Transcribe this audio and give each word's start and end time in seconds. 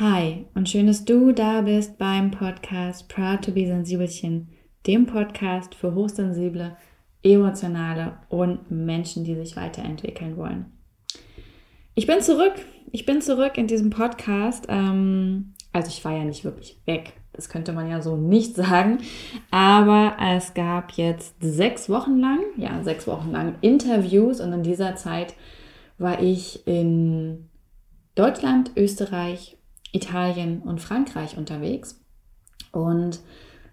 Hi 0.00 0.46
und 0.54 0.68
schön, 0.68 0.86
dass 0.86 1.04
du 1.04 1.32
da 1.32 1.62
bist 1.62 1.98
beim 1.98 2.30
Podcast 2.30 3.08
Proud 3.08 3.44
to 3.44 3.50
be 3.50 3.66
Sensibelchen, 3.66 4.46
dem 4.86 5.06
Podcast 5.06 5.74
für 5.74 5.92
hochsensible, 5.92 6.76
emotionale 7.24 8.16
und 8.28 8.70
Menschen, 8.70 9.24
die 9.24 9.34
sich 9.34 9.56
weiterentwickeln 9.56 10.36
wollen. 10.36 10.66
Ich 11.96 12.06
bin 12.06 12.20
zurück. 12.20 12.52
Ich 12.92 13.06
bin 13.06 13.20
zurück 13.20 13.58
in 13.58 13.66
diesem 13.66 13.90
Podcast. 13.90 14.66
Ähm, 14.68 15.54
also 15.72 15.88
ich 15.88 16.04
war 16.04 16.16
ja 16.16 16.22
nicht 16.22 16.44
wirklich 16.44 16.80
weg. 16.86 17.14
Das 17.32 17.48
könnte 17.48 17.72
man 17.72 17.90
ja 17.90 18.00
so 18.00 18.16
nicht 18.16 18.54
sagen. 18.54 18.98
Aber 19.50 20.16
es 20.22 20.54
gab 20.54 20.92
jetzt 20.92 21.34
sechs 21.40 21.88
Wochen 21.88 22.20
lang, 22.20 22.38
ja, 22.56 22.84
sechs 22.84 23.08
Wochen 23.08 23.32
lang 23.32 23.56
Interviews 23.62 24.40
und 24.40 24.52
in 24.52 24.62
dieser 24.62 24.94
Zeit 24.94 25.34
war 25.98 26.22
ich 26.22 26.68
in 26.68 27.48
Deutschland, 28.14 28.70
Österreich 28.76 29.57
Italien 29.92 30.60
und 30.62 30.80
Frankreich 30.80 31.36
unterwegs 31.36 32.00
und 32.72 33.20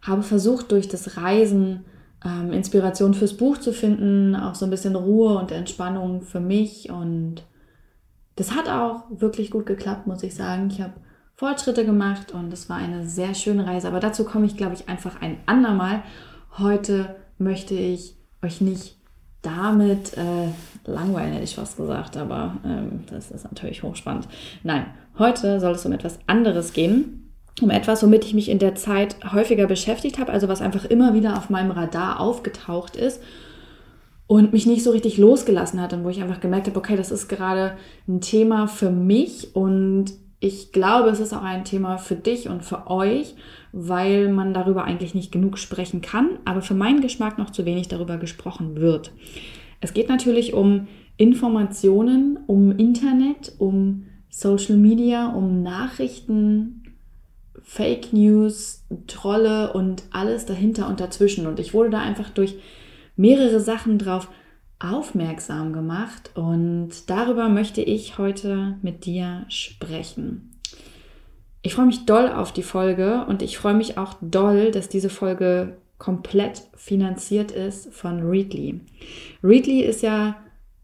habe 0.02 0.24
versucht, 0.24 0.72
durch 0.72 0.88
das 0.88 1.18
Reisen 1.18 1.86
ähm, 2.24 2.52
Inspiration 2.52 3.14
fürs 3.14 3.36
Buch 3.38 3.58
zu 3.58 3.74
finden, 3.74 4.36
auch 4.36 4.56
so 4.56 4.66
ein 4.66 4.72
bisschen 4.72 4.96
Ruhe 4.96 5.38
und 5.38 5.52
Entspannung 5.52 6.22
für 6.22 6.40
mich. 6.40 6.90
Und 6.90 7.44
das 8.36 8.56
hat 8.56 8.70
auch 8.70 9.04
wirklich 9.10 9.52
gut 9.52 9.66
geklappt, 9.66 10.08
muss 10.08 10.24
ich 10.24 10.36
sagen. 10.36 10.70
Ich 10.70 10.82
habe 10.82 10.94
Fortschritte 11.36 11.86
gemacht 11.86 12.32
und 12.32 12.54
es 12.54 12.70
war 12.70 12.78
eine 12.78 13.08
sehr 13.08 13.34
schöne 13.34 13.66
Reise. 13.66 13.88
Aber 13.88 14.00
dazu 14.00 14.24
komme 14.24 14.46
ich, 14.46 14.58
glaube 14.58 14.76
ich, 14.76 14.88
einfach 14.88 15.22
ein 15.22 15.38
andermal. 15.46 16.04
Heute 16.58 17.16
möchte 17.38 17.74
ich 17.74 18.16
euch 18.42 18.62
nicht 18.62 18.98
damit 19.42 20.18
äh, 20.18 20.50
langweilen, 20.90 21.34
hätte 21.34 21.44
ich 21.44 21.56
fast 21.56 21.78
gesagt, 21.78 22.18
aber 22.18 22.58
ähm, 22.66 23.04
das 23.08 23.30
ist 23.30 23.44
natürlich 23.44 23.84
hochspannend. 23.84 24.28
Nein, 24.64 24.86
heute 25.18 25.60
soll 25.60 25.74
es 25.74 25.86
um 25.86 25.92
etwas 25.92 26.20
anderes 26.28 26.74
gehen. 26.74 27.32
Um 27.62 27.70
etwas, 27.70 28.04
womit 28.04 28.26
ich 28.26 28.34
mich 28.34 28.50
in 28.50 28.60
der 28.60 28.76
Zeit 28.76 29.16
häufiger 29.32 29.66
beschäftigt 29.68 30.20
habe, 30.20 30.34
also 30.34 30.50
was 30.50 30.62
einfach 30.62 30.84
immer 30.86 31.14
wieder 31.14 31.38
auf 31.38 31.50
meinem 31.50 31.72
Radar 31.72 32.20
aufgetaucht 32.20 32.98
ist 32.98 33.22
und 34.28 34.52
mich 34.52 34.66
nicht 34.66 34.84
so 34.84 34.92
richtig 34.92 35.18
losgelassen 35.18 35.80
hat 35.82 35.94
und 35.94 36.04
wo 36.04 36.10
ich 36.10 36.22
einfach 36.22 36.42
gemerkt 36.42 36.68
habe, 36.68 36.78
okay, 36.78 36.98
das 36.98 37.12
ist 37.12 37.30
gerade 37.30 37.78
ein 38.08 38.20
Thema 38.20 38.68
für 38.68 38.90
mich 38.90 39.56
und 39.56 40.12
ich 40.40 40.72
glaube, 40.74 41.10
es 41.10 41.20
ist 41.20 41.34
auch 41.34 41.44
ein 41.44 41.64
Thema 41.64 41.98
für 41.98 42.16
dich 42.16 42.50
und 42.50 42.64
für 42.64 42.88
euch, 42.88 43.36
weil 43.72 44.30
man 44.30 44.54
darüber 44.54 44.84
eigentlich 44.84 45.16
nicht 45.16 45.32
genug 45.32 45.58
sprechen 45.58 46.02
kann, 46.02 46.40
aber 46.44 46.62
für 46.62 46.74
meinen 46.74 47.02
Geschmack 47.02 47.38
noch 47.38 47.52
zu 47.52 47.66
wenig 47.66 47.88
darüber 47.88 48.18
gesprochen 48.18 48.76
wird. 48.76 49.12
Es 49.82 49.94
geht 49.94 50.10
natürlich 50.10 50.54
um 50.54 50.88
Informationen, 51.18 52.40
um 52.48 52.78
Internet, 52.78 53.54
um 53.60 54.08
Social 54.38 54.76
Media, 54.76 55.30
um 55.30 55.64
Nachrichten, 55.64 56.84
Fake 57.64 58.12
News, 58.12 58.84
Trolle 59.08 59.72
und 59.72 60.04
alles 60.12 60.46
dahinter 60.46 60.90
und 60.90 61.00
dazwischen. 61.00 61.48
Und 61.48 61.58
ich 61.58 61.74
wurde 61.74 61.92
da 61.92 62.02
einfach 62.02 62.30
durch 62.32 62.56
mehrere 63.16 63.62
Sachen 63.62 63.98
drauf 63.98 64.28
aufmerksam 64.78 65.72
gemacht 65.72 66.32
und 66.36 67.10
darüber 67.10 67.48
möchte 67.48 67.82
ich 67.82 68.18
heute 68.18 68.78
mit 68.82 69.06
dir 69.06 69.46
sprechen. 69.48 70.52
Ich 71.62 71.74
freue 71.76 71.86
mich 71.86 72.06
doll 72.06 72.28
auf 72.28 72.52
die 72.52 72.62
Folge 72.62 73.26
und 73.30 73.42
ich 73.42 73.58
freue 73.58 73.74
mich 73.74 73.98
auch 73.98 74.16
doll, 74.20 74.72
dass 74.72 74.90
diese 74.90 75.10
Folge 75.10 75.78
komplett 75.98 76.62
finanziert 76.76 77.52
ist 77.52 77.94
von 77.94 78.20
Readly. 78.20 78.82
Readly 79.42 79.80
ist 79.80 80.02
ja 80.02 80.36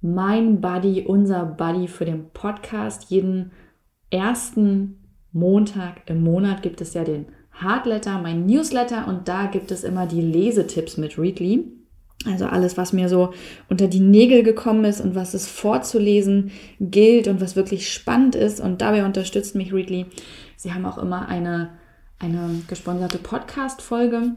mein 0.02 0.62
Buddy, 0.62 1.04
unser 1.04 1.46
Buddy 1.46 1.88
für 1.88 2.06
den 2.06 2.30
Podcast. 2.32 3.10
Jeden 3.10 3.52
ersten 4.10 5.00
Montag 5.32 6.02
im 6.08 6.24
Monat 6.24 6.62
gibt 6.62 6.82
es 6.82 6.94
ja 6.94 7.04
den 7.04 7.28
Hardletter, 7.52 8.20
mein 8.20 8.46
Newsletter 8.46 9.08
und 9.08 9.28
da 9.28 9.46
gibt 9.46 9.72
es 9.72 9.84
immer 9.84 10.08
die 10.08 10.22
Lesetipps 10.22 10.98
mit 10.98 11.18
Readly. 11.18 11.66
Also 12.26 12.46
alles, 12.46 12.78
was 12.78 12.94
mir 12.94 13.10
so 13.10 13.34
unter 13.70 13.88
die 13.88 14.00
Nägel 14.00 14.44
gekommen 14.44 14.86
ist 14.86 15.02
und 15.02 15.16
was 15.16 15.34
es 15.34 15.48
vorzulesen 15.48 16.52
gilt 16.80 17.28
und 17.28 17.42
was 17.42 17.56
wirklich 17.56 17.92
spannend 17.92 18.36
ist. 18.36 18.60
Und 18.60 18.82
dabei 18.82 19.06
unterstützt 19.06 19.56
mich 19.56 19.74
Readly. 19.74 20.06
Sie 20.56 20.74
haben 20.74 20.86
auch 20.86 21.00
immer 21.00 21.28
eine, 21.28 21.72
eine 22.20 22.62
gesponserte 22.68 23.18
Podcast-Folge, 23.18 24.36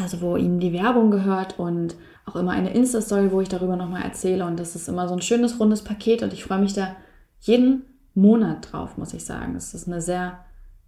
also 0.00 0.20
wo 0.20 0.36
Ihnen 0.36 0.58
die 0.58 0.72
Werbung 0.72 1.10
gehört 1.12 1.58
und 1.60 1.94
auch 2.24 2.36
immer 2.36 2.52
eine 2.52 2.72
Insta-Story, 2.72 3.32
wo 3.32 3.40
ich 3.40 3.48
darüber 3.48 3.76
nochmal 3.76 4.02
erzähle. 4.02 4.46
Und 4.46 4.58
das 4.58 4.76
ist 4.76 4.88
immer 4.88 5.08
so 5.08 5.14
ein 5.14 5.22
schönes, 5.22 5.58
rundes 5.58 5.82
Paket 5.82 6.22
und 6.22 6.32
ich 6.32 6.44
freue 6.44 6.60
mich 6.60 6.74
da 6.74 6.96
jeden 7.40 7.84
Monat 8.14 8.72
drauf, 8.72 8.96
muss 8.96 9.14
ich 9.14 9.24
sagen. 9.24 9.56
Es 9.56 9.74
ist 9.74 9.88
eine 9.88 10.00
sehr, 10.00 10.38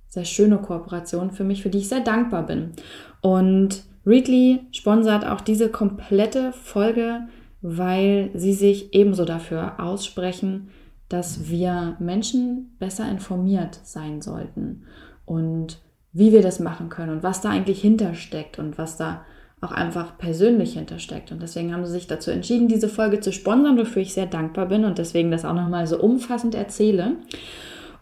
sehr 0.09 0.25
schöne 0.25 0.59
Kooperation 0.59 1.31
für 1.31 1.45
mich, 1.45 1.63
für 1.63 1.71
die 1.71 1.79
ich 1.79 1.89
sehr 1.89 2.01
dankbar 2.01 2.45
bin. 2.45 2.73
Und 3.21 3.83
Readly 4.07 4.61
sponsert 4.73 5.27
auch 5.27 5.41
diese 5.41 5.71
komplette 5.71 6.53
Folge, 6.53 7.27
weil 7.63 8.31
sie 8.35 8.53
sich 8.53 8.95
ebenso 8.95 9.25
dafür 9.25 9.81
aussprechen, 9.81 10.69
dass 11.09 11.49
wir 11.49 11.97
Menschen 11.99 12.77
besser 12.79 13.09
informiert 13.09 13.81
sein 13.85 14.21
sollten 14.21 14.85
und 15.25 15.79
wie 16.13 16.33
wir 16.33 16.43
das 16.43 16.61
machen 16.61 16.89
können 16.91 17.13
und 17.13 17.23
was 17.23 17.41
da 17.41 17.51
eigentlich 17.51 17.81
hintersteckt 17.81 18.59
und 18.59 18.79
was 18.79 18.97
da 18.97 19.25
auch 19.65 19.73
einfach 19.73 20.19
persönlich 20.19 20.75
hintersteckt. 20.75 21.33
Und 21.33 21.43
deswegen 21.43 21.73
haben 21.73 21.85
sie 21.87 21.93
sich 21.93 22.07
dazu 22.07 22.31
entschieden, 22.31 22.69
diese 22.69 22.89
Folge 22.89 23.21
zu 23.21 23.33
sponsern, 23.33 23.79
wofür 23.79 24.03
ich 24.03 24.15
sehr 24.15 24.27
dankbar 24.27 24.67
bin 24.67 24.85
und 24.85 24.99
deswegen 24.99 25.31
das 25.31 25.45
auch 25.45 25.55
nochmal 25.55 25.87
so 25.87 25.99
umfassend 25.99 26.55
erzähle. 26.55 27.17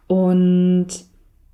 Und 0.06 0.88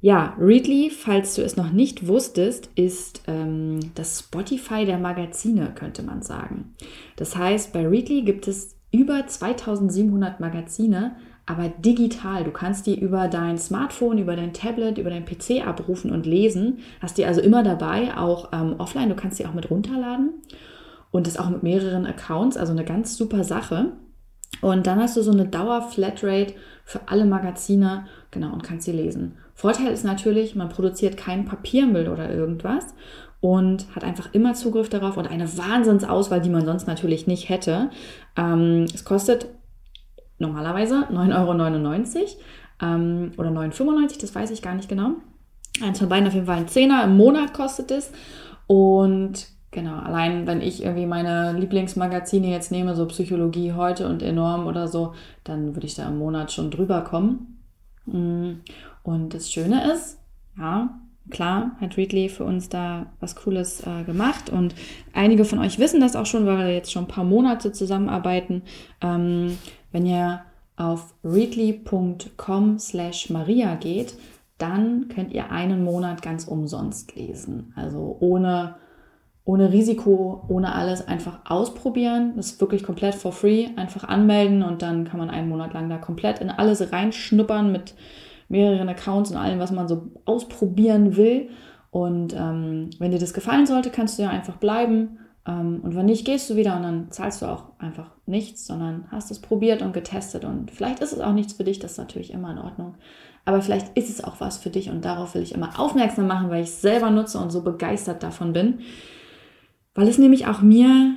ja, 0.01 0.37
Readly, 0.39 0.91
falls 0.91 1.35
du 1.35 1.43
es 1.43 1.57
noch 1.57 1.73
nicht 1.73 2.07
wusstest, 2.07 2.71
ist 2.77 3.23
ähm, 3.27 3.81
das 3.97 4.21
Spotify 4.21 4.85
der 4.85 4.99
Magazine, 4.99 5.73
könnte 5.75 6.03
man 6.03 6.23
sagen. 6.23 6.75
Das 7.17 7.37
heißt, 7.37 7.73
bei 7.73 7.87
Readly 7.87 8.23
gibt 8.23 8.47
es 8.47 8.77
über 8.93 9.27
2700 9.27 10.41
Magazine, 10.41 11.17
aber 11.49 11.69
digital. 11.69 12.45
Du 12.45 12.51
kannst 12.51 12.87
die 12.87 13.01
über 13.01 13.27
dein 13.27 13.57
Smartphone, 13.57 14.19
über 14.19 14.37
dein 14.37 14.53
Tablet, 14.53 14.99
über 14.99 15.09
dein 15.09 15.25
PC 15.25 15.67
abrufen 15.67 16.11
und 16.11 16.27
lesen. 16.27 16.81
Hast 17.01 17.17
die 17.17 17.25
also 17.25 17.41
immer 17.41 17.63
dabei, 17.63 18.17
auch 18.17 18.51
ähm, 18.53 18.75
offline. 18.77 19.09
Du 19.09 19.17
kannst 19.17 19.39
die 19.39 19.47
auch 19.47 19.55
mit 19.55 19.71
runterladen 19.71 20.35
und 21.11 21.27
das 21.27 21.39
auch 21.39 21.49
mit 21.49 21.63
mehreren 21.63 22.05
Accounts, 22.05 22.59
also 22.59 22.73
eine 22.73 22.85
ganz 22.85 23.17
super 23.17 23.45
Sache. 23.45 23.93
Und 24.61 24.87
dann 24.87 25.01
hast 25.01 25.17
du 25.17 25.23
so 25.23 25.33
eine 25.33 25.47
Dauer-Flatrate 25.47 26.55
für 26.85 27.01
alle 27.07 27.25
Magazine, 27.25 28.07
genau, 28.31 28.53
und 28.53 28.63
kannst 28.63 28.85
sie 28.85 28.93
lesen. 28.93 29.37
Vorteil 29.55 29.93
ist 29.93 30.05
natürlich, 30.05 30.55
man 30.55 30.69
produziert 30.69 31.17
keinen 31.17 31.47
Papiermüll 31.47 32.09
oder 32.09 32.31
irgendwas 32.31 32.95
und 33.41 33.87
hat 33.95 34.05
einfach 34.05 34.35
immer 34.35 34.55
Zugriff 34.55 34.89
darauf 34.89 35.17
und 35.17 35.29
eine 35.29 35.57
Wahnsinnsauswahl, 35.57 36.41
die 36.41 36.51
man 36.51 36.67
sonst 36.67 36.87
natürlich 36.87 37.27
nicht 37.27 37.49
hätte. 37.49 37.91
Ähm, 38.37 38.87
es 38.93 39.05
kostet 39.05 39.47
normalerweise 40.39 41.07
9,99 41.11 42.17
Euro 42.17 42.27
ähm, 42.81 43.33
oder 43.37 43.51
9,95 43.51 43.81
Euro, 43.81 44.09
das 44.21 44.35
weiß 44.35 44.51
ich 44.51 44.63
gar 44.63 44.75
nicht 44.75 44.89
genau. 44.89 45.13
Eins 45.83 45.99
von 45.99 46.09
beiden 46.09 46.27
auf 46.27 46.35
jeden 46.35 46.47
Fall 46.47 46.59
ein 46.59 46.69
Zehner 46.69 47.05
im 47.05 47.17
Monat 47.17 47.55
kostet 47.55 47.91
es. 47.91 48.11
Und 48.67 49.49
genau, 49.71 49.99
allein 49.99 50.47
wenn 50.47 50.61
ich 50.61 50.83
irgendwie 50.83 51.07
meine 51.07 51.53
Lieblingsmagazine 51.53 52.49
jetzt 52.49 52.73
nehme, 52.73 52.95
so 52.95 53.07
Psychologie 53.07 53.73
heute 53.73 54.09
und 54.09 54.23
enorm 54.23 54.67
oder 54.67 54.89
so, 54.89 55.15
dann 55.45 55.75
würde 55.75 55.87
ich 55.87 55.95
da 55.95 56.09
im 56.09 56.19
Monat 56.19 56.53
schon 56.53 56.71
drüber 56.71 57.03
kommen. 57.03 57.63
Mm, 58.07 58.61
und 59.03 59.35
das 59.35 59.53
Schöne 59.53 59.93
ist, 59.93 60.19
ja, 60.59 60.99
klar 61.31 61.73
hat 61.81 61.97
Readly 61.97 62.29
für 62.29 62.45
uns 62.45 62.69
da 62.69 63.07
was 63.21 63.37
Cooles 63.37 63.83
äh, 63.87 64.05
gemacht 64.05 64.51
und 64.51 64.75
einige 65.13 65.45
von 65.45 65.59
euch 65.59 65.79
wissen 65.79 66.01
das 66.01 66.17
auch 66.17 66.27
schon, 66.27 66.47
weil 66.47 66.59
wir 66.59 66.75
jetzt 66.75 66.91
schon 66.93 67.05
ein 67.05 67.09
paar 67.09 67.25
Monate 67.25 67.73
zusammenarbeiten. 67.73 68.63
Ähm, 69.01 69.59
wenn 69.93 70.07
ihr 70.07 70.43
auf 70.77 71.15
readly.com 71.25 72.79
slash 72.79 73.31
Maria 73.31 73.75
geht, 73.75 74.15
dann 74.59 75.09
könnt 75.09 75.33
ihr 75.33 75.51
einen 75.51 75.85
Monat 75.85 76.23
ganz 76.23 76.47
umsonst 76.47 77.15
lesen. 77.17 77.73
Also 77.77 78.17
ohne, 78.21 78.77
ohne 79.45 79.73
Risiko, 79.73 80.45
ohne 80.49 80.75
alles 80.75 81.07
einfach 81.07 81.41
ausprobieren. 81.45 82.33
Das 82.37 82.53
ist 82.53 82.61
wirklich 82.61 82.83
komplett 82.83 83.15
for 83.15 83.33
free. 83.33 83.69
Einfach 83.77 84.05
anmelden 84.05 84.63
und 84.63 84.83
dann 84.83 85.05
kann 85.05 85.19
man 85.19 85.31
einen 85.31 85.49
Monat 85.49 85.75
lang 85.75 85.89
da 85.89 85.99
komplett 85.99 86.41
in 86.41 86.51
alles 86.51 86.93
reinschnuppern 86.93 87.71
mit 87.71 87.95
mehreren 88.49 88.89
Accounts 88.89 89.31
und 89.31 89.37
allem, 89.37 89.59
was 89.59 89.73
man 89.73 89.89
so 89.89 90.11
ausprobieren 90.25 91.17
will. 91.17 91.51
Und 91.91 92.35
ähm, 92.35 92.91
wenn 92.99 93.13
dir 93.13 93.19
das 93.19 93.35
gefallen 93.35 93.67
sollte, 93.67 93.91
kannst 93.91 94.19
du 94.19 94.23
ja 94.23 94.31
einfach 94.31 94.57
bleiben 94.57 95.19
und 95.49 95.95
wenn 95.95 96.07
nicht, 96.07 96.27
gehst 96.27 96.51
du 96.51 96.57
wieder 96.57 96.77
und 96.77 96.83
dann 96.83 97.11
zahlst 97.11 97.41
du 97.41 97.47
auch 97.47 97.65
einfach 97.79 98.11
nichts, 98.27 98.67
sondern 98.67 99.07
hast 99.11 99.31
es 99.31 99.41
probiert 99.41 99.81
und 99.81 99.95
getestet. 99.95 100.45
Und 100.45 100.71
vielleicht 100.71 101.01
ist 101.01 101.13
es 101.13 101.21
auch 101.21 101.33
nichts 101.33 101.55
für 101.55 101.65
dich, 101.65 101.79
das 101.79 101.93
ist 101.93 101.99
natürlich 101.99 102.33
immer 102.35 102.51
in 102.53 102.59
Ordnung. 102.59 102.97
Aber 103.47 103.63
vielleicht 103.63 103.97
ist 103.97 104.11
es 104.11 104.23
auch 104.23 104.41
was 104.41 104.59
für 104.59 104.69
dich 104.69 104.91
und 104.91 105.07
darauf 105.07 105.35
will 105.35 105.43
ich 105.43 105.55
immer 105.55 105.81
aufmerksam 105.81 106.27
machen, 106.27 106.51
weil 106.51 106.63
ich 106.63 106.69
es 106.69 106.83
selber 106.83 107.11
nutze 107.11 107.39
und 107.39 107.51
so 107.51 107.63
begeistert 107.63 108.23
davon 108.23 108.53
bin. 108.53 108.81
Weil 109.95 110.09
es 110.09 110.19
nämlich 110.19 110.47
auch 110.47 110.61
mir 110.61 111.17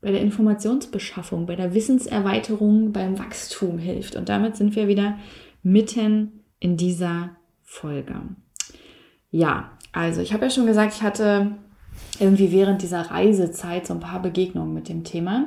bei 0.00 0.10
der 0.10 0.22
Informationsbeschaffung, 0.22 1.44
bei 1.44 1.56
der 1.56 1.74
Wissenserweiterung, 1.74 2.92
beim 2.92 3.18
Wachstum 3.18 3.76
hilft. 3.76 4.16
Und 4.16 4.30
damit 4.30 4.56
sind 4.56 4.74
wir 4.74 4.88
wieder 4.88 5.18
mitten 5.62 6.44
in 6.60 6.78
dieser 6.78 7.36
Folge. 7.62 8.22
Ja, 9.30 9.72
also 9.92 10.22
ich 10.22 10.32
habe 10.32 10.44
ja 10.44 10.50
schon 10.50 10.66
gesagt, 10.66 10.94
ich 10.94 11.02
hatte 11.02 11.56
irgendwie 12.18 12.52
während 12.52 12.82
dieser 12.82 13.10
Reisezeit 13.10 13.86
so 13.86 13.94
ein 13.94 14.00
paar 14.00 14.20
Begegnungen 14.20 14.72
mit 14.72 14.88
dem 14.88 15.04
Thema. 15.04 15.46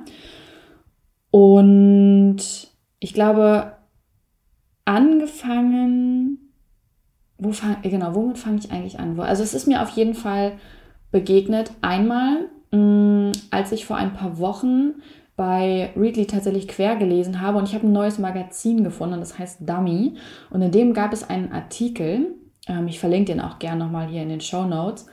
Und 1.32 2.38
ich 3.00 3.14
glaube, 3.14 3.74
angefangen, 4.86 6.52
wo 7.38 7.52
fang, 7.52 7.78
genau, 7.84 8.16
womit 8.16 8.38
fange 8.38 8.58
ich 8.58 8.72
eigentlich 8.72 9.00
an? 9.00 9.20
Also 9.20 9.44
es 9.44 9.54
ist 9.54 9.68
mir 9.68 9.82
auf 9.82 9.90
jeden 9.90 10.16
Fall 10.16 10.54
begegnet. 11.12 11.72
Einmal, 11.82 12.50
mh, 12.72 12.78
mm, 12.78 13.32
als 13.52 13.72
ich 13.72 13.86
vor 13.86 13.98
ein 13.98 14.14
paar 14.14 14.40
Wochen 14.40 14.96
bei 15.36 15.92
Readly 15.96 16.28
tatsächlich 16.28 16.68
quer 16.68 16.98
gelesen 16.98 17.40
habe 17.40 17.58
und 17.58 17.70
ich 17.70 17.74
habe 17.74 17.88
ein 17.88 17.94
neues 17.94 18.20
Magazin 18.20 18.84
gefunden, 18.84 19.20
das 19.20 19.40
heißt 19.40 19.62
Dummy. 19.62 20.16
Und 20.50 20.62
in 20.62 20.72
dem 20.72 20.94
gab 20.94 21.14
es 21.14 21.30
einen 21.30 21.54
Artikel, 21.54 22.36
ähm, 22.68 22.88
ich 22.88 23.00
verlinke 23.00 23.32
den 23.32 23.42
auch 23.42 23.58
gerne 23.60 23.86
nochmal 23.86 24.08
hier 24.08 24.22
in 24.22 24.30
den 24.30 24.42
Show 24.42 24.66
Notes. 24.66 25.06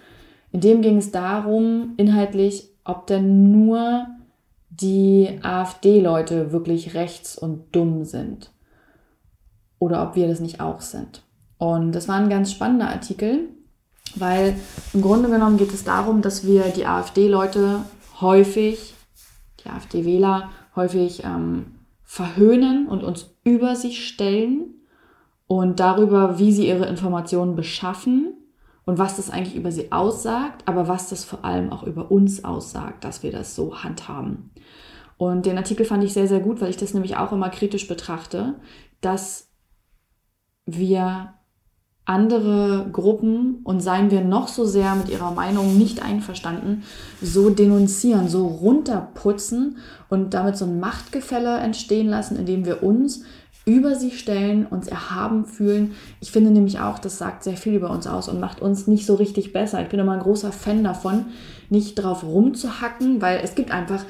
In 0.56 0.62
dem 0.62 0.80
ging 0.80 0.96
es 0.96 1.10
darum, 1.10 1.92
inhaltlich, 1.98 2.70
ob 2.82 3.06
denn 3.06 3.52
nur 3.52 4.06
die 4.70 5.38
AfD-Leute 5.42 6.50
wirklich 6.50 6.94
rechts 6.94 7.36
und 7.36 7.76
dumm 7.76 8.06
sind. 8.06 8.52
Oder 9.78 10.02
ob 10.02 10.16
wir 10.16 10.26
das 10.26 10.40
nicht 10.40 10.62
auch 10.62 10.80
sind. 10.80 11.20
Und 11.58 11.92
das 11.92 12.08
war 12.08 12.16
ein 12.16 12.30
ganz 12.30 12.52
spannender 12.52 12.88
Artikel, 12.88 13.50
weil 14.14 14.56
im 14.94 15.02
Grunde 15.02 15.28
genommen 15.28 15.58
geht 15.58 15.74
es 15.74 15.84
darum, 15.84 16.22
dass 16.22 16.46
wir 16.46 16.62
die 16.70 16.86
AfD-Leute 16.86 17.80
häufig, 18.22 18.94
die 19.62 19.68
AfD-Wähler 19.68 20.48
häufig 20.74 21.22
ähm, 21.22 21.66
verhöhnen 22.02 22.88
und 22.88 23.04
uns 23.04 23.28
über 23.44 23.76
sie 23.76 23.92
stellen 23.92 24.70
und 25.46 25.80
darüber, 25.80 26.38
wie 26.38 26.50
sie 26.50 26.66
ihre 26.66 26.86
Informationen 26.86 27.56
beschaffen 27.56 28.32
und 28.86 28.98
was 28.98 29.16
das 29.16 29.30
eigentlich 29.30 29.56
über 29.56 29.72
sie 29.72 29.92
aussagt, 29.92 30.62
aber 30.66 30.88
was 30.88 31.10
das 31.10 31.24
vor 31.24 31.44
allem 31.44 31.70
auch 31.70 31.82
über 31.82 32.10
uns 32.10 32.44
aussagt, 32.44 33.04
dass 33.04 33.22
wir 33.22 33.32
das 33.32 33.54
so 33.54 33.82
handhaben. 33.82 34.50
Und 35.18 35.44
den 35.44 35.58
Artikel 35.58 35.84
fand 35.84 36.04
ich 36.04 36.12
sehr, 36.12 36.28
sehr 36.28 36.40
gut, 36.40 36.60
weil 36.60 36.70
ich 36.70 36.76
das 36.76 36.94
nämlich 36.94 37.16
auch 37.16 37.32
immer 37.32 37.50
kritisch 37.50 37.88
betrachte, 37.88 38.54
dass 39.00 39.50
wir 40.66 41.34
andere 42.04 42.88
Gruppen 42.92 43.56
und 43.64 43.80
seien 43.80 44.12
wir 44.12 44.20
noch 44.20 44.46
so 44.46 44.64
sehr 44.64 44.94
mit 44.94 45.08
ihrer 45.08 45.32
Meinung 45.32 45.76
nicht 45.76 46.02
einverstanden, 46.04 46.84
so 47.20 47.50
denunzieren, 47.50 48.28
so 48.28 48.46
runterputzen 48.46 49.78
und 50.08 50.32
damit 50.32 50.56
so 50.56 50.66
ein 50.66 50.78
Machtgefälle 50.78 51.58
entstehen 51.58 52.08
lassen, 52.08 52.36
indem 52.36 52.64
wir 52.64 52.84
uns 52.84 53.24
über 53.66 53.96
sie 53.96 54.12
stellen, 54.12 54.64
uns 54.64 54.86
erhaben 54.86 55.44
fühlen. 55.44 55.94
Ich 56.20 56.30
finde 56.30 56.50
nämlich 56.52 56.78
auch, 56.78 57.00
das 57.00 57.18
sagt 57.18 57.42
sehr 57.42 57.56
viel 57.56 57.74
über 57.74 57.90
uns 57.90 58.06
aus 58.06 58.28
und 58.28 58.38
macht 58.38 58.62
uns 58.62 58.86
nicht 58.86 59.04
so 59.04 59.16
richtig 59.16 59.52
besser. 59.52 59.82
Ich 59.82 59.88
bin 59.88 59.98
immer 59.98 60.12
ein 60.12 60.20
großer 60.20 60.52
Fan 60.52 60.84
davon, 60.84 61.26
nicht 61.68 61.96
drauf 61.96 62.22
rumzuhacken, 62.22 63.20
weil 63.20 63.40
es 63.42 63.56
gibt 63.56 63.72
einfach 63.72 64.04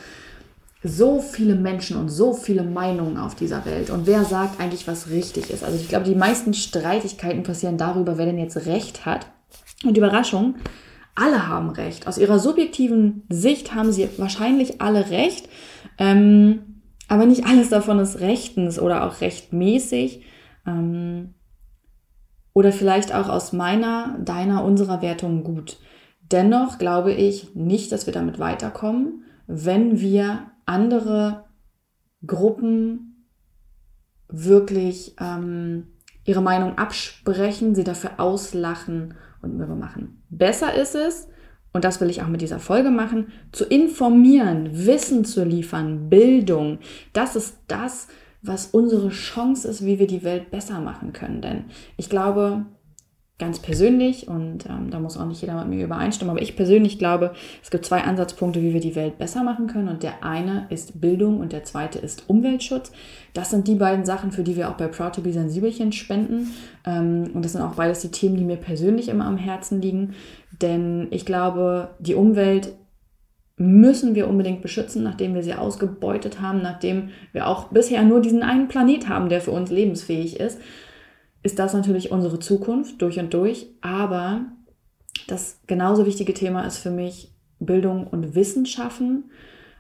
so 0.83 1.21
viele 1.21 1.55
Menschen 1.55 1.97
und 1.97 2.11
so 2.11 2.35
viele 2.35 2.63
Meinungen 2.63 3.17
auf 3.17 3.35
dieser 3.35 3.65
Welt. 3.65 3.89
Und 3.89 4.07
wer 4.07 4.25
sagt 4.25 4.61
eigentlich, 4.61 4.87
was 4.87 5.09
richtig 5.09 5.51
ist? 5.51 5.65
Also 5.65 5.79
ich 5.79 5.89
glaube, 5.89 6.05
die 6.05 6.15
meisten 6.15 6.53
Streitigkeiten 6.53 7.43
passieren 7.43 7.79
darüber, 7.79 8.19
wer 8.19 8.27
denn 8.27 8.39
jetzt 8.39 8.67
recht 8.67 9.07
hat. 9.07 9.27
Und 9.85 9.97
Überraschung, 9.97 10.57
alle 11.15 11.49
haben 11.49 11.71
recht. 11.71 12.07
Aus 12.07 12.19
ihrer 12.19 12.39
subjektiven 12.39 13.23
Sicht 13.31 13.75
haben 13.75 13.91
sie 13.91 14.07
wahrscheinlich 14.19 14.83
alle 14.83 15.09
recht. 15.09 15.49
Ähm, 15.97 16.76
aber 17.09 17.27
nicht 17.27 17.47
alles 17.47 17.69
davon 17.69 17.99
ist 17.99 18.21
rechtens 18.21 18.79
oder 18.79 19.07
auch 19.07 19.21
rechtmäßig. 19.21 20.25
Ähm, 20.67 21.35
oder 22.53 22.73
vielleicht 22.73 23.15
auch 23.15 23.29
aus 23.29 23.53
meiner, 23.53 24.19
deiner, 24.19 24.65
unserer 24.65 25.03
Wertung 25.03 25.45
gut. 25.45 25.79
Dennoch 26.33 26.79
glaube 26.79 27.13
ich 27.13 27.55
nicht, 27.55 27.93
dass 27.93 28.07
wir 28.07 28.15
damit 28.15 28.39
weiterkommen, 28.39 29.25
wenn 29.47 30.01
wir 30.01 30.51
andere 30.65 31.45
Gruppen 32.27 33.27
wirklich 34.29 35.15
ähm, 35.21 35.89
ihre 36.25 36.41
Meinung 36.43 36.79
absprechen, 36.79 37.75
sie 37.75 37.85
dafür 37.85 38.19
auslachen 38.19 39.15
und 39.43 39.61
übermachen. 39.61 40.23
Besser 40.31 40.75
ist 40.75 40.95
es, 40.95 41.29
und 41.73 41.85
das 41.85 42.01
will 42.01 42.11
ich 42.11 42.23
auch 42.23 42.29
mit 42.29 42.41
dieser 42.41 42.59
Folge 42.59 42.91
machen, 42.91 43.33
zu 43.53 43.65
informieren, 43.65 44.71
Wissen 44.87 45.25
zu 45.25 45.45
liefern, 45.45 46.09
Bildung. 46.09 46.79
Das 47.13 47.37
ist 47.37 47.59
das, 47.69 48.09
was 48.43 48.67
unsere 48.67 49.11
Chance 49.11 49.69
ist, 49.69 49.85
wie 49.85 49.99
wir 49.99 50.07
die 50.07 50.25
Welt 50.25 50.51
besser 50.51 50.81
machen 50.81 51.13
können. 51.13 51.43
Denn 51.43 51.65
ich 51.97 52.09
glaube, 52.09 52.65
ganz 53.39 53.59
persönlich, 53.59 54.29
und 54.29 54.65
ähm, 54.67 54.91
da 54.91 54.99
muss 54.99 55.19
auch 55.19 55.27
nicht 55.27 55.43
jeder 55.43 55.59
mit 55.59 55.69
mir 55.69 55.85
übereinstimmen, 55.85 56.31
aber 56.31 56.41
ich 56.41 56.57
persönlich 56.57 56.99
glaube, 56.99 57.33
es 57.63 57.71
gibt 57.71 57.85
zwei 57.85 58.01
Ansatzpunkte, 58.01 58.63
wie 58.63 58.73
wir 58.73 58.81
die 58.81 58.97
Welt 58.97 59.19
besser 59.19 59.45
machen 59.45 59.67
können. 59.67 59.89
Und 59.89 60.03
der 60.03 60.25
eine 60.25 60.67
ist 60.71 61.03
Bildung 61.03 61.41
und 61.41 61.53
der 61.53 61.65
zweite 61.65 61.99
ist 61.99 62.31
Umweltschutz. 62.31 62.93
Das 63.35 63.51
sind 63.51 63.69
die 63.69 63.75
beiden 63.75 64.07
Sachen, 64.07 64.33
für 64.33 64.43
die 64.43 64.57
wir 64.57 64.71
auch 64.71 64.77
bei 64.77 64.87
Proud 64.87 65.17
to 65.17 65.21
be 65.21 65.33
Sensibelchen 65.33 65.93
spenden. 65.93 66.55
Ähm, 66.87 67.31
und 67.35 67.45
das 67.45 67.53
sind 67.53 67.61
auch 67.61 67.75
beides 67.75 68.01
die 68.01 68.11
Themen, 68.11 68.37
die 68.37 68.45
mir 68.45 68.57
persönlich 68.57 69.09
immer 69.09 69.27
am 69.27 69.37
Herzen 69.37 69.83
liegen. 69.83 70.15
Denn 70.63 71.09
ich 71.11 71.27
glaube, 71.27 71.91
die 71.99 72.15
Umwelt 72.15 72.73
müssen 73.59 74.15
wir 74.15 74.29
unbedingt 74.29 74.63
beschützen, 74.63 75.03
nachdem 75.03 75.35
wir 75.35 75.43
sie 75.43 75.55
ausgebeutet 75.55 76.41
haben, 76.41 76.63
nachdem 76.63 77.11
wir 77.33 77.47
auch 77.47 77.65
bisher 77.65 78.03
nur 78.03 78.21
diesen 78.21 78.43
einen 78.43 78.69
Planet 78.69 79.09
haben, 79.09 79.29
der 79.29 79.43
für 79.43 79.51
uns 79.51 79.71
lebensfähig 79.71 80.41
ist, 80.41 80.59
ist 81.47 81.61
das 81.61 81.75
natürlich 81.75 82.11
unsere 82.11 82.41
Zukunft 82.41 83.01
durch 83.01 83.21
und 83.21 83.33
durch. 83.33 83.69
Aber 83.81 84.41
das 85.29 85.61
genauso 85.69 86.05
wichtige 86.05 86.35
Thema 86.35 86.67
ist 86.67 86.79
für 86.79 86.91
mich 86.91 87.33
Bildung 87.61 88.09
und 88.09 88.35
Wissen 88.35 88.67
schaffen, 88.67 89.31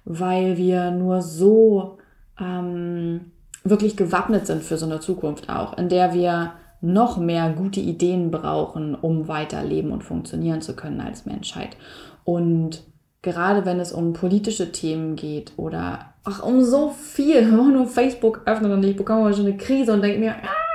weil 0.05 0.57
wir 0.57 0.93
nur 0.93 1.23
so 1.23 1.99
ähm, 2.41 3.33
wirklich 3.65 3.97
gewappnet 3.97 4.47
sind 4.47 4.63
für 4.63 4.79
so 4.79 4.87
eine 4.87 5.01
Zukunft 5.01 5.49
auch, 5.49 5.77
in 5.77 5.89
der 5.89 6.15
wir 6.15 6.53
noch 6.81 7.19
mehr 7.19 7.51
gute 7.51 7.81
Ideen 7.81 8.31
brauchen, 8.31 8.95
um 8.95 9.27
weiterleben 9.27 9.91
und 9.91 10.05
funktionieren 10.05 10.63
zu 10.63 10.77
können 10.77 11.01
als 11.01 11.27
Menschheit. 11.27 11.77
Und 12.23 12.85
gerade 13.23 13.65
wenn 13.65 13.81
es 13.81 13.91
um 13.91 14.13
politische 14.13 14.71
Themen 14.71 15.17
geht 15.17 15.53
oder 15.57 16.15
ach, 16.23 16.45
um 16.45 16.63
so 16.63 16.91
viel, 16.91 17.35
wenn 17.47 17.57
man 17.57 17.73
nur 17.73 17.89
Facebook 17.89 18.43
öffnet 18.45 18.71
und 18.71 18.85
ich 18.85 18.97
bekomme 18.97 19.35
schon 19.35 19.47
eine 19.47 19.57
Krise 19.57 19.93
und 19.93 20.03
denke 20.03 20.21
mir, 20.21 20.37
ah, 20.37 20.66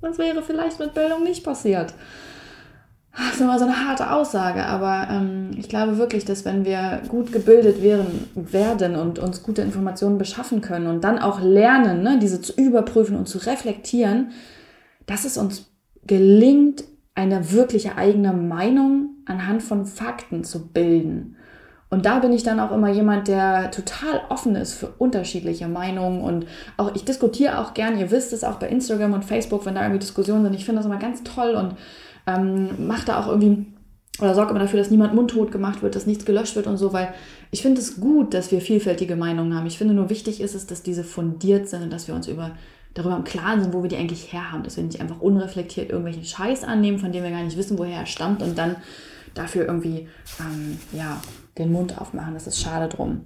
was 0.00 0.18
wäre 0.18 0.42
vielleicht 0.42 0.78
mit 0.78 0.94
Bildung 0.94 1.22
nicht 1.24 1.44
passiert. 1.44 1.94
Das 3.16 3.34
ist 3.34 3.40
immer 3.40 3.58
so 3.58 3.64
eine 3.64 3.86
harte 3.86 4.12
Aussage, 4.12 4.64
aber 4.64 5.08
ähm, 5.10 5.50
ich 5.56 5.68
glaube 5.68 5.98
wirklich, 5.98 6.24
dass 6.24 6.44
wenn 6.44 6.64
wir 6.64 7.02
gut 7.08 7.32
gebildet 7.32 7.82
wären, 7.82 8.28
werden 8.34 8.94
und 8.94 9.18
uns 9.18 9.42
gute 9.42 9.62
Informationen 9.62 10.16
beschaffen 10.16 10.60
können 10.60 10.86
und 10.86 11.02
dann 11.02 11.18
auch 11.18 11.40
lernen, 11.40 12.02
ne, 12.02 12.18
diese 12.20 12.40
zu 12.40 12.52
überprüfen 12.52 13.16
und 13.16 13.26
zu 13.26 13.38
reflektieren, 13.38 14.30
dass 15.06 15.24
es 15.24 15.36
uns 15.36 15.70
gelingt, 16.06 16.84
eine 17.16 17.52
wirkliche 17.52 17.96
eigene 17.96 18.32
Meinung 18.32 19.16
anhand 19.26 19.62
von 19.62 19.86
Fakten 19.86 20.44
zu 20.44 20.68
bilden. 20.68 21.36
Und 21.90 22.06
da 22.06 22.20
bin 22.20 22.32
ich 22.32 22.44
dann 22.44 22.60
auch 22.60 22.70
immer 22.70 22.88
jemand, 22.88 23.26
der 23.26 23.72
total 23.72 24.20
offen 24.28 24.54
ist 24.54 24.74
für 24.74 24.86
unterschiedliche 24.98 25.66
Meinungen 25.66 26.22
und 26.22 26.46
auch 26.76 26.94
ich 26.94 27.04
diskutiere 27.04 27.58
auch 27.58 27.74
gern, 27.74 27.98
ihr 27.98 28.12
wisst 28.12 28.32
es 28.32 28.44
auch 28.44 28.56
bei 28.56 28.68
Instagram 28.68 29.12
und 29.12 29.24
Facebook, 29.24 29.66
wenn 29.66 29.74
da 29.74 29.82
irgendwie 29.82 29.98
Diskussionen 29.98 30.44
sind. 30.44 30.54
Ich 30.54 30.64
finde 30.64 30.78
das 30.78 30.86
immer 30.86 31.00
ganz 31.00 31.24
toll 31.24 31.56
und 31.56 31.74
ähm, 32.28 32.86
mache 32.86 33.06
da 33.06 33.20
auch 33.20 33.26
irgendwie 33.26 33.66
oder 34.20 34.34
sorge 34.34 34.50
immer 34.50 34.60
dafür, 34.60 34.78
dass 34.78 34.90
niemand 34.90 35.14
mundtot 35.14 35.50
gemacht 35.50 35.82
wird, 35.82 35.96
dass 35.96 36.06
nichts 36.06 36.24
gelöscht 36.24 36.54
wird 36.54 36.66
und 36.66 36.76
so, 36.76 36.92
weil 36.92 37.12
ich 37.50 37.62
finde 37.62 37.80
es 37.80 38.00
gut, 38.00 38.34
dass 38.34 38.52
wir 38.52 38.60
vielfältige 38.60 39.16
Meinungen 39.16 39.54
haben. 39.54 39.66
Ich 39.66 39.78
finde 39.78 39.94
nur 39.94 40.10
wichtig 40.10 40.40
ist 40.40 40.54
es, 40.54 40.66
dass 40.66 40.82
diese 40.82 41.04
fundiert 41.04 41.68
sind 41.68 41.82
und 41.82 41.92
dass 41.92 42.06
wir 42.06 42.14
uns 42.14 42.28
über 42.28 42.52
darüber 42.94 43.16
im 43.16 43.24
Klaren 43.24 43.62
sind, 43.62 43.72
wo 43.72 43.82
wir 43.82 43.88
die 43.88 43.96
eigentlich 43.96 44.32
herhaben. 44.32 44.62
Dass 44.62 44.76
wir 44.76 44.84
nicht 44.84 45.00
einfach 45.00 45.20
unreflektiert 45.20 45.90
irgendwelchen 45.90 46.24
Scheiß 46.24 46.64
annehmen, 46.64 46.98
von 46.98 47.12
dem 47.12 47.22
wir 47.22 47.30
gar 47.30 47.42
nicht 47.42 47.56
wissen, 47.56 47.78
woher 47.78 48.00
er 48.00 48.06
stammt 48.06 48.42
und 48.42 48.58
dann 48.58 48.76
dafür 49.34 49.66
irgendwie 49.66 50.08
ähm, 50.40 50.78
ja, 50.92 51.20
den 51.60 51.72
Mund 51.72 52.00
aufmachen. 52.00 52.34
Das 52.34 52.46
ist 52.46 52.60
schade 52.60 52.88
drum. 52.88 53.22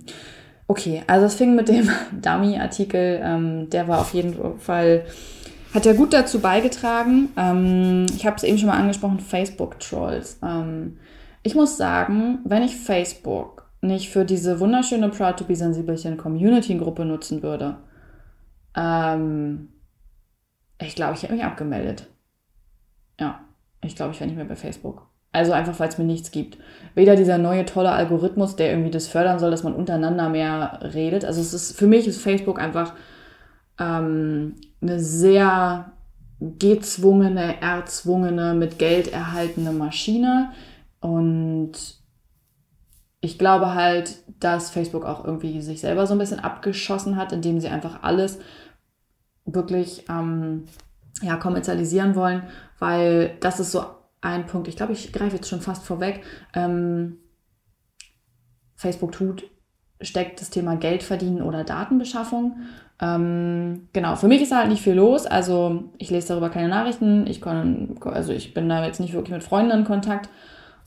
Okay, 0.66 1.02
also 1.06 1.26
es 1.26 1.34
fing 1.34 1.54
mit 1.54 1.68
dem 1.68 1.88
Dummy-Artikel. 2.22 3.20
Ähm, 3.22 3.70
der 3.70 3.88
war 3.88 4.00
auf 4.00 4.14
jeden 4.14 4.58
Fall, 4.58 5.04
hat 5.72 5.86
ja 5.86 5.92
gut 5.92 6.12
dazu 6.12 6.40
beigetragen. 6.40 7.30
Ähm, 7.36 8.06
ich 8.14 8.26
habe 8.26 8.36
es 8.36 8.44
eben 8.44 8.58
schon 8.58 8.68
mal 8.68 8.78
angesprochen, 8.78 9.20
Facebook-Trolls. 9.20 10.38
Ähm, 10.42 10.98
ich 11.42 11.54
muss 11.54 11.76
sagen, 11.76 12.38
wenn 12.44 12.62
ich 12.62 12.76
Facebook 12.76 13.70
nicht 13.82 14.08
für 14.08 14.24
diese 14.24 14.60
wunderschöne 14.60 15.10
Proud 15.10 15.38
to 15.38 15.44
be 15.44 15.54
Sensibelchen 15.54 16.16
Community-Gruppe 16.16 17.04
nutzen 17.04 17.42
würde, 17.42 17.76
ähm, 18.74 19.68
ich 20.80 20.94
glaube, 20.94 21.14
ich 21.14 21.22
hätte 21.22 21.34
mich 21.34 21.44
abgemeldet. 21.44 22.08
Ja, 23.20 23.40
ich 23.82 23.94
glaube, 23.94 24.12
ich 24.12 24.20
wäre 24.20 24.28
nicht 24.28 24.36
mehr 24.36 24.46
bei 24.46 24.56
Facebook. 24.56 25.06
Also 25.34 25.52
einfach, 25.52 25.78
weil 25.80 25.88
es 25.88 25.98
mir 25.98 26.04
nichts 26.04 26.30
gibt. 26.30 26.58
Weder 26.94 27.16
dieser 27.16 27.38
neue 27.38 27.64
tolle 27.64 27.90
Algorithmus, 27.90 28.54
der 28.54 28.70
irgendwie 28.70 28.92
das 28.92 29.08
fördern 29.08 29.40
soll, 29.40 29.50
dass 29.50 29.64
man 29.64 29.74
untereinander 29.74 30.28
mehr 30.28 30.78
redet. 30.94 31.24
Also 31.24 31.40
es 31.40 31.52
ist 31.52 31.76
für 31.76 31.88
mich 31.88 32.06
ist 32.06 32.22
Facebook 32.22 32.60
einfach 32.60 32.94
ähm, 33.80 34.54
eine 34.80 35.00
sehr 35.00 35.92
gezwungene, 36.40 37.60
erzwungene, 37.60 38.54
mit 38.54 38.78
Geld 38.78 39.12
erhaltene 39.12 39.72
Maschine. 39.72 40.52
Und 41.00 41.72
ich 43.20 43.36
glaube 43.36 43.74
halt, 43.74 44.18
dass 44.38 44.70
Facebook 44.70 45.04
auch 45.04 45.24
irgendwie 45.24 45.60
sich 45.62 45.80
selber 45.80 46.06
so 46.06 46.14
ein 46.14 46.18
bisschen 46.18 46.40
abgeschossen 46.40 47.16
hat, 47.16 47.32
indem 47.32 47.58
sie 47.58 47.68
einfach 47.68 48.04
alles 48.04 48.38
wirklich 49.46 50.04
ähm, 50.08 50.66
ja, 51.22 51.36
kommerzialisieren 51.36 52.14
wollen, 52.14 52.44
weil 52.78 53.36
das 53.40 53.58
ist 53.58 53.72
so 53.72 53.84
ein 54.24 54.46
Punkt, 54.46 54.68
ich 54.68 54.76
glaube, 54.76 54.92
ich 54.92 55.12
greife 55.12 55.36
jetzt 55.36 55.48
schon 55.48 55.60
fast 55.60 55.84
vorweg. 55.84 56.22
Ähm, 56.54 57.18
Facebook 58.74 59.12
tut, 59.12 59.44
steckt 60.00 60.40
das 60.40 60.50
Thema 60.50 60.76
Geld 60.76 61.02
verdienen 61.02 61.42
oder 61.42 61.64
Datenbeschaffung. 61.64 62.56
Ähm, 63.00 63.88
genau, 63.92 64.16
für 64.16 64.28
mich 64.28 64.42
ist 64.42 64.54
halt 64.54 64.68
nicht 64.68 64.82
viel 64.82 64.94
los. 64.94 65.26
Also 65.26 65.84
ich 65.98 66.10
lese 66.10 66.28
darüber 66.28 66.50
keine 66.50 66.68
Nachrichten. 66.68 67.26
Ich 67.26 67.40
kann, 67.40 67.96
also 68.02 68.32
ich 68.32 68.54
bin 68.54 68.68
da 68.68 68.84
jetzt 68.84 69.00
nicht 69.00 69.12
wirklich 69.12 69.32
mit 69.32 69.44
Freunden 69.44 69.78
in 69.78 69.84
Kontakt. 69.84 70.28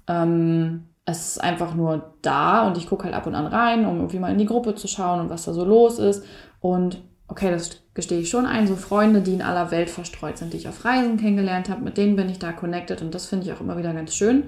Ähm, 0.08 0.86
es 1.06 1.30
ist 1.30 1.44
einfach 1.44 1.74
nur 1.74 2.16
da 2.22 2.68
und 2.68 2.78
ich 2.78 2.88
gucke 2.88 3.06
halt 3.06 3.14
ab 3.14 3.28
und 3.28 3.36
an 3.36 3.48
rein, 3.48 3.86
um 3.86 3.98
irgendwie 3.98 4.20
mal 4.20 4.32
in 4.32 4.38
die 4.38 4.46
Gruppe 4.46 4.76
zu 4.76 4.88
schauen 4.88 5.22
und 5.22 5.30
was 5.30 5.46
da 5.46 5.54
so 5.54 5.64
los 5.64 6.00
ist. 6.00 6.26
Und 6.60 7.02
okay, 7.28 7.52
das 7.52 7.82
gestehe 7.94 8.20
ich 8.20 8.30
schon 8.30 8.46
ein, 8.46 8.68
so 8.68 8.76
Freunde, 8.76 9.22
die 9.22 9.34
in 9.34 9.42
aller 9.42 9.72
Welt 9.72 9.90
verstreut 9.90 10.38
sind, 10.38 10.54
die 10.54 10.58
ich 10.58 10.68
auf 10.68 10.86
Reisen 10.86 11.18
kennengelernt 11.18 11.70
habe, 11.70 11.84
mit 11.84 11.98
denen 11.98 12.16
bin 12.16 12.30
ich 12.30 12.40
da 12.40 12.52
connected 12.52 13.02
und 13.02 13.14
das 13.14 13.26
finde 13.26 13.46
ich 13.46 13.54
auch 13.54 13.62
immer 13.62 13.78
wieder 13.78 13.94
ganz 13.94 14.16
schön, 14.16 14.44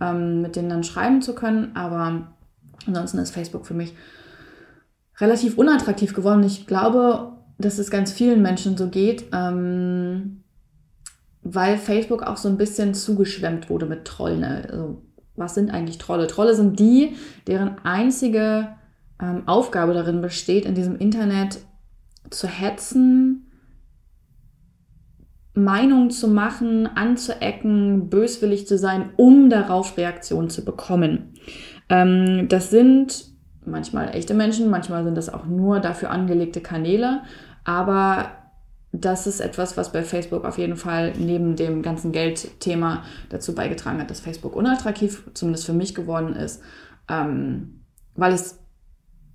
ähm, 0.00 0.42
mit 0.42 0.56
denen 0.56 0.68
dann 0.68 0.84
schreiben 0.84 1.22
zu 1.22 1.34
können. 1.34 1.74
Aber 1.76 2.28
ansonsten 2.86 3.18
ist 3.18 3.30
Facebook 3.30 3.66
für 3.66 3.74
mich 3.74 3.94
relativ 5.18 5.56
unattraktiv 5.56 6.14
geworden. 6.14 6.42
Ich 6.42 6.66
glaube, 6.66 7.32
dass 7.58 7.78
es 7.78 7.90
ganz 7.90 8.12
vielen 8.12 8.42
Menschen 8.42 8.76
so 8.76 8.88
geht, 8.88 9.26
ähm, 9.32 10.42
weil 11.42 11.78
Facebook 11.78 12.22
auch 12.22 12.36
so 12.36 12.48
ein 12.48 12.58
bisschen 12.58 12.92
zugeschwemmt 12.92 13.70
wurde 13.70 13.86
mit 13.86 14.04
Trollen. 14.04 14.42
Also, 14.44 15.02
was 15.36 15.54
sind 15.54 15.70
eigentlich 15.70 15.98
Trolle? 15.98 16.26
Trolle 16.26 16.54
sind 16.54 16.80
die, 16.80 17.14
deren 17.46 17.76
einzige 17.84 18.68
ähm, 19.22 19.42
Aufgabe 19.46 19.94
darin 19.94 20.20
besteht, 20.22 20.64
in 20.64 20.74
diesem 20.74 20.96
Internet 20.96 21.58
zu 22.30 22.46
hetzen, 22.46 23.50
Meinungen 25.54 26.10
zu 26.10 26.28
machen, 26.28 26.86
anzuecken, 26.86 28.10
böswillig 28.10 28.66
zu 28.66 28.76
sein, 28.76 29.10
um 29.16 29.48
darauf 29.48 29.96
Reaktionen 29.96 30.50
zu 30.50 30.64
bekommen. 30.64 31.34
Ähm, 31.88 32.48
das 32.48 32.70
sind 32.70 33.24
manchmal 33.64 34.14
echte 34.14 34.34
Menschen, 34.34 34.70
manchmal 34.70 35.02
sind 35.04 35.16
das 35.16 35.32
auch 35.32 35.46
nur 35.46 35.80
dafür 35.80 36.10
angelegte 36.10 36.60
Kanäle, 36.60 37.22
aber 37.64 38.30
das 38.92 39.26
ist 39.26 39.40
etwas, 39.40 39.76
was 39.76 39.92
bei 39.92 40.02
Facebook 40.02 40.44
auf 40.44 40.58
jeden 40.58 40.76
Fall 40.76 41.12
neben 41.18 41.56
dem 41.56 41.82
ganzen 41.82 42.12
Geldthema 42.12 43.02
dazu 43.28 43.54
beigetragen 43.54 44.00
hat, 44.00 44.10
dass 44.10 44.20
Facebook 44.20 44.54
unattraktiv, 44.54 45.24
zumindest 45.34 45.66
für 45.66 45.72
mich 45.72 45.94
geworden 45.94 46.34
ist, 46.34 46.62
ähm, 47.08 47.80
weil 48.14 48.32
es 48.32 48.58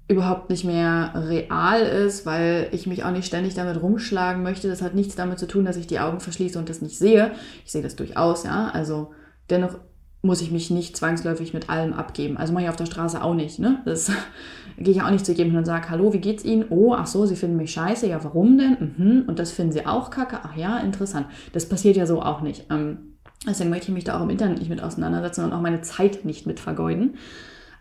überhaupt 0.08 0.50
nicht 0.50 0.65
mehr 0.65 1.13
real 1.15 1.81
ist, 1.81 2.25
weil 2.25 2.67
ich 2.72 2.86
mich 2.86 3.03
auch 3.03 3.12
nicht 3.12 3.25
ständig 3.25 3.53
damit 3.53 3.81
rumschlagen 3.81 4.43
möchte. 4.43 4.67
Das 4.67 4.81
hat 4.81 4.93
nichts 4.93 5.15
damit 5.15 5.39
zu 5.39 5.48
tun, 5.48 5.65
dass 5.65 5.77
ich 5.77 5.88
die 5.88 6.00
Augen 6.00 6.20
verschließe 6.20 6.60
und 6.60 6.70
das 6.70 6.81
nicht 6.81 6.98
sehe. 6.98 7.31
Ich 7.65 7.72
sehe 7.72 7.81
das 7.81 7.96
durchaus, 7.96 8.43
ja. 8.43 8.70
Also 8.74 9.12
dennoch 9.50 9.77
muss 10.24 10.41
ich 10.41 10.51
mich 10.51 10.70
nicht 10.70 10.96
zwangsläufig 10.96 11.53
mit 11.53 11.70
allem 11.70 11.93
abgeben. 11.93 12.38
Also 12.38 12.53
mache 12.53 12.63
ich 12.63 12.70
auf 12.70 12.75
der 12.75 12.86
Straße 12.86 13.24
auch 13.24 13.34
nicht. 13.34 13.58
Ne? 13.58 13.81
Das 13.86 14.12
gehe 14.77 14.93
ich 14.93 15.01
auch 15.01 15.10
nicht 15.10 15.25
zu 15.25 15.34
jedem 15.34 15.55
und 15.55 15.65
sage, 15.65 15.89
hallo, 15.89 16.13
wie 16.13 16.20
geht's 16.20 16.46
Ihnen? 16.46 16.65
Oh, 16.70 16.93
ach 16.93 17.08
so, 17.08 17.25
Sie 17.25 17.36
finden 17.36 17.58
mich 17.58 17.72
scheiße. 17.72 18.08
Ja, 18.08 18.24
warum 18.24 18.58
denn? 18.58 18.93
Mhm. 18.98 19.24
Und 19.27 19.39
das 19.39 19.51
finden 19.51 19.72
Sie 19.72 19.86
auch 19.86 20.12
kacke. 20.12 20.39
Ach 20.43 20.55
ja, 20.55 20.77
interessant. 20.79 21.27
Das 21.53 21.67
passiert 21.67 21.98
ja 21.98 22.05
so 22.05 22.22
auch 22.22 22.41
nicht. 22.41 22.67
Ähm, 22.70 23.17
deswegen 23.48 23.72
möchte 23.72 23.88
ich 23.88 23.93
mich 23.96 24.03
da 24.03 24.17
auch 24.17 24.24
im 24.24 24.29
Internet 24.29 24.60
nicht 24.60 24.70
mit 24.70 24.84
auseinandersetzen 24.84 25.43
und 25.43 25.53
auch 25.53 25.62
meine 25.62 25.81
Zeit 25.81 26.24
nicht 26.24 26.46
mit 26.46 26.60
vergeuden. 26.60 27.15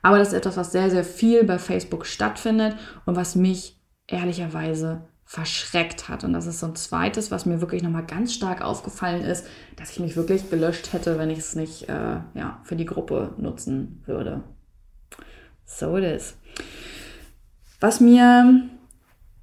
Aber 0.03 0.19
das 0.19 0.29
ist 0.29 0.35
etwas, 0.35 0.57
was 0.57 0.73
sehr, 0.73 0.91
sehr 0.91 1.05
viel 1.05 1.45
bei 1.45 1.59
Facebook 1.59 2.07
stattfindet 2.07 2.77
und 3.07 3.17
was 3.17 3.35
mich 3.35 3.79
ehrlicherweise 4.07 5.03
verschreckt 5.25 6.09
hat. 6.09 6.25
Und 6.25 6.33
das 6.33 6.47
ist 6.47 6.59
so 6.59 6.67
ein 6.67 6.75
zweites, 6.75 7.31
was 7.31 7.47
mir 7.47 7.61
wirklich 7.61 7.85
nochmal 7.85 8.05
ganz 8.05 8.35
stark 8.35 8.63
aufgefallen 8.63 9.23
ist, 9.23 9.47
dass 9.77 9.93
ich 9.93 10.01
mich 10.01 10.17
wirklich 10.17 10.51
gelöscht 10.51 10.93
hätte, 10.93 11.19
wenn 11.19 11.31
ich 11.31 11.39
es 11.39 11.55
nicht 11.55 11.89
äh, 11.89 12.19
ja, 12.35 12.61
für 12.65 12.75
die 12.75 12.85
Gruppe 12.85 13.35
nutzen 13.39 14.03
würde. 14.07 14.43
So 15.65 15.97
it 15.97 16.05
is. 16.05 16.37
Was 17.79 18.01
mir 18.01 18.69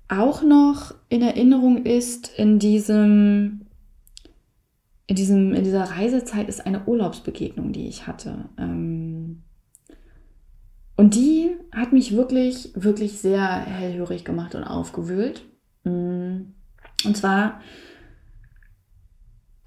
auch 0.10 0.42
noch 0.42 0.94
in 1.08 1.22
Erinnerung 1.22 1.86
ist 1.86 2.38
in 2.38 2.60
diesem, 2.60 3.62
in 5.08 5.16
diesem, 5.16 5.54
in 5.54 5.64
dieser 5.64 5.84
Reisezeit 5.84 6.50
ist 6.50 6.66
eine 6.66 6.84
Urlaubsbegegnung, 6.86 7.72
die 7.72 7.88
ich 7.88 8.08
hatte. 8.08 8.50
Ähm, 8.58 9.07
und 10.98 11.16
die 11.16 11.56
hat 11.72 11.94
mich 11.94 12.16
wirklich, 12.16 12.72
wirklich 12.76 13.20
sehr 13.20 13.48
hellhörig 13.48 14.26
gemacht 14.26 14.56
und 14.56 14.64
aufgewühlt. 14.64 15.44
Mm. 15.84 16.54
Und 17.06 17.16
zwar 17.16 17.62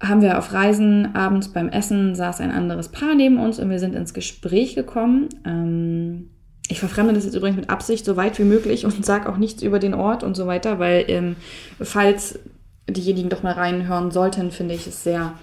haben 0.01 0.21
wir 0.21 0.37
auf 0.37 0.51
Reisen 0.53 1.15
abends 1.15 1.49
beim 1.49 1.69
Essen 1.69 2.15
saß 2.15 2.41
ein 2.41 2.51
anderes 2.51 2.89
Paar 2.89 3.15
neben 3.15 3.39
uns 3.39 3.59
und 3.59 3.69
wir 3.69 3.79
sind 3.79 3.95
ins 3.95 4.13
Gespräch 4.13 4.75
gekommen. 4.75 5.29
Ähm, 5.45 6.31
ich 6.67 6.79
verfremde 6.79 7.13
das 7.13 7.25
jetzt 7.25 7.35
übrigens 7.35 7.57
mit 7.57 7.69
Absicht 7.69 8.05
so 8.05 8.17
weit 8.17 8.37
wie 8.39 8.43
möglich 8.43 8.85
und 8.85 9.05
sage 9.05 9.29
auch 9.29 9.37
nichts 9.37 9.61
über 9.61 9.79
den 9.79 9.93
Ort 9.93 10.23
und 10.23 10.35
so 10.35 10.47
weiter, 10.47 10.79
weil 10.79 11.05
ähm, 11.07 11.35
falls 11.79 12.39
diejenigen 12.89 13.29
doch 13.29 13.43
mal 13.43 13.53
reinhören 13.53 14.11
sollten, 14.11 14.51
finde 14.51 14.73
ich 14.73 14.87
es 14.87 15.03
sehr 15.03 15.33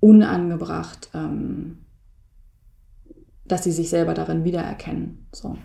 unangebracht, 0.00 1.10
ähm, 1.14 1.78
dass 3.48 3.64
sie 3.64 3.72
sich 3.72 3.90
selber 3.90 4.14
darin 4.14 4.44
wiedererkennen. 4.44 5.26
So. 5.32 5.56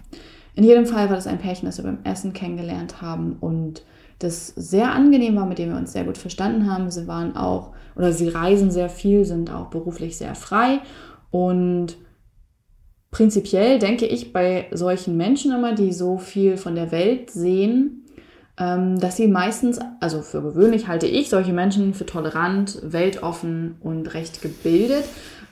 In 0.56 0.64
jedem 0.64 0.86
Fall 0.86 1.10
war 1.10 1.16
das 1.16 1.28
ein 1.28 1.40
Pärchen, 1.40 1.66
das 1.66 1.78
wir 1.78 1.86
beim 1.86 2.04
Essen 2.04 2.34
kennengelernt 2.34 3.02
haben 3.02 3.38
und 3.40 3.84
das 4.20 4.48
sehr 4.48 4.92
angenehm 4.92 5.36
war, 5.36 5.46
mit 5.46 5.58
dem 5.58 5.70
wir 5.70 5.78
uns 5.78 5.92
sehr 5.92 6.04
gut 6.04 6.18
verstanden 6.18 6.72
haben. 6.72 6.90
Sie 6.90 7.08
waren 7.08 7.36
auch, 7.36 7.72
oder 7.96 8.12
sie 8.12 8.30
reisen 8.30 8.72
sehr 8.72 8.90
viel, 8.90 9.26
sind 9.26 9.52
auch 9.52 9.68
beruflich 9.68 10.18
sehr 10.18 10.36
frei 10.36 10.80
und 11.32 11.98
prinzipiell 13.12 13.80
denke 13.80 14.06
ich 14.06 14.34
bei 14.34 14.68
solchen 14.72 15.18
Menschen 15.18 15.52
immer, 15.54 15.74
die 15.74 15.94
so 15.94 16.18
viel 16.18 16.58
von 16.58 16.76
der 16.76 16.92
Welt 16.92 17.32
sehen, 17.32 18.06
ähm, 18.58 19.00
dass 19.00 19.18
sie 19.18 19.28
meistens, 19.28 19.80
also 20.00 20.22
für 20.22 20.42
gewöhnlich 20.42 20.88
halte 20.88 21.08
ich 21.08 21.30
solche 21.30 21.54
Menschen 21.54 21.94
für 21.94 22.06
tolerant, 22.06 22.80
weltoffen 22.84 23.78
und 23.80 24.14
recht 24.14 24.42
gebildet. 24.42 25.06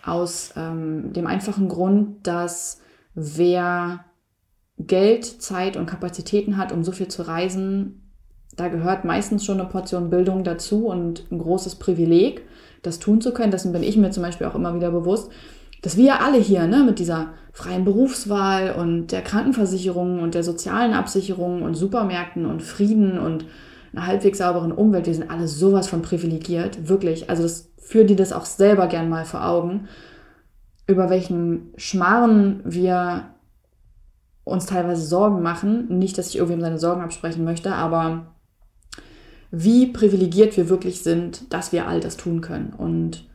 Aus 0.05 0.53
ähm, 0.55 1.13
dem 1.13 1.27
einfachen 1.27 1.69
Grund, 1.69 2.25
dass 2.27 2.81
wer 3.13 4.05
Geld, 4.77 5.25
Zeit 5.25 5.77
und 5.77 5.85
Kapazitäten 5.85 6.57
hat, 6.57 6.71
um 6.71 6.83
so 6.83 6.91
viel 6.91 7.07
zu 7.07 7.27
reisen, 7.27 8.01
da 8.55 8.67
gehört 8.67 9.05
meistens 9.05 9.45
schon 9.45 9.59
eine 9.59 9.69
Portion 9.69 10.09
Bildung 10.09 10.43
dazu 10.43 10.87
und 10.87 11.31
ein 11.31 11.39
großes 11.39 11.75
Privileg, 11.75 12.43
das 12.81 12.99
tun 12.99 13.21
zu 13.21 13.33
können. 13.33 13.51
Dessen 13.51 13.71
bin 13.71 13.83
ich 13.83 13.97
mir 13.97 14.11
zum 14.11 14.23
Beispiel 14.23 14.47
auch 14.47 14.55
immer 14.55 14.75
wieder 14.75 14.91
bewusst, 14.91 15.31
dass 15.81 15.97
wir 15.97 16.21
alle 16.21 16.37
hier 16.37 16.67
ne, 16.67 16.83
mit 16.83 16.99
dieser 16.99 17.33
freien 17.53 17.85
Berufswahl 17.85 18.75
und 18.77 19.07
der 19.07 19.21
Krankenversicherung 19.21 20.19
und 20.19 20.35
der 20.35 20.43
sozialen 20.43 20.93
Absicherung 20.93 21.63
und 21.63 21.75
Supermärkten 21.75 22.45
und 22.45 22.61
Frieden 22.61 23.17
und 23.17 23.45
einer 23.93 24.07
halbwegs 24.07 24.37
sauberen 24.37 24.71
Umwelt, 24.71 25.05
wir 25.05 25.13
sind 25.13 25.29
alle 25.29 25.47
sowas 25.47 25.87
von 25.87 26.01
privilegiert, 26.01 26.87
wirklich. 26.87 27.29
Also 27.29 27.43
das 27.43 27.71
führen 27.77 28.07
die 28.07 28.15
das 28.15 28.33
auch 28.33 28.45
selber 28.45 28.87
gern 28.87 29.09
mal 29.09 29.25
vor 29.25 29.45
Augen, 29.45 29.87
über 30.87 31.09
welchen 31.09 31.73
Schmarren 31.77 32.61
wir 32.63 33.31
uns 34.43 34.65
teilweise 34.65 35.05
Sorgen 35.05 35.41
machen. 35.41 35.97
Nicht, 35.97 36.17
dass 36.17 36.29
ich 36.29 36.37
irgendwem 36.37 36.61
seine 36.61 36.79
Sorgen 36.79 37.01
absprechen 37.01 37.43
möchte, 37.43 37.73
aber 37.73 38.35
wie 39.51 39.87
privilegiert 39.87 40.55
wir 40.55 40.69
wirklich 40.69 41.03
sind, 41.03 41.53
dass 41.53 41.71
wir 41.73 41.87
all 41.87 41.99
das 41.99 42.17
tun 42.17 42.41
können. 42.41 42.73
Und 42.77 43.25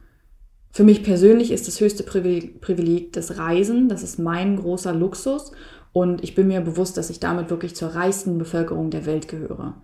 für 0.71 0.85
mich 0.85 1.03
persönlich 1.03 1.53
ist 1.53 1.69
das 1.69 1.81
höchste 1.81 2.03
Privileg 2.03 3.13
das 3.13 3.39
Reisen. 3.39 3.89
Das 3.89 4.03
ist 4.03 4.19
mein 4.19 4.57
großer 4.57 4.95
Luxus. 4.95 5.53
Und 5.93 6.23
ich 6.23 6.35
bin 6.35 6.49
mir 6.49 6.61
bewusst, 6.61 6.97
dass 6.97 7.11
ich 7.11 7.21
damit 7.21 7.49
wirklich 7.49 7.75
zur 7.75 7.95
reichsten 7.95 8.37
Bevölkerung 8.37 8.91
der 8.91 9.07
Welt 9.07 9.29
gehöre. 9.29 9.75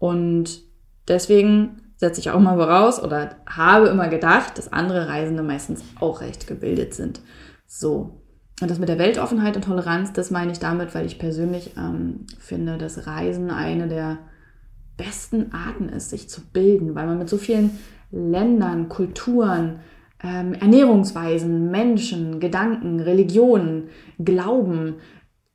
Und 0.00 0.62
deswegen 1.06 1.92
setze 1.96 2.20
ich 2.20 2.30
auch 2.30 2.40
mal 2.40 2.56
voraus 2.56 3.00
oder 3.00 3.36
habe 3.46 3.88
immer 3.88 4.08
gedacht, 4.08 4.56
dass 4.56 4.72
andere 4.72 5.06
Reisende 5.08 5.42
meistens 5.42 5.84
auch 6.00 6.22
recht 6.22 6.46
gebildet 6.46 6.94
sind. 6.94 7.20
So. 7.66 8.22
Und 8.62 8.70
das 8.70 8.78
mit 8.78 8.88
der 8.88 8.98
Weltoffenheit 8.98 9.56
und 9.56 9.64
Toleranz, 9.64 10.12
das 10.12 10.30
meine 10.30 10.52
ich 10.52 10.58
damit, 10.58 10.94
weil 10.94 11.06
ich 11.06 11.18
persönlich 11.18 11.72
ähm, 11.76 12.26
finde, 12.38 12.78
dass 12.78 13.06
Reisen 13.06 13.50
eine 13.50 13.88
der 13.88 14.18
besten 14.96 15.52
Arten 15.52 15.88
ist, 15.90 16.10
sich 16.10 16.28
zu 16.28 16.40
bilden, 16.50 16.94
weil 16.94 17.06
man 17.06 17.18
mit 17.18 17.28
so 17.28 17.36
vielen 17.36 17.78
Ländern, 18.10 18.88
Kulturen, 18.88 19.80
ähm, 20.22 20.54
Ernährungsweisen, 20.54 21.70
Menschen, 21.70 22.40
Gedanken, 22.40 23.00
Religionen, 23.00 23.88
Glauben 24.18 24.96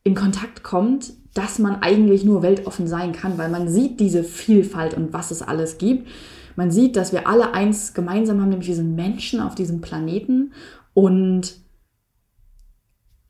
in 0.03 0.13
Kontakt 0.13 0.63
kommt, 0.63 1.13
dass 1.35 1.59
man 1.59 1.81
eigentlich 1.81 2.23
nur 2.23 2.41
weltoffen 2.41 2.87
sein 2.87 3.11
kann, 3.11 3.37
weil 3.37 3.49
man 3.49 3.67
sieht 3.67 3.99
diese 3.99 4.23
Vielfalt 4.23 4.95
und 4.95 5.13
was 5.13 5.29
es 5.29 5.43
alles 5.43 5.77
gibt. 5.77 6.07
man 6.55 6.71
sieht, 6.71 6.95
dass 6.95 7.11
wir 7.11 7.27
alle 7.27 7.53
eins 7.53 7.93
gemeinsam 7.93 8.39
haben, 8.39 8.49
nämlich 8.49 8.69
wir 8.69 8.75
sind 8.75 8.95
Menschen 8.95 9.41
auf 9.41 9.53
diesem 9.53 9.81
Planeten 9.81 10.53
und 10.93 11.57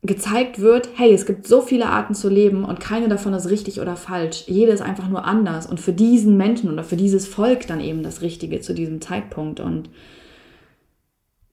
gezeigt 0.02 0.60
wird, 0.60 0.90
hey, 0.94 1.12
es 1.12 1.26
gibt 1.26 1.48
so 1.48 1.60
viele 1.60 1.86
Arten 1.86 2.14
zu 2.14 2.28
leben 2.28 2.64
und 2.64 2.78
keine 2.78 3.08
davon 3.08 3.34
ist 3.34 3.50
richtig 3.50 3.80
oder 3.80 3.96
falsch. 3.96 4.44
Jede 4.46 4.70
ist 4.70 4.82
einfach 4.82 5.08
nur 5.08 5.24
anders 5.24 5.66
und 5.66 5.80
für 5.80 5.92
diesen 5.92 6.36
Menschen 6.36 6.70
oder 6.72 6.84
für 6.84 6.96
dieses 6.96 7.26
Volk 7.26 7.66
dann 7.66 7.80
eben 7.80 8.04
das 8.04 8.22
Richtige 8.22 8.60
zu 8.60 8.72
diesem 8.72 9.00
Zeitpunkt. 9.00 9.58
Und 9.58 9.90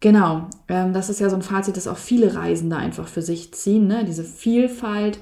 genau, 0.02 0.50
ähm, 0.68 0.94
das 0.94 1.10
ist 1.10 1.20
ja 1.20 1.32
so 1.32 1.36
ein 1.36 1.42
Fazit, 1.42 1.78
das 1.78 1.88
auch 1.88 1.98
viele 1.98 2.36
Reisende 2.36 2.76
einfach 2.76 3.08
für 3.08 3.24
sich 3.24 3.52
ziehen, 3.56 3.88
ne? 3.88 4.06
diese 4.06 4.24
Vielfalt 4.24 5.18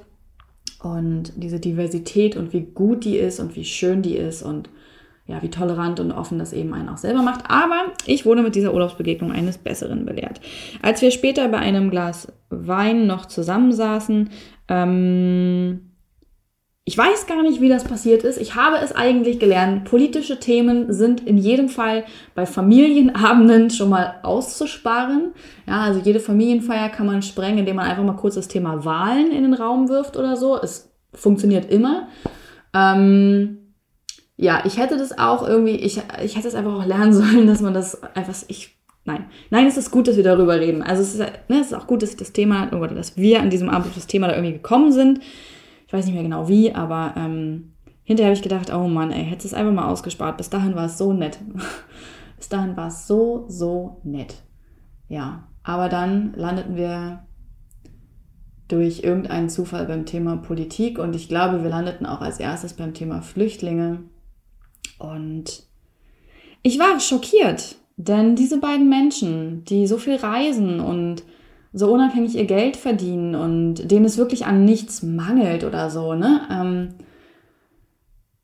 und 0.84 1.34
diese 1.36 1.60
Diversität 1.60 2.36
und 2.36 2.54
wie 2.54 2.62
gut 2.62 3.06
die 3.06 3.18
ist 3.18 3.40
und 3.40 3.56
wie 3.56 3.66
schön 3.66 4.02
die 4.02 4.16
ist 4.16 4.42
und 4.42 4.70
ja, 5.28 5.42
wie 5.42 5.50
tolerant 5.50 6.00
und 6.00 6.12
offen 6.12 6.40
das 6.40 6.52
eben 6.52 6.74
einen 6.74 6.90
auch 6.90 6.98
selber 6.98 7.22
macht. 7.22 7.50
Aber 7.50 7.94
ich 8.06 8.26
wurde 8.26 8.42
mit 8.42 8.56
dieser 8.56 8.74
Urlaubsbegegnung 8.74 9.32
eines 9.32 9.58
Besseren 9.58 10.06
belehrt. 10.06 10.42
Als 10.82 11.02
wir 11.02 11.12
später 11.12 11.48
bei 11.48 11.60
einem 11.60 11.90
Glas 11.90 12.28
Wein 12.50 13.08
noch 13.08 13.28
zusammensaßen, 13.28 14.30
ähm, 14.68 15.91
ich 16.92 16.98
weiß 16.98 17.26
gar 17.26 17.42
nicht, 17.42 17.62
wie 17.62 17.70
das 17.70 17.86
passiert 17.86 18.26
ist. 18.26 18.38
Ich 18.38 18.56
habe 18.56 18.76
es 18.76 18.92
eigentlich 18.94 19.40
gelernt. 19.40 19.86
Politische 19.86 20.42
Themen 20.42 20.92
sind 20.92 21.26
in 21.26 21.38
jedem 21.38 21.70
Fall 21.70 22.04
bei 22.36 22.46
Familienabenden 22.46 23.70
schon 23.70 23.88
mal 23.88 24.16
auszusparen. 24.24 25.32
Ja, 25.66 25.84
also 25.84 26.02
jede 26.02 26.20
Familienfeier 26.20 26.90
kann 26.90 27.06
man 27.06 27.22
sprengen, 27.22 27.60
indem 27.60 27.78
man 27.78 27.86
einfach 27.90 28.04
mal 28.04 28.18
kurz 28.18 28.36
das 28.36 28.50
Thema 28.50 28.84
Wahlen 28.84 29.32
in 29.32 29.44
den 29.44 29.54
Raum 29.54 29.88
wirft 29.88 30.18
oder 30.18 30.36
so. 30.36 30.62
Es 30.62 30.92
funktioniert 31.14 31.72
immer. 31.72 32.10
Ähm, 32.74 33.60
ja, 34.36 34.64
ich 34.66 34.78
hätte 34.78 34.98
das 34.98 35.18
auch 35.18 35.48
irgendwie, 35.48 35.78
ich, 35.78 36.02
ich 36.22 36.36
hätte 36.36 36.50
es 36.50 36.56
einfach 36.56 36.74
auch 36.74 36.86
lernen 36.86 37.14
sollen, 37.14 37.48
dass 37.48 37.62
man 37.62 37.74
das 37.74 38.04
einfach, 38.16 38.36
ich, 38.50 38.76
nein, 39.06 39.28
nein, 39.50 39.66
es 39.66 39.78
ist 39.78 39.92
gut, 39.92 40.10
dass 40.10 40.18
wir 40.18 40.26
darüber 40.26 40.60
reden. 40.60 40.84
Also 40.84 41.04
es 41.04 41.14
ist, 41.14 41.20
ne, 41.20 41.62
es 41.62 41.68
ist 41.68 41.74
auch 41.74 41.88
gut, 41.88 42.04
dass 42.04 42.18
das 42.18 42.34
Thema, 42.34 42.68
oder 42.74 42.96
dass 42.96 43.16
wir 43.16 43.40
an 43.40 43.50
diesem 43.50 43.70
Abend 43.70 43.88
auf 43.88 43.96
das 43.96 44.08
Thema 44.08 44.28
da 44.28 44.34
irgendwie 44.34 44.56
gekommen 44.56 44.92
sind. 44.92 45.22
Ich 45.92 45.94
weiß 45.94 46.06
nicht 46.06 46.14
mehr 46.14 46.24
genau 46.24 46.48
wie, 46.48 46.74
aber 46.74 47.16
ähm, 47.18 47.74
hinterher 48.04 48.30
habe 48.30 48.38
ich 48.38 48.42
gedacht, 48.42 48.74
oh 48.74 48.88
Mann, 48.88 49.12
ey, 49.12 49.26
hättest 49.26 49.48
es 49.48 49.54
einfach 49.54 49.74
mal 49.74 49.90
ausgespart. 49.90 50.38
Bis 50.38 50.50
dahin 50.50 50.74
war 50.74 50.86
es 50.86 50.98
so 50.98 51.12
nett. 51.12 51.40
Bis 52.38 52.48
dahin 52.48 52.78
war 52.78 52.88
es 52.88 53.08
so, 53.08 53.44
so 53.50 54.00
nett. 54.06 54.36
Ja, 55.10 55.50
aber 55.64 55.90
dann 55.90 56.32
landeten 56.38 56.78
wir 56.78 57.28
durch 58.70 59.04
irgendeinen 59.04 59.50
Zufall 59.50 59.86
beim 59.86 60.06
Thema 60.06 60.38
Politik 60.38 60.98
und 60.98 61.14
ich 61.14 61.28
glaube, 61.28 61.62
wir 61.62 61.70
landeten 61.70 62.06
auch 62.06 62.22
als 62.22 62.40
erstes 62.40 62.72
beim 62.72 62.94
Thema 62.94 63.22
Flüchtlinge. 63.22 64.04
Und 64.98 65.64
ich 66.64 66.80
war 66.80 67.02
schockiert, 67.02 67.76
denn 67.98 68.38
diese 68.38 68.62
beiden 68.62 68.88
Menschen, 68.88 69.66
die 69.66 69.88
so 69.88 69.98
viel 69.98 70.16
reisen 70.16 70.80
und 70.80 71.24
so 71.74 71.92
unabhängig 71.92 72.36
ihr 72.36 72.46
Geld 72.46 72.78
verdienen 72.78 73.36
und 73.36 73.90
denen 73.90 74.06
es 74.06 74.18
wirklich 74.18 74.46
an 74.46 74.66
nichts 74.66 75.04
mangelt 75.04 75.64
oder 75.64 75.90
so, 75.90 76.14
ne? 76.14 76.42
Ähm, 76.52 76.90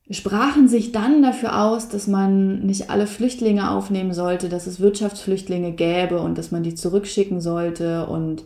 sprachen 0.10 0.70
sich 0.70 0.94
dann 0.94 1.22
dafür 1.22 1.62
aus, 1.62 1.90
dass 1.90 2.08
man 2.08 2.60
nicht 2.66 2.90
alle 2.90 3.08
Flüchtlinge 3.08 3.70
aufnehmen 3.72 4.14
sollte, 4.14 4.48
dass 4.48 4.66
es 4.66 4.80
Wirtschaftsflüchtlinge 4.80 5.74
gäbe 5.74 6.22
und 6.22 6.38
dass 6.38 6.52
man 6.52 6.64
die 6.64 6.76
zurückschicken 6.76 7.42
sollte 7.42 8.08
und 8.08 8.46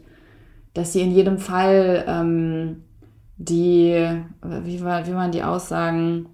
dass 0.73 0.93
sie 0.93 1.01
in 1.01 1.11
jedem 1.11 1.37
Fall 1.37 2.03
ähm, 2.07 2.83
die, 3.37 4.07
wie, 4.63 4.81
war, 4.81 5.05
wie 5.05 5.13
waren 5.13 5.31
die 5.31 5.43
Aussagen, 5.43 6.27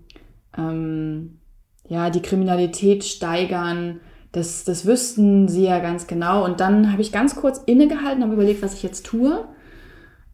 ähm, 0.58 1.40
ja, 1.88 2.10
die 2.10 2.22
Kriminalität 2.22 3.04
steigern. 3.04 4.00
Das, 4.38 4.64
das 4.64 4.86
wüssten 4.86 5.48
sie 5.48 5.66
ja 5.66 5.80
ganz 5.80 6.06
genau. 6.06 6.46
Und 6.46 6.60
dann 6.60 6.92
habe 6.92 7.02
ich 7.02 7.12
ganz 7.12 7.36
kurz 7.36 7.60
innegehalten, 7.66 8.24
habe 8.24 8.34
überlegt, 8.34 8.62
was 8.62 8.76
ich 8.76 8.84
jetzt 8.84 9.06
tue. 9.06 9.46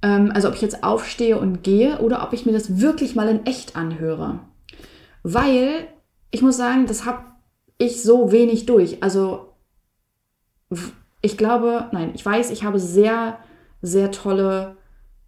Ähm, 0.01 0.31
also 0.33 0.49
ob 0.49 0.55
ich 0.55 0.61
jetzt 0.61 0.83
aufstehe 0.83 1.39
und 1.39 1.63
gehe 1.63 1.99
oder 1.99 2.23
ob 2.23 2.33
ich 2.33 2.45
mir 2.45 2.51
das 2.51 2.81
wirklich 2.81 3.15
mal 3.15 3.29
in 3.29 3.45
echt 3.45 3.75
anhöre. 3.75 4.39
Weil 5.23 5.87
ich 6.31 6.41
muss 6.41 6.57
sagen, 6.57 6.85
das 6.85 7.05
habe 7.05 7.23
ich 7.77 8.03
so 8.03 8.31
wenig 8.31 8.65
durch. 8.65 9.01
Also 9.01 9.53
ich 11.21 11.37
glaube, 11.37 11.85
nein, 11.93 12.11
ich 12.13 12.25
weiß, 12.25 12.51
ich 12.51 12.65
habe 12.65 12.79
sehr, 12.79 13.37
sehr 13.81 14.11
tolle 14.11 14.75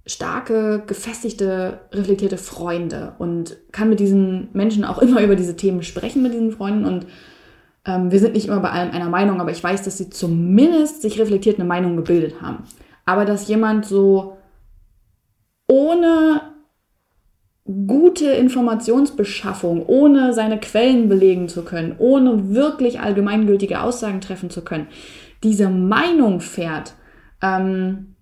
starke, 0.05 0.83
gefestigte, 0.85 1.79
reflektierte 1.93 2.37
Freunde 2.37 3.15
und 3.19 3.57
kann 3.71 3.89
mit 3.89 3.99
diesen 3.99 4.49
Menschen 4.51 4.83
auch 4.83 4.97
immer 5.01 5.21
über 5.21 5.37
diese 5.37 5.55
Themen 5.55 5.81
sprechen 5.81 6.21
mit 6.21 6.33
diesen 6.33 6.51
Freunden 6.51 6.85
und 6.85 7.07
ähm, 7.85 8.11
wir 8.11 8.19
sind 8.19 8.33
nicht 8.33 8.47
immer 8.47 8.59
bei 8.59 8.71
allem 8.71 8.91
einer 8.91 9.09
Meinung, 9.09 9.39
aber 9.39 9.51
ich 9.51 9.63
weiß, 9.63 9.83
dass 9.83 9.97
sie 9.97 10.09
zumindest 10.09 11.01
sich 11.01 11.19
reflektiert 11.19 11.59
eine 11.59 11.67
Meinung 11.67 11.95
gebildet 11.95 12.41
haben. 12.41 12.63
Aber 13.05 13.25
dass 13.25 13.47
jemand 13.47 13.85
so 13.85 14.37
ohne 15.67 16.41
gute 17.65 18.29
Informationsbeschaffung, 18.29 19.85
ohne 19.85 20.33
seine 20.33 20.59
Quellen 20.59 21.09
belegen 21.09 21.47
zu 21.49 21.63
können, 21.63 21.95
ohne 21.97 22.53
wirklich 22.53 22.99
allgemeingültige 22.99 23.81
Aussagen 23.81 24.21
treffen 24.21 24.49
zu 24.49 24.63
können, 24.63 24.87
diese 25.43 25.69
Meinung 25.69 26.41
fährt, 26.41 26.93
ähm, 27.41 28.15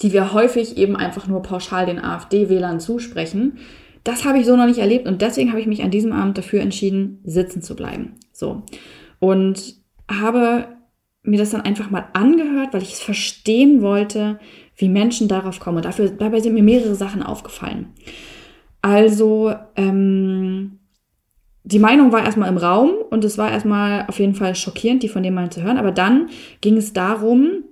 die 0.00 0.12
wir 0.12 0.32
häufig 0.32 0.78
eben 0.78 0.96
einfach 0.96 1.26
nur 1.26 1.42
pauschal 1.42 1.86
den 1.86 2.02
AfD-Wählern 2.02 2.80
zusprechen. 2.80 3.58
Das 4.02 4.24
habe 4.24 4.38
ich 4.38 4.46
so 4.46 4.56
noch 4.56 4.66
nicht 4.66 4.78
erlebt 4.78 5.06
und 5.06 5.20
deswegen 5.20 5.50
habe 5.50 5.60
ich 5.60 5.66
mich 5.66 5.82
an 5.82 5.90
diesem 5.90 6.12
Abend 6.12 6.38
dafür 6.38 6.60
entschieden, 6.60 7.20
sitzen 7.24 7.60
zu 7.60 7.76
bleiben. 7.76 8.14
So. 8.40 8.62
Und 9.20 9.76
habe 10.10 10.66
mir 11.22 11.38
das 11.38 11.50
dann 11.50 11.60
einfach 11.60 11.90
mal 11.90 12.08
angehört, 12.14 12.72
weil 12.72 12.82
ich 12.82 12.94
es 12.94 13.00
verstehen 13.00 13.82
wollte, 13.82 14.40
wie 14.76 14.88
Menschen 14.88 15.28
darauf 15.28 15.60
kommen. 15.60 15.76
Und 15.76 15.84
dafür, 15.84 16.08
dabei 16.08 16.40
sind 16.40 16.54
mir 16.54 16.62
mehrere 16.62 16.94
Sachen 16.94 17.22
aufgefallen. 17.22 17.90
Also, 18.82 19.54
ähm, 19.76 20.78
die 21.62 21.78
Meinung 21.78 22.10
war 22.10 22.24
erstmal 22.24 22.48
im 22.48 22.56
Raum 22.56 22.92
und 23.10 23.22
es 23.22 23.36
war 23.36 23.50
erstmal 23.50 24.06
auf 24.08 24.18
jeden 24.18 24.34
Fall 24.34 24.54
schockierend, 24.54 25.02
die 25.02 25.08
von 25.08 25.22
dem 25.22 25.34
mal 25.34 25.50
zu 25.50 25.62
hören. 25.62 25.76
Aber 25.76 25.92
dann 25.92 26.30
ging 26.62 26.78
es 26.78 26.94
darum, 26.94 27.64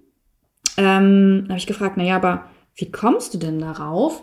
ähm, 0.76 1.46
habe 1.48 1.58
ich 1.58 1.66
gefragt, 1.66 1.96
naja, 1.96 2.16
aber 2.16 2.44
wie 2.76 2.92
kommst 2.92 3.32
du 3.32 3.38
denn 3.38 3.58
darauf, 3.58 4.22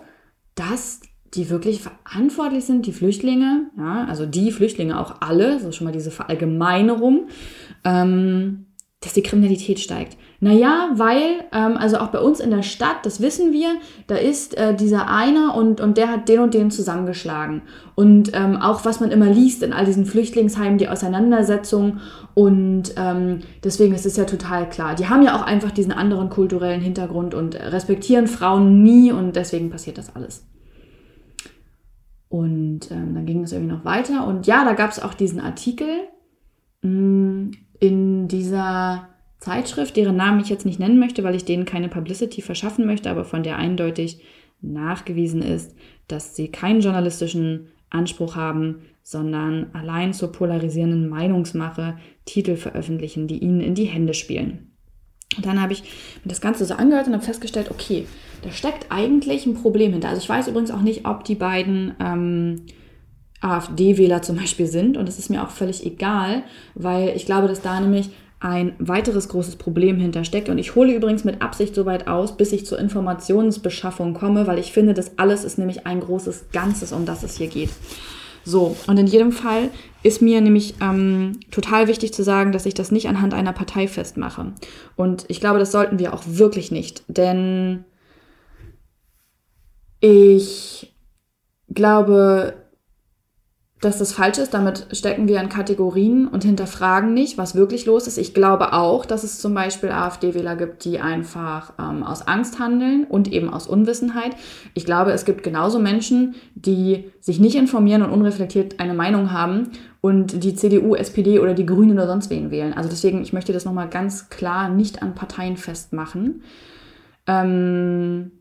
dass 0.54 1.02
die 1.36 1.50
wirklich 1.50 1.82
verantwortlich 1.82 2.66
sind, 2.66 2.86
die 2.86 2.94
Flüchtlinge, 2.94 3.70
ja, 3.78 4.06
also 4.08 4.26
die 4.26 4.52
Flüchtlinge 4.52 5.00
auch 5.00 5.22
alle, 5.22 5.60
so 5.60 5.72
schon 5.72 5.86
mal 5.86 5.92
diese 5.92 6.12
Verallgemeinerung, 6.12 7.28
ähm, 7.84 8.66
dass 9.02 9.14
die 9.14 9.24
Kriminalität 9.24 9.80
steigt. 9.80 10.18
Naja, 10.40 10.90
weil, 10.96 11.22
ähm, 11.54 11.78
also 11.78 11.98
auch 11.98 12.08
bei 12.08 12.20
uns 12.20 12.40
in 12.40 12.50
der 12.50 12.64
Stadt, 12.64 12.98
das 13.04 13.22
wissen 13.22 13.54
wir, 13.54 13.76
da 14.08 14.16
ist 14.16 14.58
äh, 14.58 14.76
dieser 14.76 15.10
einer 15.10 15.56
und, 15.56 15.80
und 15.80 15.98
der 15.98 16.10
hat 16.10 16.28
den 16.28 16.40
und 16.40 16.54
den 16.54 16.72
zusammengeschlagen. 16.72 17.62
Und 17.96 18.32
ähm, 18.34 18.58
auch 18.58 18.84
was 18.84 19.00
man 19.00 19.12
immer 19.12 19.28
liest 19.28 19.64
in 19.64 19.74
all 19.74 19.86
diesen 19.86 20.06
Flüchtlingsheimen, 20.06 20.78
die 20.78 20.90
Auseinandersetzung. 20.90 22.00
Und 22.34 22.94
ähm, 22.98 23.40
deswegen 23.64 23.94
ist 23.94 24.06
es 24.06 24.18
ja 24.18 24.26
total 24.26 24.70
klar. 24.70 24.96
Die 24.96 25.08
haben 25.08 25.24
ja 25.24 25.36
auch 25.36 25.44
einfach 25.44 25.72
diesen 25.72 25.92
anderen 25.92 26.30
kulturellen 26.30 26.82
Hintergrund 26.82 27.34
und 27.34 27.56
respektieren 27.56 28.28
Frauen 28.28 28.84
nie 28.84 29.12
und 29.12 29.36
deswegen 29.36 29.70
passiert 29.70 29.98
das 29.98 30.16
alles. 30.16 30.46
Und 32.36 32.92
ähm, 32.92 33.16
dann 33.16 33.26
ging 33.26 33.44
es 33.44 33.54
irgendwie 33.54 33.72
noch 33.74 33.86
weiter. 33.86 34.28
Und 34.28 34.46
ja, 34.46 34.66
da 34.66 34.74
gab 34.74 34.92
es 34.92 35.02
auch 35.02 35.14
diesen 35.14 35.40
Artikel 35.40 35.88
mh, 36.82 36.90
mm, 36.92 37.52
in 37.80 38.28
dieser 38.28 39.08
Zeitschrift, 39.40 39.96
deren 39.96 40.18
Namen 40.18 40.42
ich 40.42 40.50
jetzt 40.50 40.66
nicht 40.66 40.78
nennen 40.78 41.00
möchte, 41.00 41.24
weil 41.24 41.36
ich 41.36 41.46
denen 41.46 41.64
keine 41.64 41.88
Publicity 41.88 42.42
verschaffen 42.42 42.86
möchte, 42.86 43.10
aber 43.10 43.24
von 43.24 43.42
der 43.42 43.56
eindeutig 43.56 44.22
nachgewiesen 44.60 45.42
ist, 45.42 45.78
dass 46.10 46.36
sie 46.36 46.50
keinen 46.50 46.82
journalistischen 46.82 47.68
Anspruch 47.90 48.36
haben, 48.36 48.82
sondern 49.02 49.68
allein 49.72 50.12
zur 50.12 50.34
polarisierenden 50.34 51.08
Meinungsmache 51.08 51.98
Titel 52.26 52.58
veröffentlichen, 52.58 53.28
die 53.28 53.38
ihnen 53.38 53.62
in 53.62 53.76
die 53.76 53.86
Hände 53.86 54.14
spielen. 54.14 54.75
Und 55.36 55.46
dann 55.46 55.62
habe 55.62 55.74
ich 55.74 55.84
mir 56.24 56.30
das 56.30 56.42
Ganze 56.42 56.66
so 56.66 56.76
angehört 56.76 57.08
und 57.08 57.14
habe 57.14 57.24
festgestellt, 57.24 57.72
okay, 57.72 58.08
da 58.42 58.52
steckt 58.52 58.88
eigentlich 58.90 59.46
ein 59.46 59.56
Problem 59.56 59.92
hinter. 59.92 60.10
Also 60.10 60.22
ich 60.22 60.30
weiß 60.30 60.48
übrigens 60.48 60.72
auch 60.72 60.82
nicht, 60.82 61.06
ob 61.06 61.24
die 61.24 61.36
beiden 61.36 61.96
ähm, 62.00 62.62
AfD-Wähler 63.42 64.22
zum 64.22 64.38
Beispiel 64.38 64.68
sind 64.68 64.98
und 64.98 65.08
das 65.08 65.20
ist 65.20 65.30
mir 65.30 65.44
auch 65.44 65.50
völlig 65.50 65.86
egal, 65.86 66.44
weil 66.74 67.10
ich 67.16 67.26
glaube, 67.26 67.48
dass 67.48 67.62
da 67.62 67.80
nämlich 67.80 68.10
ein 68.40 68.76
weiteres 68.78 69.30
großes 69.30 69.56
Problem 69.56 70.00
hintersteckt. 70.00 70.50
Und 70.50 70.60
ich 70.60 70.76
hole 70.76 70.94
übrigens 70.94 71.24
mit 71.24 71.42
Absicht 71.42 71.74
so 71.74 71.86
weit 71.86 72.08
aus, 72.08 72.38
bis 72.38 72.52
ich 72.52 72.66
zur 72.66 72.78
Informationsbeschaffung 72.78 74.14
komme, 74.14 74.46
weil 74.46 74.60
ich 74.60 74.72
finde, 74.72 74.94
das 74.94 75.18
alles 75.18 75.44
ist 75.44 75.58
nämlich 75.58 75.88
ein 75.88 76.02
großes 76.02 76.50
Ganzes, 76.52 76.92
um 76.92 77.06
das 77.06 77.24
es 77.24 77.38
hier 77.38 77.48
geht. 77.48 77.72
So, 78.46 78.78
und 78.86 78.98
in 79.00 79.08
jedem 79.08 79.32
Fall 79.32 79.72
ist 80.04 80.22
mir 80.22 80.40
nämlich 80.40 80.76
ähm, 80.80 81.40
total 81.50 81.88
wichtig 81.88 82.14
zu 82.14 82.24
sagen, 82.24 82.52
dass 82.52 82.68
ich 82.68 82.76
das 82.76 82.92
nicht 82.92 83.08
anhand 83.08 83.34
einer 83.34 83.54
Partei 83.54 83.88
festmache. 83.88 84.54
Und 84.96 85.26
ich 85.30 85.40
glaube, 85.40 85.58
das 85.58 85.72
sollten 85.72 85.98
wir 85.98 86.14
auch 86.14 86.22
wirklich 86.28 86.72
nicht, 86.72 87.04
denn 87.08 87.84
ich 90.00 90.96
glaube, 91.74 92.54
dass 93.86 94.00
das 94.00 94.14
falsch 94.14 94.40
ist. 94.40 94.54
Damit 94.54 94.88
stecken 94.92 95.28
wir 95.28 95.40
in 95.40 95.48
Kategorien 95.48 96.28
und 96.28 96.44
hinterfragen 96.44 97.14
nicht, 97.14 97.38
was 97.38 97.56
wirklich 97.56 97.86
los 97.86 98.08
ist. 98.08 98.18
Ich 98.18 98.34
glaube 98.34 98.74
auch, 98.74 99.06
dass 99.06 99.24
es 99.24 99.40
zum 99.40 99.54
Beispiel 99.54 99.92
AfD-Wähler 99.92 100.56
gibt, 100.56 100.84
die 100.86 101.00
einfach 101.00 101.74
ähm, 101.80 102.04
aus 102.04 102.28
Angst 102.28 102.60
handeln 102.60 103.06
und 103.06 103.32
eben 103.32 103.54
aus 103.54 103.68
Unwissenheit. 103.68 104.36
Ich 104.74 104.86
glaube, 104.86 105.12
es 105.12 105.24
gibt 105.24 105.44
genauso 105.44 105.80
Menschen, 105.80 106.36
die 106.56 107.12
sich 107.20 107.40
nicht 107.40 107.56
informieren 107.56 108.02
und 108.02 108.10
unreflektiert 108.10 108.80
eine 108.80 108.94
Meinung 108.94 109.32
haben 109.32 109.70
und 110.02 110.44
die 110.44 110.56
CDU, 110.56 110.96
SPD 110.96 111.40
oder 111.40 111.54
die 111.54 111.66
Grünen 111.66 111.94
oder 111.94 112.08
sonst 112.08 112.30
wen 112.30 112.52
wählen. 112.52 112.74
Also 112.74 112.90
deswegen, 112.90 113.22
ich 113.22 113.34
möchte 113.34 113.54
das 113.54 113.66
nochmal 113.66 113.90
ganz 113.90 114.30
klar 114.30 114.70
nicht 114.70 115.02
an 115.02 115.16
Parteien 115.16 115.58
festmachen. 115.58 116.42
Ähm 117.28 118.32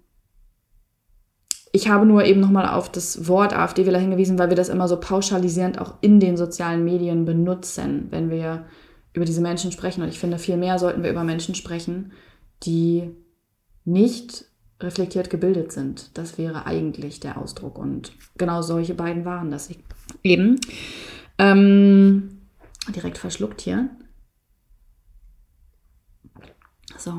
ich 1.75 1.89
habe 1.89 2.07
nur 2.07 2.25
eben 2.25 2.39
nochmal 2.39 2.69
auf 2.69 2.89
das 2.89 3.27
Wort 3.27 3.53
AfD-Wähler 3.53 3.99
hingewiesen, 3.99 4.39
weil 4.39 4.49
wir 4.49 4.57
das 4.57 4.69
immer 4.69 4.87
so 4.87 5.01
pauschalisierend 5.01 5.81
auch 5.81 5.95
in 6.03 6.21
den 6.21 6.37
sozialen 6.37 6.85
Medien 6.85 7.25
benutzen, 7.25 8.07
wenn 8.11 8.31
wir 8.31 8.67
über 9.13 9.25
diese 9.25 9.41
Menschen 9.41 9.73
sprechen. 9.73 10.01
Und 10.03 10.09
ich 10.09 10.21
finde, 10.21 10.39
viel 10.39 10.57
mehr 10.57 10.79
sollten 10.79 11.03
wir 11.03 11.11
über 11.11 11.25
Menschen 11.25 11.57
sprechen, 11.57 12.13
die 12.63 13.11
nicht 13.85 14.45
reflektiert 14.79 15.31
gebildet 15.31 15.73
sind. 15.73 16.17
Das 16.17 16.39
wäre 16.39 16.65
eigentlich 16.65 17.19
der 17.19 17.39
Ausdruck. 17.39 17.77
Und 17.77 18.13
genau 18.39 18.63
solche 18.63 18.95
beiden 18.95 19.25
waren 19.25 19.51
das 19.51 19.69
eben. 20.23 20.61
Ähm, 21.39 22.43
direkt 22.95 23.19
verschluckt 23.19 23.61
hier. 23.61 23.89
So, 26.97 27.15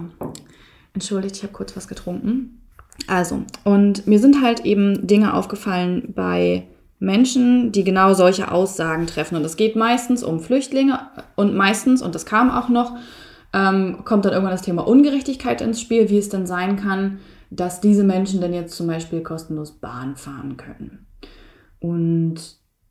entschuldigt, 0.94 1.36
ich 1.36 1.44
habe 1.44 1.52
kurz 1.52 1.76
was 1.76 1.90
getrunken. 1.90 2.62
Also, 3.08 3.44
und 3.64 4.08
mir 4.08 4.20
sind 4.20 4.42
halt 4.42 4.66
eben 4.66 5.06
Dinge 5.06 5.34
aufgefallen 5.34 6.14
bei 6.16 6.68
Menschen, 7.00 7.72
die 7.72 7.84
genau 7.84 8.14
solche 8.14 8.52
Aussagen 8.52 9.08
treffen. 9.08 9.36
Und 9.36 9.46
es 9.46 9.58
geht 9.58 9.76
meistens 9.76 10.24
um 10.24 10.40
Flüchtlinge 10.40 11.00
und 11.36 11.56
meistens, 11.56 12.02
und 12.02 12.16
das 12.16 12.26
kam 12.26 12.50
auch 12.50 12.70
noch, 12.70 12.96
ähm, 13.54 14.04
kommt 14.06 14.26
dann 14.26 14.34
irgendwann 14.34 14.56
das 14.56 14.64
Thema 14.64 14.88
Ungerechtigkeit 14.88 15.62
ins 15.62 15.82
Spiel, 15.82 16.10
wie 16.10 16.18
es 16.18 16.30
denn 16.30 16.46
sein 16.46 16.78
kann, 16.78 17.20
dass 17.52 17.80
diese 17.80 18.04
Menschen 18.04 18.42
denn 18.42 18.54
jetzt 18.54 18.76
zum 18.76 18.88
Beispiel 18.88 19.22
kostenlos 19.22 19.74
Bahn 19.74 20.16
fahren 20.16 20.58
können. 20.58 21.06
Und 21.80 22.36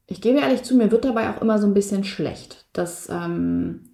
ich 0.06 0.20
gebe 0.20 0.38
ehrlich 0.38 0.62
zu, 0.62 0.76
mir 0.76 0.90
wird 0.90 1.04
dabei 1.04 1.30
auch 1.30 1.40
immer 1.42 1.58
so 1.58 1.66
ein 1.66 1.74
bisschen 1.74 2.04
schlecht, 2.04 2.66
dass, 2.72 3.08
ähm, 3.08 3.84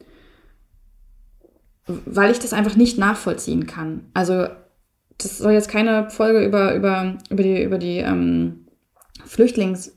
weil 1.86 2.30
ich 2.30 2.38
das 2.38 2.52
einfach 2.52 2.76
nicht 2.76 2.98
nachvollziehen 2.98 3.66
kann. 3.66 4.10
Also 4.12 4.46
das 5.22 5.38
soll 5.38 5.52
jetzt 5.52 5.70
keine 5.70 6.10
Folge 6.10 6.44
über, 6.44 6.74
über, 6.74 7.18
über 7.30 7.42
die, 7.42 7.62
über 7.62 7.78
die 7.78 7.98
ähm, 7.98 8.66
Flüchtlingswelle 9.26 9.96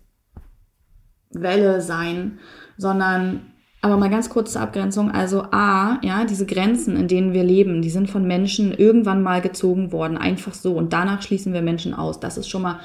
sein, 1.82 2.40
sondern 2.78 3.54
aber 3.82 3.98
mal 3.98 4.10
ganz 4.10 4.30
kurz 4.30 4.54
zur 4.54 4.62
Abgrenzung. 4.62 5.12
Also 5.12 5.44
A, 5.52 6.00
ja, 6.04 6.24
diese 6.24 6.46
Grenzen, 6.46 6.96
in 6.96 7.10
denen 7.10 7.34
wir 7.34 7.44
leben, 7.44 7.82
die 7.82 7.90
sind 7.90 8.10
von 8.10 8.26
Menschen 8.26 8.74
irgendwann 8.74 9.22
mal 9.22 9.42
gezogen 9.42 9.92
worden, 9.92 10.18
einfach 10.18 10.54
so. 10.54 10.74
Und 10.74 10.94
danach 10.94 11.22
schließen 11.22 11.52
wir 11.52 11.62
Menschen 11.62 11.94
aus. 11.94 12.22
Das 12.22 12.38
ist 12.38 12.48
schon 12.48 12.62
mal 12.62 12.80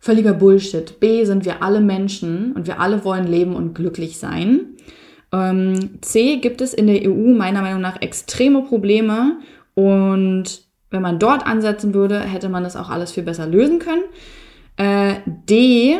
völliger 0.00 0.34
Bullshit. 0.34 0.98
B, 0.98 1.24
sind 1.24 1.44
wir 1.44 1.62
alle 1.62 1.80
Menschen 1.80 2.52
und 2.52 2.66
wir 2.66 2.80
alle 2.80 3.04
wollen 3.04 3.28
leben 3.28 3.54
und 3.54 3.74
glücklich 3.74 4.18
sein. 4.18 4.74
Ähm, 5.32 6.00
C, 6.00 6.38
gibt 6.38 6.60
es 6.60 6.74
in 6.74 6.88
der 6.88 7.08
EU 7.08 7.32
meiner 7.32 7.62
Meinung 7.62 7.80
nach 7.80 8.02
extreme 8.02 8.62
Probleme 8.62 9.38
und 9.74 10.63
wenn 10.94 11.02
man 11.02 11.18
dort 11.18 11.44
ansetzen 11.44 11.92
würde, 11.92 12.20
hätte 12.20 12.48
man 12.48 12.62
das 12.62 12.76
auch 12.76 12.88
alles 12.88 13.10
viel 13.10 13.24
besser 13.24 13.46
lösen 13.46 13.80
können. 13.80 14.04
Äh, 14.76 15.16
D, 15.26 15.98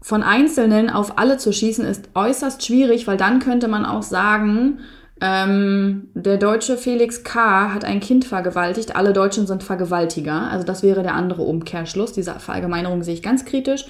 von 0.00 0.22
Einzelnen 0.22 0.88
auf 0.88 1.18
alle 1.18 1.36
zu 1.36 1.52
schießen, 1.52 1.84
ist 1.84 2.10
äußerst 2.14 2.64
schwierig, 2.64 3.06
weil 3.06 3.16
dann 3.16 3.40
könnte 3.40 3.66
man 3.66 3.84
auch 3.84 4.02
sagen, 4.02 4.78
ähm, 5.20 6.10
der 6.14 6.36
deutsche 6.36 6.76
Felix 6.76 7.24
K. 7.24 7.74
hat 7.74 7.84
ein 7.84 8.00
Kind 8.00 8.24
vergewaltigt, 8.24 8.94
alle 8.94 9.12
Deutschen 9.12 9.46
sind 9.46 9.62
Vergewaltiger. 9.62 10.50
Also 10.50 10.64
das 10.64 10.82
wäre 10.82 11.02
der 11.02 11.14
andere 11.14 11.42
Umkehrschluss. 11.42 12.12
Diese 12.12 12.34
Verallgemeinerung 12.34 13.02
sehe 13.02 13.14
ich 13.14 13.22
ganz 13.22 13.44
kritisch. 13.44 13.86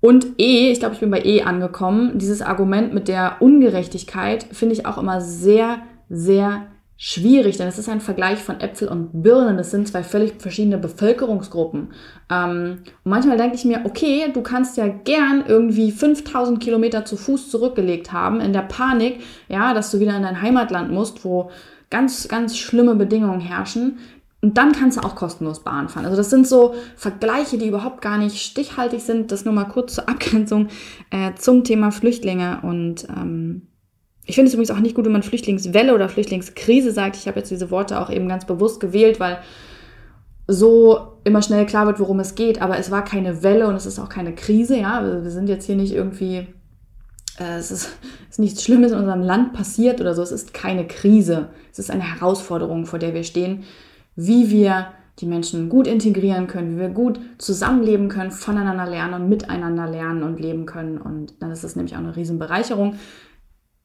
Und 0.00 0.38
E, 0.38 0.70
ich 0.70 0.80
glaube, 0.80 0.94
ich 0.94 1.00
bin 1.00 1.10
bei 1.10 1.24
E 1.24 1.42
angekommen, 1.42 2.18
dieses 2.18 2.42
Argument 2.42 2.92
mit 2.92 3.08
der 3.08 3.36
Ungerechtigkeit 3.40 4.44
finde 4.52 4.74
ich 4.74 4.86
auch 4.86 4.98
immer 4.98 5.20
sehr, 5.20 5.78
sehr 6.08 6.66
schwierig, 7.04 7.56
denn 7.56 7.66
es 7.66 7.78
ist 7.78 7.88
ein 7.88 8.00
Vergleich 8.00 8.38
von 8.38 8.60
Äpfel 8.60 8.86
und 8.86 9.24
Birnen. 9.24 9.56
Das 9.56 9.72
sind 9.72 9.88
zwei 9.88 10.04
völlig 10.04 10.40
verschiedene 10.40 10.78
Bevölkerungsgruppen. 10.78 11.88
Ähm, 12.30 12.78
und 13.02 13.10
manchmal 13.10 13.36
denke 13.36 13.56
ich 13.56 13.64
mir, 13.64 13.80
okay, 13.82 14.30
du 14.32 14.40
kannst 14.40 14.76
ja 14.76 14.86
gern 14.86 15.42
irgendwie 15.48 15.90
5000 15.90 16.62
Kilometer 16.62 17.04
zu 17.04 17.16
Fuß 17.16 17.50
zurückgelegt 17.50 18.12
haben 18.12 18.40
in 18.40 18.52
der 18.52 18.62
Panik, 18.62 19.18
ja, 19.48 19.74
dass 19.74 19.90
du 19.90 19.98
wieder 19.98 20.16
in 20.16 20.22
dein 20.22 20.42
Heimatland 20.42 20.92
musst, 20.92 21.24
wo 21.24 21.50
ganz, 21.90 22.28
ganz 22.28 22.56
schlimme 22.56 22.94
Bedingungen 22.94 23.40
herrschen. 23.40 23.98
Und 24.40 24.56
dann 24.56 24.70
kannst 24.70 24.96
du 24.96 25.02
auch 25.02 25.16
kostenlos 25.16 25.64
Bahn 25.64 25.88
fahren. 25.88 26.04
Also 26.04 26.16
das 26.16 26.30
sind 26.30 26.46
so 26.46 26.76
Vergleiche, 26.94 27.58
die 27.58 27.66
überhaupt 27.66 28.00
gar 28.00 28.16
nicht 28.16 28.40
stichhaltig 28.40 29.02
sind. 29.02 29.32
Das 29.32 29.44
nur 29.44 29.54
mal 29.54 29.64
kurz 29.64 29.94
zur 29.96 30.08
Abgrenzung 30.08 30.68
äh, 31.10 31.34
zum 31.34 31.64
Thema 31.64 31.90
Flüchtlinge 31.90 32.60
und 32.62 33.08
ähm, 33.08 33.66
ich 34.24 34.34
finde 34.36 34.48
es 34.48 34.54
übrigens 34.54 34.70
auch 34.70 34.78
nicht 34.78 34.94
gut, 34.94 35.04
wenn 35.04 35.12
man 35.12 35.22
Flüchtlingswelle 35.22 35.94
oder 35.94 36.08
Flüchtlingskrise 36.08 36.92
sagt. 36.92 37.16
Ich 37.16 37.26
habe 37.26 37.40
jetzt 37.40 37.50
diese 37.50 37.70
Worte 37.70 38.00
auch 38.00 38.10
eben 38.10 38.28
ganz 38.28 38.46
bewusst 38.46 38.78
gewählt, 38.80 39.18
weil 39.18 39.38
so 40.46 41.14
immer 41.24 41.42
schnell 41.42 41.66
klar 41.66 41.86
wird, 41.86 41.98
worum 41.98 42.20
es 42.20 42.34
geht. 42.34 42.62
Aber 42.62 42.78
es 42.78 42.90
war 42.90 43.04
keine 43.04 43.42
Welle 43.42 43.66
und 43.66 43.74
es 43.74 43.86
ist 43.86 43.98
auch 43.98 44.08
keine 44.08 44.34
Krise. 44.34 44.76
Ja, 44.76 45.04
wir 45.22 45.30
sind 45.30 45.48
jetzt 45.48 45.66
hier 45.66 45.76
nicht 45.76 45.92
irgendwie, 45.92 46.46
äh, 47.38 47.56
es, 47.58 47.72
ist, 47.72 47.96
ist 48.30 48.38
nichts 48.38 48.62
Schlimmes 48.62 48.92
in 48.92 48.98
unserem 48.98 49.22
Land 49.22 49.54
passiert 49.54 50.00
oder 50.00 50.14
so. 50.14 50.22
Es 50.22 50.32
ist 50.32 50.54
keine 50.54 50.86
Krise. 50.86 51.48
Es 51.72 51.80
ist 51.80 51.90
eine 51.90 52.14
Herausforderung, 52.14 52.86
vor 52.86 53.00
der 53.00 53.14
wir 53.14 53.24
stehen, 53.24 53.64
wie 54.14 54.50
wir 54.50 54.88
die 55.18 55.26
Menschen 55.26 55.68
gut 55.68 55.86
integrieren 55.86 56.46
können, 56.46 56.76
wie 56.76 56.80
wir 56.80 56.88
gut 56.88 57.20
zusammenleben 57.38 58.08
können, 58.08 58.30
voneinander 58.30 58.86
lernen 58.86 59.14
und 59.14 59.28
miteinander 59.28 59.86
lernen 59.86 60.22
und 60.22 60.40
leben 60.40 60.64
können. 60.64 60.98
Und 60.98 61.34
dann 61.40 61.50
ist 61.50 61.76
nämlich 61.76 61.94
auch 61.94 62.00
eine 62.00 62.16
Riesenbereicherung 62.16 62.94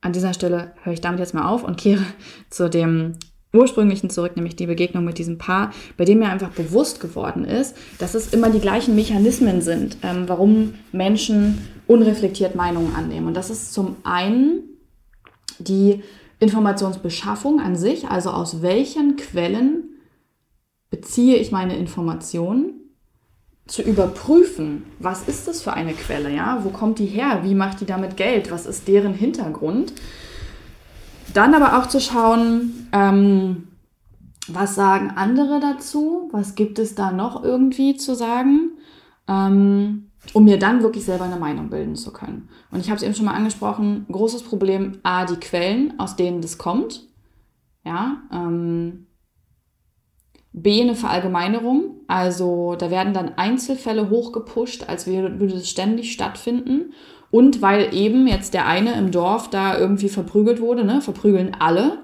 an 0.02 0.14
dieser 0.14 0.34
Stelle 0.34 0.74
höre 0.84 0.94
ich 0.94 1.02
damit 1.02 1.20
jetzt 1.20 1.34
mal 1.34 1.48
auf 1.48 1.64
und 1.64 1.78
kehre 1.78 2.04
zu 2.50 2.70
dem 2.70 3.16
ursprünglichen 3.54 4.10
zurück, 4.10 4.36
nämlich 4.36 4.56
die 4.56 4.68
Begegnung 4.68 5.06
mit 5.06 5.18
diesem 5.18 5.38
Paar, 5.38 5.72
bei 5.96 6.06
dem 6.06 6.20
mir 6.20 6.30
einfach 6.30 6.52
bewusst 6.52 7.00
geworden 7.00 7.46
ist, 7.46 7.76
dass 7.98 8.14
es 8.14 8.34
immer 8.34 8.50
die 8.50 8.60
gleichen 8.60 8.96
Mechanismen 8.96 9.62
sind, 9.62 9.98
ähm, 10.04 10.26
warum 10.28 10.76
Menschen 10.92 11.68
unreflektiert 11.88 12.56
Meinungen 12.56 12.94
annehmen. 12.94 13.28
Und 13.28 13.34
das 13.36 13.50
ist 13.50 13.74
zum 13.74 13.96
einen 14.04 14.64
die 15.60 16.04
Informationsbeschaffung 16.40 17.60
an 17.60 17.76
sich, 17.76 18.08
also 18.10 18.30
aus 18.30 18.62
welchen 18.62 19.16
Quellen 19.16 19.90
beziehe 20.90 21.38
ich 21.38 21.52
meine 21.52 21.78
Informationen 21.78 22.87
zu 23.68 23.82
überprüfen, 23.82 24.86
was 25.00 25.28
ist 25.28 25.48
das 25.48 25.62
für 25.62 25.74
eine 25.74 25.94
Quelle, 25.94 26.34
ja? 26.34 26.60
Wo 26.64 26.70
kommt 26.70 27.00
die 27.00 27.06
her? 27.06 27.42
Wie 27.44 27.54
macht 27.54 27.82
die 27.82 27.86
damit 27.86 28.18
Geld? 28.18 28.50
Was 28.50 28.66
ist 28.66 28.88
deren 28.88 29.14
Hintergrund? 29.14 29.94
Dann 31.34 31.54
aber 31.54 31.78
auch 31.78 31.88
zu 31.88 32.00
schauen, 32.00 32.88
ähm, 32.94 33.68
was 34.48 34.76
sagen 34.76 35.12
andere 35.16 35.60
dazu? 35.60 36.30
Was 36.32 36.56
gibt 36.56 36.80
es 36.80 36.96
da 36.96 37.12
noch 37.12 37.44
irgendwie 37.44 37.98
zu 37.98 38.16
sagen? 38.16 38.72
Ähm, 39.28 40.12
um 40.34 40.46
mir 40.46 40.60
dann 40.60 40.82
wirklich 40.82 41.06
selber 41.06 41.26
eine 41.26 41.38
Meinung 41.38 41.70
bilden 41.70 41.96
zu 41.96 42.12
können. 42.12 42.50
Und 42.72 42.80
ich 42.80 42.90
habe 42.90 42.98
es 42.98 43.04
eben 43.04 43.14
schon 43.14 43.26
mal 43.26 43.34
angesprochen, 43.34 44.06
großes 44.12 44.44
Problem, 44.44 45.00
a, 45.04 45.26
die 45.26 45.36
Quellen, 45.36 46.00
aus 46.00 46.16
denen 46.16 46.42
das 46.42 46.58
kommt. 46.58 47.08
Ja, 47.86 48.18
ähm, 48.32 49.08
B, 50.62 50.82
eine 50.82 50.96
Verallgemeinerung. 50.96 52.02
Also 52.08 52.76
da 52.76 52.90
werden 52.90 53.14
dann 53.14 53.38
Einzelfälle 53.38 54.10
hochgepusht, 54.10 54.88
als 54.88 55.08
würde 55.08 55.46
es 55.46 55.70
ständig 55.70 56.12
stattfinden. 56.12 56.94
Und 57.30 57.62
weil 57.62 57.94
eben 57.94 58.28
jetzt 58.28 58.54
der 58.54 58.66
eine 58.66 58.98
im 58.98 59.12
Dorf 59.12 59.50
da 59.50 59.78
irgendwie 59.78 60.10
verprügelt 60.10 60.62
wurde, 60.62 60.86
ne, 60.86 61.02
verprügeln 61.02 61.56
alle. 61.60 62.04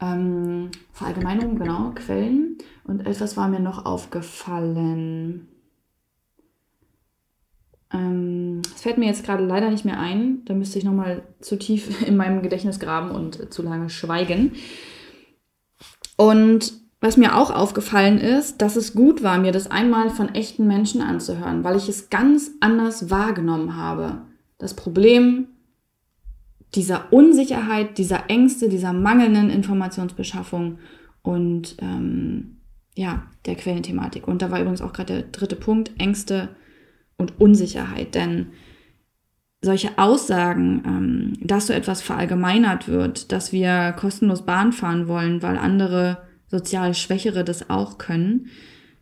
Ähm, 0.00 0.70
Verallgemeinerung, 0.92 1.58
genau, 1.58 1.92
Quellen. 1.94 2.58
Und 2.84 3.06
etwas 3.06 3.36
war 3.36 3.48
mir 3.48 3.60
noch 3.60 3.86
aufgefallen. 3.86 5.48
Ähm, 7.92 8.62
es 8.74 8.82
fällt 8.82 8.98
mir 8.98 9.06
jetzt 9.06 9.24
gerade 9.24 9.44
leider 9.44 9.70
nicht 9.70 9.84
mehr 9.84 9.98
ein. 9.98 10.44
Da 10.44 10.54
müsste 10.54 10.78
ich 10.78 10.84
nochmal 10.84 11.22
zu 11.40 11.58
tief 11.58 12.02
in 12.06 12.16
meinem 12.16 12.42
Gedächtnis 12.42 12.78
graben 12.78 13.10
und 13.10 13.52
zu 13.52 13.62
lange 13.62 13.90
schweigen. 13.90 14.52
Und 16.16 16.81
was 17.02 17.16
mir 17.16 17.36
auch 17.36 17.50
aufgefallen 17.50 18.18
ist, 18.18 18.62
dass 18.62 18.76
es 18.76 18.94
gut 18.94 19.24
war, 19.24 19.36
mir 19.36 19.50
das 19.50 19.68
einmal 19.68 20.08
von 20.08 20.36
echten 20.36 20.68
Menschen 20.68 21.02
anzuhören, 21.02 21.64
weil 21.64 21.76
ich 21.76 21.88
es 21.88 22.10
ganz 22.10 22.52
anders 22.60 23.10
wahrgenommen 23.10 23.76
habe. 23.76 24.22
Das 24.58 24.74
Problem 24.74 25.48
dieser 26.76 27.12
Unsicherheit, 27.12 27.98
dieser 27.98 28.30
Ängste, 28.30 28.68
dieser 28.68 28.92
mangelnden 28.92 29.50
Informationsbeschaffung 29.50 30.78
und 31.22 31.74
ähm, 31.80 32.58
ja, 32.94 33.24
der 33.46 33.56
Quellenthematik. 33.56 34.28
Und 34.28 34.40
da 34.40 34.52
war 34.52 34.60
übrigens 34.60 34.80
auch 34.80 34.92
gerade 34.92 35.14
der 35.14 35.22
dritte 35.24 35.56
Punkt, 35.56 35.90
Ängste 35.98 36.50
und 37.16 37.40
Unsicherheit. 37.40 38.14
Denn 38.14 38.52
solche 39.60 39.98
Aussagen, 39.98 40.82
ähm, 40.86 41.32
dass 41.40 41.66
so 41.66 41.72
etwas 41.72 42.00
verallgemeinert 42.00 42.86
wird, 42.86 43.32
dass 43.32 43.52
wir 43.52 43.92
kostenlos 43.98 44.46
Bahn 44.46 44.72
fahren 44.72 45.08
wollen, 45.08 45.42
weil 45.42 45.58
andere 45.58 46.18
sozial 46.52 46.94
Schwächere 46.94 47.42
das 47.42 47.68
auch 47.68 47.98
können, 47.98 48.50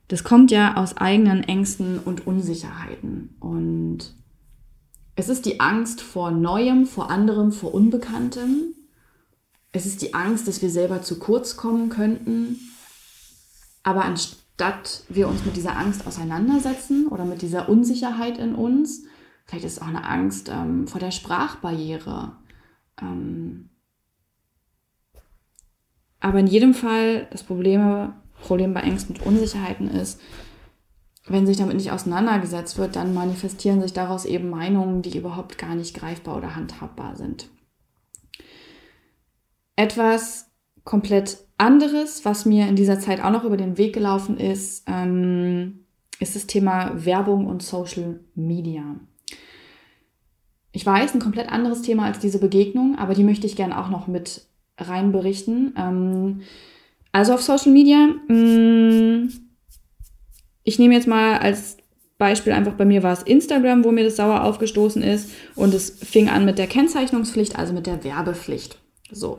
das 0.08 0.24
kommt 0.24 0.50
ja 0.50 0.78
aus 0.78 0.96
eigenen 0.96 1.44
Ängsten 1.44 1.98
und 1.98 2.26
Unsicherheiten. 2.26 3.36
Und 3.38 4.14
es 5.16 5.28
ist 5.28 5.44
die 5.44 5.60
Angst 5.60 6.00
vor 6.00 6.30
Neuem, 6.30 6.86
vor 6.86 7.10
anderem, 7.10 7.52
vor 7.52 7.74
Unbekanntem. 7.74 8.74
Es 9.72 9.84
ist 9.84 10.00
die 10.00 10.14
Angst, 10.14 10.48
dass 10.48 10.62
wir 10.62 10.70
selber 10.70 11.02
zu 11.02 11.18
kurz 11.18 11.58
kommen 11.58 11.90
könnten. 11.90 12.58
Aber 13.82 14.04
anstatt 14.04 15.04
wir 15.10 15.28
uns 15.28 15.44
mit 15.44 15.56
dieser 15.56 15.76
Angst 15.76 16.06
auseinandersetzen 16.06 17.06
oder 17.06 17.26
mit 17.26 17.42
dieser 17.42 17.68
Unsicherheit 17.68 18.38
in 18.38 18.54
uns, 18.54 19.02
Vielleicht 19.50 19.64
ist 19.64 19.72
es 19.72 19.82
auch 19.82 19.88
eine 19.88 20.04
Angst 20.04 20.48
ähm, 20.48 20.86
vor 20.86 21.00
der 21.00 21.10
Sprachbarriere. 21.10 22.36
Ähm 23.02 23.70
aber 26.20 26.38
in 26.38 26.46
jedem 26.46 26.74
Fall, 26.74 27.26
das 27.30 27.42
Problem, 27.42 28.12
Problem 28.42 28.74
bei 28.74 28.82
Ängsten 28.82 29.16
und 29.16 29.26
Unsicherheiten 29.26 29.88
ist, 29.88 30.20
wenn 31.26 31.46
sich 31.46 31.56
damit 31.56 31.76
nicht 31.76 31.92
auseinandergesetzt 31.92 32.78
wird, 32.78 32.96
dann 32.96 33.14
manifestieren 33.14 33.80
sich 33.80 33.92
daraus 33.92 34.24
eben 34.24 34.50
Meinungen, 34.50 35.02
die 35.02 35.16
überhaupt 35.16 35.58
gar 35.58 35.74
nicht 35.74 35.94
greifbar 35.94 36.36
oder 36.36 36.56
handhabbar 36.56 37.16
sind. 37.16 37.48
Etwas 39.76 40.50
komplett 40.84 41.38
anderes, 41.56 42.24
was 42.24 42.46
mir 42.46 42.66
in 42.66 42.76
dieser 42.76 42.98
Zeit 42.98 43.22
auch 43.22 43.30
noch 43.30 43.44
über 43.44 43.56
den 43.56 43.78
Weg 43.78 43.94
gelaufen 43.94 44.38
ist, 44.38 44.84
ähm, 44.86 45.86
ist 46.18 46.36
das 46.36 46.46
Thema 46.46 47.04
Werbung 47.04 47.46
und 47.46 47.62
Social 47.62 48.20
Media. 48.34 48.96
Ich 50.72 50.84
weiß, 50.84 51.14
ein 51.14 51.20
komplett 51.20 51.50
anderes 51.50 51.82
Thema 51.82 52.04
als 52.04 52.18
diese 52.18 52.38
Begegnung, 52.38 52.96
aber 52.98 53.14
die 53.14 53.24
möchte 53.24 53.46
ich 53.46 53.56
gerne 53.56 53.78
auch 53.80 53.88
noch 53.88 54.06
mit 54.06 54.49
rein 54.80 55.12
berichten. 55.12 55.74
Ähm, 55.76 56.40
also 57.12 57.34
auf 57.34 57.42
Social 57.42 57.72
Media, 57.72 58.08
mh, 58.28 58.34
mm, 58.34 59.32
ich 60.64 60.78
nehme 60.78 60.94
jetzt 60.94 61.08
mal 61.08 61.38
als 61.38 61.78
Beispiel 62.18 62.52
einfach 62.52 62.74
bei 62.74 62.84
mir 62.84 63.02
war 63.02 63.14
es 63.14 63.22
Instagram, 63.22 63.82
wo 63.82 63.90
mir 63.90 64.04
das 64.04 64.16
sauer 64.16 64.44
aufgestoßen 64.44 65.02
ist 65.02 65.30
und 65.56 65.72
es 65.72 65.90
fing 65.90 66.28
an 66.28 66.44
mit 66.44 66.58
der 66.58 66.66
Kennzeichnungspflicht, 66.66 67.58
also 67.58 67.72
mit 67.72 67.86
der 67.86 68.04
Werbepflicht. 68.04 68.78
So. 69.10 69.38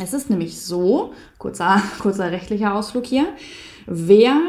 Es 0.00 0.12
ist 0.12 0.30
nämlich 0.30 0.60
so, 0.60 1.12
kurzer, 1.38 1.82
kurzer 1.98 2.30
rechtlicher 2.30 2.74
Ausflug 2.74 3.06
hier, 3.06 3.26
wer 3.86 4.40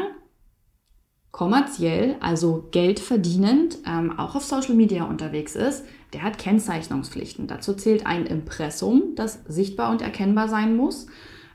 kommerziell, 1.38 2.16
also 2.18 2.66
Geld 2.72 2.98
verdienend, 2.98 3.78
ähm, 3.86 4.18
auch 4.18 4.34
auf 4.34 4.42
Social 4.42 4.74
Media 4.74 5.04
unterwegs 5.04 5.54
ist, 5.54 5.84
der 6.12 6.22
hat 6.22 6.36
Kennzeichnungspflichten. 6.36 7.46
Dazu 7.46 7.74
zählt 7.74 8.06
ein 8.06 8.26
Impressum, 8.26 9.14
das 9.14 9.38
sichtbar 9.46 9.92
und 9.92 10.02
erkennbar 10.02 10.48
sein 10.48 10.76
muss. 10.76 11.06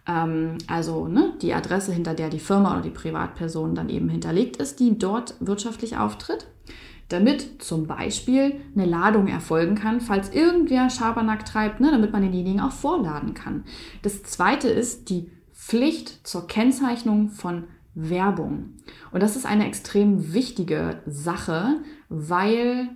Ähm, 0.08 0.58
also 0.68 1.10
ne, 1.10 1.34
die 1.42 1.54
Adresse, 1.54 1.92
hinter 1.92 2.14
der 2.14 2.30
die 2.30 2.40
Firma 2.40 2.72
oder 2.72 2.82
die 2.82 2.92
Privatperson 2.92 3.76
dann 3.76 3.90
eben 3.90 4.08
hinterlegt 4.08 4.56
ist, 4.56 4.80
die 4.80 4.98
dort 4.98 5.36
wirtschaftlich 5.42 5.98
auftritt. 5.98 6.48
Damit 7.10 7.62
zum 7.62 7.86
Beispiel 7.86 8.62
eine 8.78 8.86
Ladung 8.86 9.28
erfolgen 9.28 9.76
kann, 9.76 10.00
falls 10.00 10.30
irgendwer 10.30 10.90
Schabernack 10.90 11.46
treibt, 11.46 11.82
ne, 11.82 11.92
damit 11.92 12.14
man 12.14 12.22
denjenigen 12.22 12.62
auch 12.62 12.72
vorladen 12.72 13.34
kann. 13.34 13.66
Das 14.02 14.24
zweite 14.24 14.70
ist 14.70 15.10
die 15.10 15.30
Pflicht 15.52 16.26
zur 16.26 16.48
Kennzeichnung 16.48 17.32
von 17.32 17.66
Werbung. 17.96 18.78
Und 19.12 19.22
das 19.22 19.36
ist 19.36 19.46
eine 19.46 19.68
extrem 19.68 20.34
wichtige 20.34 21.02
Sache, 21.06 21.78
weil 22.10 22.90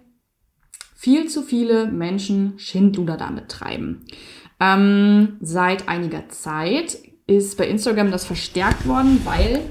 viel 0.95 1.27
zu 1.27 1.43
viele 1.43 1.85
Menschen 1.85 2.57
Schindluder 2.57 3.17
damit 3.17 3.49
treiben. 3.49 4.05
Ähm, 4.59 5.37
seit 5.41 5.87
einiger 5.87 6.29
Zeit 6.29 6.97
ist 7.27 7.57
bei 7.57 7.67
Instagram 7.67 8.09
das 8.09 8.25
verstärkt 8.25 8.87
worden, 8.87 9.21
weil 9.23 9.61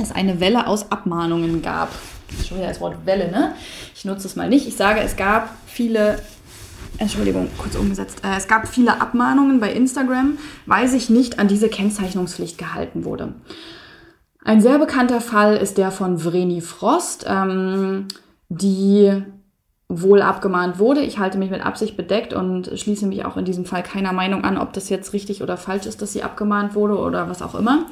es 0.00 0.12
eine 0.12 0.40
Welle 0.40 0.66
aus 0.66 0.90
Abmahnungen 0.90 1.60
gab. 1.60 1.90
Schon 2.46 2.58
wieder 2.58 2.68
das 2.68 2.80
Wort 2.80 3.04
Welle, 3.04 3.30
ne? 3.30 3.54
Ich 3.94 4.04
nutze 4.04 4.26
es 4.26 4.36
mal 4.36 4.48
nicht. 4.48 4.66
Ich 4.66 4.76
sage, 4.76 5.00
es 5.00 5.16
gab 5.16 5.56
viele, 5.66 6.20
Entschuldigung, 6.98 7.48
kurz 7.58 7.76
umgesetzt. 7.76 8.22
Äh, 8.24 8.36
es 8.38 8.48
gab 8.48 8.66
viele 8.66 9.00
Abmahnungen 9.00 9.60
bei 9.60 9.72
Instagram, 9.72 10.38
weil 10.66 10.88
sich 10.88 11.10
nicht 11.10 11.38
an 11.38 11.48
diese 11.48 11.68
Kennzeichnungspflicht 11.68 12.56
gehalten 12.56 13.04
wurde. 13.04 13.34
Ein 14.44 14.60
sehr 14.60 14.78
bekannter 14.78 15.22
Fall 15.22 15.56
ist 15.56 15.78
der 15.78 15.90
von 15.90 16.18
Vreni 16.18 16.60
Frost, 16.60 17.24
ähm, 17.26 18.06
die 18.50 19.24
wohl 19.88 20.20
abgemahnt 20.20 20.78
wurde. 20.78 21.00
Ich 21.00 21.18
halte 21.18 21.38
mich 21.38 21.50
mit 21.50 21.64
Absicht 21.64 21.96
bedeckt 21.96 22.34
und 22.34 22.70
schließe 22.78 23.06
mich 23.06 23.24
auch 23.24 23.38
in 23.38 23.46
diesem 23.46 23.64
Fall 23.64 23.82
keiner 23.82 24.12
Meinung 24.12 24.44
an, 24.44 24.58
ob 24.58 24.74
das 24.74 24.90
jetzt 24.90 25.14
richtig 25.14 25.42
oder 25.42 25.56
falsch 25.56 25.86
ist, 25.86 26.02
dass 26.02 26.12
sie 26.12 26.22
abgemahnt 26.22 26.74
wurde 26.74 26.98
oder 26.98 27.28
was 27.30 27.40
auch 27.40 27.54
immer. 27.54 27.86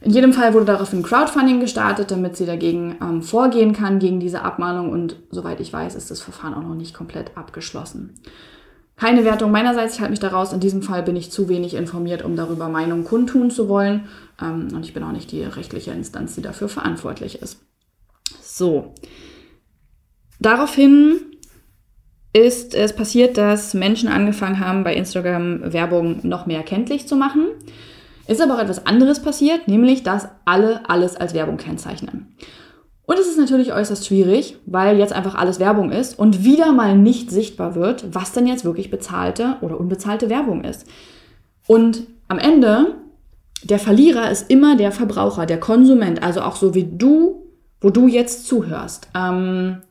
In 0.00 0.12
jedem 0.12 0.32
Fall 0.32 0.54
wurde 0.54 0.66
daraufhin 0.66 1.02
Crowdfunding 1.02 1.60
gestartet, 1.60 2.10
damit 2.10 2.36
sie 2.36 2.46
dagegen 2.46 2.96
ähm, 3.00 3.22
vorgehen 3.22 3.72
kann, 3.72 3.98
gegen 3.98 4.20
diese 4.20 4.42
Abmahnung. 4.42 4.90
Und 4.90 5.16
soweit 5.30 5.60
ich 5.60 5.72
weiß, 5.72 5.94
ist 5.96 6.10
das 6.10 6.20
Verfahren 6.20 6.54
auch 6.54 6.62
noch 6.62 6.74
nicht 6.74 6.94
komplett 6.94 7.36
abgeschlossen. 7.36 8.14
Keine 8.96 9.24
Wertung 9.24 9.50
meinerseits, 9.50 9.94
ich 9.94 10.00
halte 10.00 10.12
mich 10.12 10.20
daraus. 10.20 10.52
In 10.52 10.60
diesem 10.60 10.82
Fall 10.82 11.02
bin 11.02 11.16
ich 11.16 11.32
zu 11.32 11.48
wenig 11.48 11.74
informiert, 11.74 12.22
um 12.22 12.36
darüber 12.36 12.68
Meinung 12.68 13.04
kundtun 13.04 13.50
zu 13.50 13.68
wollen. 13.68 14.08
Ähm, 14.40 14.68
und 14.74 14.84
ich 14.84 14.94
bin 14.94 15.02
auch 15.02 15.12
nicht 15.12 15.32
die 15.32 15.42
rechtliche 15.42 15.92
Instanz, 15.92 16.34
die 16.34 16.42
dafür 16.42 16.68
verantwortlich 16.68 17.40
ist. 17.40 17.60
So, 18.40 18.94
Daraufhin 20.44 21.20
ist 22.34 22.74
es 22.74 22.94
passiert, 22.94 23.38
dass 23.38 23.72
Menschen 23.72 24.10
angefangen 24.10 24.60
haben, 24.60 24.84
bei 24.84 24.94
Instagram 24.94 25.72
Werbung 25.72 26.20
noch 26.22 26.46
mehr 26.46 26.62
kenntlich 26.62 27.06
zu 27.06 27.16
machen. 27.16 27.46
Ist 28.26 28.42
aber 28.42 28.56
auch 28.56 28.62
etwas 28.62 28.86
anderes 28.86 29.22
passiert, 29.22 29.68
nämlich 29.68 30.02
dass 30.02 30.28
alle 30.44 30.88
alles 30.88 31.16
als 31.16 31.32
Werbung 31.32 31.56
kennzeichnen. 31.56 32.36
Und 33.06 33.18
es 33.18 33.26
ist 33.26 33.38
natürlich 33.38 33.72
äußerst 33.72 34.06
schwierig, 34.06 34.58
weil 34.66 34.98
jetzt 34.98 35.12
einfach 35.12 35.34
alles 35.34 35.60
Werbung 35.60 35.92
ist 35.92 36.18
und 36.18 36.44
wieder 36.44 36.72
mal 36.72 36.96
nicht 36.96 37.30
sichtbar 37.30 37.74
wird, 37.74 38.14
was 38.14 38.32
denn 38.32 38.46
jetzt 38.46 38.64
wirklich 38.64 38.90
bezahlte 38.90 39.56
oder 39.60 39.78
unbezahlte 39.78 40.30
Werbung 40.30 40.64
ist. 40.64 40.86
Und 41.66 42.06
am 42.28 42.38
Ende, 42.38 42.96
der 43.64 43.78
Verlierer 43.78 44.30
ist 44.30 44.50
immer 44.50 44.76
der 44.76 44.92
Verbraucher, 44.92 45.46
der 45.46 45.58
Konsument, 45.58 46.22
also 46.22 46.42
auch 46.42 46.56
so 46.56 46.74
wie 46.74 46.84
du, 46.84 47.46
wo 47.80 47.90
du 47.90 48.06
jetzt 48.06 48.46
zuhörst. 48.46 49.08
Ähm, 49.14 49.82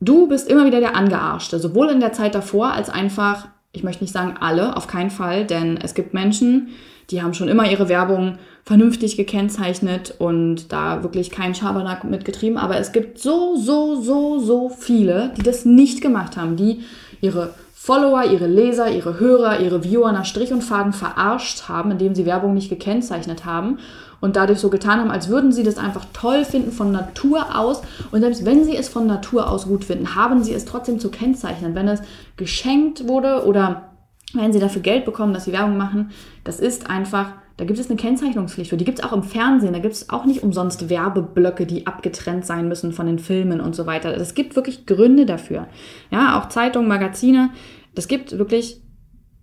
du 0.00 0.26
bist 0.28 0.48
immer 0.48 0.66
wieder 0.66 0.80
der 0.80 0.96
Angearschte, 0.96 1.58
sowohl 1.58 1.88
in 1.90 2.00
der 2.00 2.12
Zeit 2.12 2.34
davor 2.34 2.72
als 2.72 2.90
einfach, 2.90 3.48
ich 3.72 3.84
möchte 3.84 4.04
nicht 4.04 4.12
sagen 4.12 4.34
alle, 4.40 4.76
auf 4.76 4.86
keinen 4.86 5.10
Fall, 5.10 5.46
denn 5.46 5.76
es 5.76 5.94
gibt 5.94 6.14
Menschen, 6.14 6.68
die 7.10 7.22
haben 7.22 7.34
schon 7.34 7.48
immer 7.48 7.68
ihre 7.70 7.88
Werbung 7.88 8.38
vernünftig 8.64 9.16
gekennzeichnet 9.16 10.14
und 10.18 10.72
da 10.72 11.02
wirklich 11.02 11.30
keinen 11.30 11.54
Schabernack 11.54 12.04
mitgetrieben. 12.04 12.56
Aber 12.58 12.78
es 12.78 12.92
gibt 12.92 13.18
so, 13.18 13.56
so, 13.56 14.00
so, 14.00 14.38
so 14.38 14.68
viele, 14.68 15.32
die 15.36 15.42
das 15.42 15.64
nicht 15.64 16.02
gemacht 16.02 16.36
haben, 16.36 16.56
die 16.56 16.82
ihre 17.20 17.54
Follower, 17.82 18.24
ihre 18.30 18.46
Leser, 18.46 18.90
ihre 18.90 19.18
Hörer, 19.18 19.60
ihre 19.60 19.82
Viewer 19.84 20.12
nach 20.12 20.26
Strich 20.26 20.52
und 20.52 20.60
Faden 20.60 20.92
verarscht 20.92 21.66
haben, 21.66 21.90
indem 21.92 22.14
sie 22.14 22.26
Werbung 22.26 22.52
nicht 22.52 22.68
gekennzeichnet 22.68 23.46
haben 23.46 23.78
und 24.20 24.36
dadurch 24.36 24.58
so 24.58 24.68
getan 24.68 25.00
haben, 25.00 25.10
als 25.10 25.30
würden 25.30 25.50
sie 25.50 25.62
das 25.62 25.78
einfach 25.78 26.04
toll 26.12 26.44
finden 26.44 26.72
von 26.72 26.92
Natur 26.92 27.58
aus. 27.58 27.80
Und 28.10 28.20
selbst 28.20 28.44
wenn 28.44 28.66
sie 28.66 28.76
es 28.76 28.90
von 28.90 29.06
Natur 29.06 29.48
aus 29.48 29.66
gut 29.66 29.86
finden, 29.86 30.14
haben 30.14 30.44
sie 30.44 30.52
es 30.52 30.66
trotzdem 30.66 31.00
zu 31.00 31.10
kennzeichnen. 31.10 31.74
Wenn 31.74 31.88
es 31.88 32.02
geschenkt 32.36 33.08
wurde 33.08 33.46
oder 33.46 33.88
wenn 34.34 34.52
sie 34.52 34.60
dafür 34.60 34.82
Geld 34.82 35.06
bekommen, 35.06 35.32
dass 35.32 35.46
sie 35.46 35.52
Werbung 35.52 35.78
machen, 35.78 36.10
das 36.44 36.60
ist 36.60 36.90
einfach, 36.90 37.32
da 37.60 37.66
gibt 37.66 37.78
es 37.78 37.90
eine 37.90 37.98
Kennzeichnungspflicht 37.98 38.70
für. 38.70 38.78
Die 38.78 38.86
gibt 38.86 39.00
es 39.00 39.04
auch 39.04 39.12
im 39.12 39.22
Fernsehen. 39.22 39.74
Da 39.74 39.80
gibt 39.80 39.92
es 39.92 40.08
auch 40.08 40.24
nicht 40.24 40.42
umsonst 40.42 40.88
Werbeblöcke, 40.88 41.66
die 41.66 41.86
abgetrennt 41.86 42.46
sein 42.46 42.68
müssen 42.68 42.94
von 42.94 43.04
den 43.04 43.18
Filmen 43.18 43.60
und 43.60 43.76
so 43.76 43.84
weiter. 43.84 44.16
Es 44.16 44.32
gibt 44.32 44.56
wirklich 44.56 44.86
Gründe 44.86 45.26
dafür. 45.26 45.68
Ja, 46.10 46.40
auch 46.40 46.48
Zeitungen, 46.48 46.88
Magazine. 46.88 47.50
Das 47.94 48.08
gibt 48.08 48.38
wirklich 48.38 48.80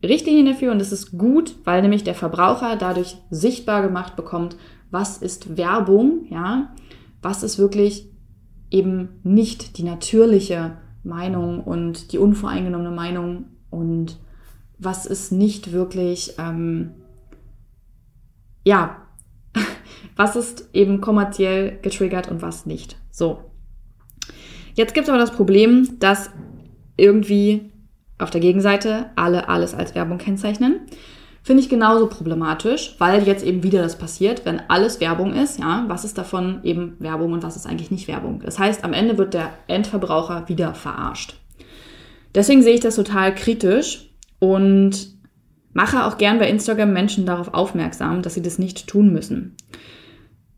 Richtlinien 0.03 0.47
dafür 0.47 0.71
und 0.71 0.82
es 0.82 0.91
ist 0.91 1.15
gut, 1.15 1.58
weil 1.63 1.84
nämlich 1.84 2.03
der 2.03 2.15
Verbraucher 2.15 2.75
dadurch 2.75 3.17
sichtbar 3.30 3.84
gemacht 3.84 4.15
bekommt, 4.15 4.58
was 4.89 5.19
ist 5.19 5.56
Werbung, 5.56 6.25
ja, 6.32 6.73
was 7.21 7.43
ist 7.43 7.60
wirklich 7.60 8.10
eben 8.71 9.10
nicht 9.21 9.77
die 9.77 9.84
natürliche 9.84 10.80
Meinung 11.03 11.63
und 11.63 12.13
die 12.13 12.17
unvoreingenommene 12.17 12.95
Meinung 12.95 13.45
und 13.69 14.17
was 14.80 15.06
ist 15.06 15.32
nicht 15.32 15.71
wirklich, 15.71 16.34
ähm, 16.39 16.93
ja, 18.67 18.97
was 20.17 20.36
ist 20.36 20.69
eben 20.73 20.99
kommerziell 20.99 21.80
getriggert 21.82 22.30
und 22.30 22.41
was 22.41 22.65
nicht. 22.65 22.97
So. 23.12 23.39
Jetzt 24.75 24.93
gibt 24.93 25.08
es 25.08 25.10
aber 25.10 25.19
das 25.19 25.32
Problem, 25.32 25.97
dass 25.99 26.30
irgendwie 26.97 27.71
auf 28.19 28.30
der 28.30 28.41
Gegenseite 28.41 29.12
alle 29.15 29.47
alles 29.47 29.73
als 29.73 29.95
Werbung 29.95 30.17
kennzeichnen. 30.17 30.82
Finde 31.43 31.63
ich 31.63 31.69
genauso 31.69 32.08
problematisch, 32.08 32.95
weil 32.99 33.25
jetzt 33.25 33.45
eben 33.45 33.63
wieder 33.63 33.82
das 33.82 33.97
passiert, 33.97 34.43
wenn 34.43 34.62
alles 34.67 34.99
Werbung 34.99 35.34
ist, 35.34 35.60
ja, 35.60 35.86
was 35.88 36.03
ist 36.03 36.17
davon 36.17 36.60
eben 36.63 36.97
Werbung 36.99 37.32
und 37.32 37.43
was 37.43 37.56
ist 37.56 37.65
eigentlich 37.65 37.89
nicht 37.89 38.10
Werbung? 38.10 38.41
Das 38.43 38.60
heißt, 38.60 38.84
am 38.84 38.91
Ende 38.91 39.17
wird 39.17 39.34
der 39.34 39.51
Endverbraucher 39.67 40.49
wieder 40.49 40.73
verarscht. 40.73 41.36
Deswegen 42.36 42.63
sehe 42.63 42.73
ich 42.73 42.82
das 42.82 42.97
total 42.97 43.34
kritisch 43.34 44.10
und 44.39 45.16
mache 45.77 46.05
auch 46.05 46.17
gern 46.17 46.39
bei 46.39 46.49
Instagram 46.49 46.91
Menschen 46.91 47.27
darauf 47.27 47.53
aufmerksam, 47.53 48.23
dass 48.23 48.33
sie 48.33 48.41
das 48.41 48.57
nicht 48.57 48.87
tun 48.87 49.13
müssen. 49.13 49.55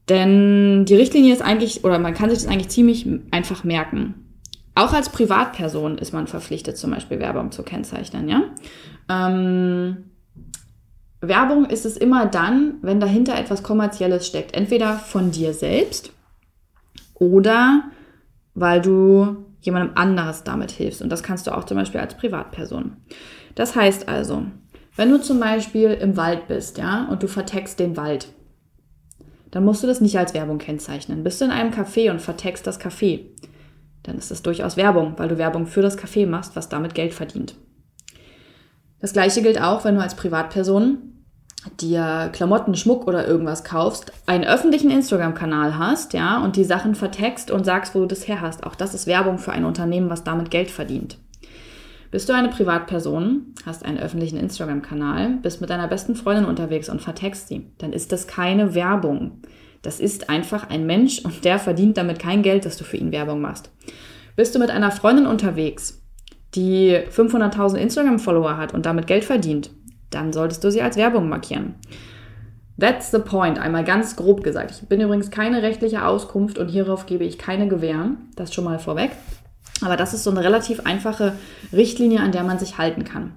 Denn 0.07 0.85
die 0.85 0.95
Richtlinie 0.95 1.33
ist 1.33 1.41
eigentlich, 1.41 1.83
oder 1.83 1.99
man 1.99 2.13
kann 2.13 2.29
sich 2.29 2.39
das 2.39 2.47
eigentlich 2.47 2.69
ziemlich 2.69 3.05
einfach 3.29 3.65
merken. 3.65 4.13
Auch 4.75 4.93
als 4.93 5.09
Privatperson 5.09 5.97
ist 5.97 6.13
man 6.13 6.27
verpflichtet, 6.27 6.77
zum 6.77 6.91
Beispiel 6.91 7.19
Werbung 7.19 7.51
zu 7.51 7.63
kennzeichnen, 7.63 8.29
ja. 8.29 8.43
Ähm, 9.09 10.05
Werbung 11.19 11.65
ist 11.65 11.85
es 11.85 11.97
immer 11.97 12.25
dann, 12.25 12.75
wenn 12.81 13.01
dahinter 13.01 13.37
etwas 13.37 13.61
Kommerzielles 13.61 14.25
steckt. 14.25 14.55
Entweder 14.55 14.93
von 14.93 15.31
dir 15.31 15.53
selbst 15.53 16.13
oder 17.15 17.83
weil 18.53 18.81
du 18.81 19.35
jemandem 19.59 19.97
anderes 19.97 20.45
damit 20.45 20.71
hilfst. 20.71 21.01
Und 21.01 21.09
das 21.09 21.23
kannst 21.23 21.45
du 21.45 21.51
auch 21.51 21.65
zum 21.65 21.75
Beispiel 21.75 21.99
als 21.99 22.15
Privatperson. 22.15 22.95
Das 23.55 23.75
heißt 23.75 24.07
also, 24.07 24.45
wenn 24.99 25.11
du 25.11 25.21
zum 25.21 25.39
Beispiel 25.39 25.91
im 25.91 26.17
Wald 26.17 26.49
bist, 26.49 26.77
ja, 26.77 27.07
und 27.09 27.23
du 27.23 27.29
vertext 27.29 27.79
den 27.79 27.95
Wald, 27.95 28.27
dann 29.49 29.63
musst 29.63 29.81
du 29.81 29.87
das 29.87 30.01
nicht 30.01 30.19
als 30.19 30.33
Werbung 30.33 30.57
kennzeichnen. 30.57 31.23
Bist 31.23 31.39
du 31.39 31.45
in 31.45 31.51
einem 31.51 31.71
Café 31.71 32.11
und 32.11 32.21
vertext 32.21 32.67
das 32.67 32.81
Café, 32.81 33.21
dann 34.03 34.17
ist 34.17 34.29
das 34.29 34.41
durchaus 34.41 34.75
Werbung, 34.75 35.13
weil 35.15 35.29
du 35.29 35.37
Werbung 35.37 35.67
für 35.67 35.81
das 35.81 35.97
Café 35.97 36.27
machst, 36.27 36.57
was 36.57 36.67
damit 36.67 36.95
Geld 36.95 37.13
verdient. 37.13 37.55
Das 38.99 39.13
gleiche 39.13 39.41
gilt 39.41 39.61
auch, 39.61 39.85
wenn 39.85 39.95
du 39.95 40.01
als 40.01 40.15
Privatperson 40.15 40.97
dir 41.79 42.29
Klamotten, 42.33 42.75
Schmuck 42.75 43.07
oder 43.07 43.25
irgendwas 43.25 43.63
kaufst, 43.63 44.11
einen 44.25 44.43
öffentlichen 44.43 44.91
Instagram-Kanal 44.91 45.77
hast, 45.77 46.11
ja, 46.11 46.43
und 46.43 46.57
die 46.57 46.65
Sachen 46.65 46.93
vertext 46.93 47.51
und 47.51 47.63
sagst, 47.63 47.95
wo 47.95 47.99
du 47.99 48.07
das 48.07 48.27
her 48.27 48.41
hast. 48.41 48.65
Auch 48.65 48.75
das 48.75 48.93
ist 48.93 49.07
Werbung 49.07 49.37
für 49.37 49.53
ein 49.53 49.63
Unternehmen, 49.63 50.09
was 50.09 50.25
damit 50.25 50.51
Geld 50.51 50.69
verdient. 50.69 51.19
Bist 52.11 52.27
du 52.27 52.33
eine 52.33 52.49
Privatperson, 52.49 53.53
hast 53.65 53.85
einen 53.85 53.99
öffentlichen 53.99 54.37
Instagram-Kanal, 54.37 55.37
bist 55.43 55.61
mit 55.61 55.69
deiner 55.69 55.87
besten 55.87 56.15
Freundin 56.15 56.45
unterwegs 56.45 56.89
und 56.89 57.01
vertext 57.01 57.47
sie, 57.47 57.67
dann 57.77 57.93
ist 57.93 58.11
das 58.11 58.25
keine 58.25 58.73
Werbung. 58.73 59.43
Das 59.83 59.99
ist 59.99 60.29
einfach 60.29 60.69
ein 60.69 60.87
Mensch 60.87 61.19
und 61.19 61.45
der 61.45 61.59
verdient 61.59 61.97
damit 61.97 62.17
kein 62.19 62.41
Geld, 62.41 62.65
dass 62.65 62.77
du 62.77 62.83
für 62.83 62.97
ihn 62.97 63.11
Werbung 63.11 63.41
machst. 63.41 63.69
Bist 64.35 64.55
du 64.55 64.59
mit 64.59 64.71
einer 64.71 64.89
Freundin 64.89 65.27
unterwegs, 65.27 66.01
die 66.55 66.97
500.000 66.97 67.75
Instagram-Follower 67.77 68.57
hat 68.57 68.73
und 68.73 68.87
damit 68.87 69.05
Geld 69.05 69.23
verdient, 69.23 69.69
dann 70.09 70.33
solltest 70.33 70.63
du 70.63 70.71
sie 70.71 70.81
als 70.81 70.97
Werbung 70.97 71.29
markieren. 71.29 71.75
That's 72.79 73.11
the 73.11 73.19
point, 73.19 73.59
einmal 73.59 73.83
ganz 73.83 74.15
grob 74.15 74.41
gesagt. 74.41 74.71
Ich 74.71 74.87
bin 74.87 75.01
übrigens 75.01 75.29
keine 75.29 75.61
rechtliche 75.61 76.05
Auskunft 76.05 76.57
und 76.57 76.69
hierauf 76.69 77.05
gebe 77.05 77.25
ich 77.25 77.37
keine 77.37 77.67
Gewähr. 77.67 78.11
Das 78.35 78.53
schon 78.53 78.63
mal 78.63 78.79
vorweg. 78.79 79.11
Aber 79.83 79.97
das 79.97 80.13
ist 80.13 80.23
so 80.23 80.31
eine 80.31 80.43
relativ 80.43 80.81
einfache 80.85 81.33
Richtlinie, 81.71 82.19
an 82.19 82.31
der 82.31 82.43
man 82.43 82.59
sich 82.59 82.77
halten 82.77 83.03
kann. 83.03 83.33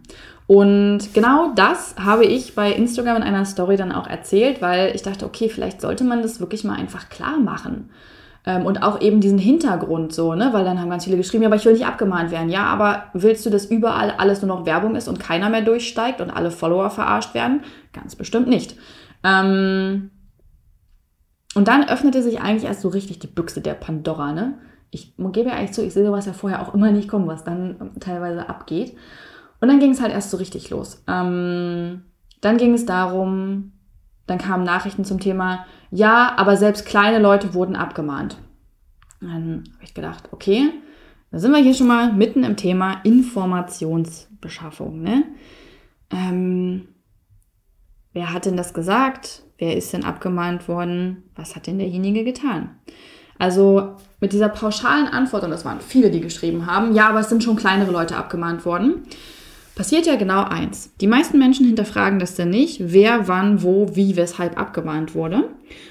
Und 0.47 1.15
genau 1.15 1.53
das 1.55 1.95
habe 1.99 2.25
ich 2.25 2.55
bei 2.55 2.73
Instagram 2.73 3.19
in 3.19 3.23
einer 3.23 3.45
Story 3.45 3.77
dann 3.77 3.93
auch 3.93 4.07
erzählt, 4.07 4.61
weil 4.61 4.95
ich 4.95 5.03
dachte, 5.03 5.25
okay, 5.25 5.49
vielleicht 5.49 5.81
sollte 5.81 6.05
man 6.05 6.23
das 6.23 6.41
wirklich 6.41 6.65
mal 6.65 6.77
einfach 6.77 7.09
klar 7.09 7.39
machen. 7.39 7.91
Ähm, 8.45 8.67
und 8.67 8.83
auch 8.83 9.01
eben 9.01 9.21
diesen 9.21 9.39
Hintergrund 9.39 10.13
so, 10.13 10.35
ne? 10.35 10.51
Weil 10.53 10.65
dann 10.65 10.81
haben 10.81 10.91
ganz 10.91 11.05
viele 11.05 11.17
geschrieben, 11.17 11.45
ja, 11.45 11.49
aber 11.49 11.57
ich 11.57 11.65
will 11.65 11.75
nicht 11.75 11.87
abgemahnt 11.87 12.33
werden. 12.33 12.51
Ja, 12.51 12.65
aber 12.65 13.05
willst 13.15 13.47
du, 13.47 13.51
dass 13.51 13.67
überall 13.67 14.11
alles 14.19 14.43
nur 14.43 14.49
noch 14.49 14.67
Werbung 14.67 14.97
ist 14.97 15.09
und 15.09 15.21
keiner 15.21 15.49
mehr 15.49 15.63
durchsteigt 15.63 16.21
und 16.21 16.31
alle 16.31 16.51
Follower 16.51 16.91
verarscht 16.91 17.35
werden? 17.35 17.63
Ganz 17.93 18.17
bestimmt 18.17 18.49
nicht. 18.49 18.77
Ähm 19.23 20.11
und 21.55 21.69
dann 21.69 21.89
öffnete 21.89 22.23
sich 22.23 22.41
eigentlich 22.41 22.65
erst 22.65 22.81
so 22.81 22.89
richtig 22.89 23.21
die 23.21 23.27
Büchse 23.27 23.61
der 23.61 23.75
Pandora, 23.75 24.33
ne? 24.33 24.59
Ich 24.93 25.15
gebe 25.17 25.49
ja 25.49 25.57
eigentlich 25.57 25.73
zu, 25.73 25.85
ich 25.85 25.95
sehe 25.95 26.07
sowas 26.07 26.27
ja 26.27 26.35
vorher 26.35 26.63
auch 26.63 26.75
immer 26.75 26.93
nicht 26.93 27.09
kommen, 27.09 27.27
was 27.27 27.43
dann 27.43 27.93
teilweise 27.99 28.49
abgeht. 28.49 28.95
Und 29.61 29.69
dann 29.69 29.81
ging 29.81 29.91
es 29.91 30.01
halt 30.03 30.13
erst 30.13 30.31
so 30.31 30.37
richtig 30.37 30.71
los. 30.71 31.03
Ähm, 31.09 32.03
dann 32.41 32.59
ging 32.59 32.75
es 32.75 32.85
darum, 32.85 33.73
dann 34.27 34.39
kamen 34.39 34.65
Nachrichten 34.65 35.05
zum 35.05 35.19
Thema, 35.19 35.67
ja, 35.91 36.35
aber 36.37 36.57
selbst 36.57 36.87
kleine 36.87 37.19
Leute 37.19 37.55
wurden 37.55 37.75
abgemahnt. 37.75 38.37
Dann 39.21 39.65
habe 39.75 39.85
ich 39.85 39.95
gedacht, 39.95 40.29
okay, 40.33 40.71
da 41.31 41.39
sind 41.39 41.53
wir 41.53 41.63
hier 41.63 41.75
schon 41.75 41.87
mal 41.87 42.13
mitten 42.13 42.45
im 42.45 42.57
Thema 42.57 43.01
Informationsbeschaffung. 43.05 45.01
Ne? 45.01 45.25
Ähm, 46.11 46.89
wer 48.13 48.35
hat 48.35 48.45
denn 48.45 48.59
das 48.59 48.75
gesagt? 48.75 49.43
Wer 49.57 49.77
ist 49.77 49.93
denn 49.93 50.05
abgemahnt 50.05 50.69
worden? 50.69 51.23
Was 51.35 51.57
hat 51.57 51.67
denn 51.67 51.79
derjenige 51.79 52.25
getan? 52.25 52.77
Also 53.43 53.97
mit 54.21 54.33
dieser 54.33 54.49
pauschalen 54.49 55.09
Antwort, 55.09 55.43
und 55.43 55.51
das 55.51 55.65
waren 55.65 55.81
viele, 55.81 56.13
die 56.13 56.21
geschrieben 56.21 56.67
haben, 56.67 56.95
ja, 56.95 57.09
aber 57.09 57.19
es 57.19 57.29
sind 57.29 57.43
schon 57.43 57.57
kleinere 57.57 57.91
Leute 57.91 58.17
abgemahnt 58.17 58.65
worden, 58.65 59.03
passiert 59.75 60.07
ja 60.07 60.15
genau 60.15 60.45
eins. 60.45 60.95
Die 61.01 61.09
meisten 61.09 61.41
Menschen 61.41 61.67
hinterfragen 61.67 62.21
das 62.21 62.37
denn 62.37 62.51
nicht, 62.51 62.93
wer, 62.93 63.27
wann, 63.27 63.65
wo, 63.65 63.97
wie, 63.97 64.15
weshalb 64.15 64.57
abgemahnt 64.57 65.17
wurde 65.17 65.49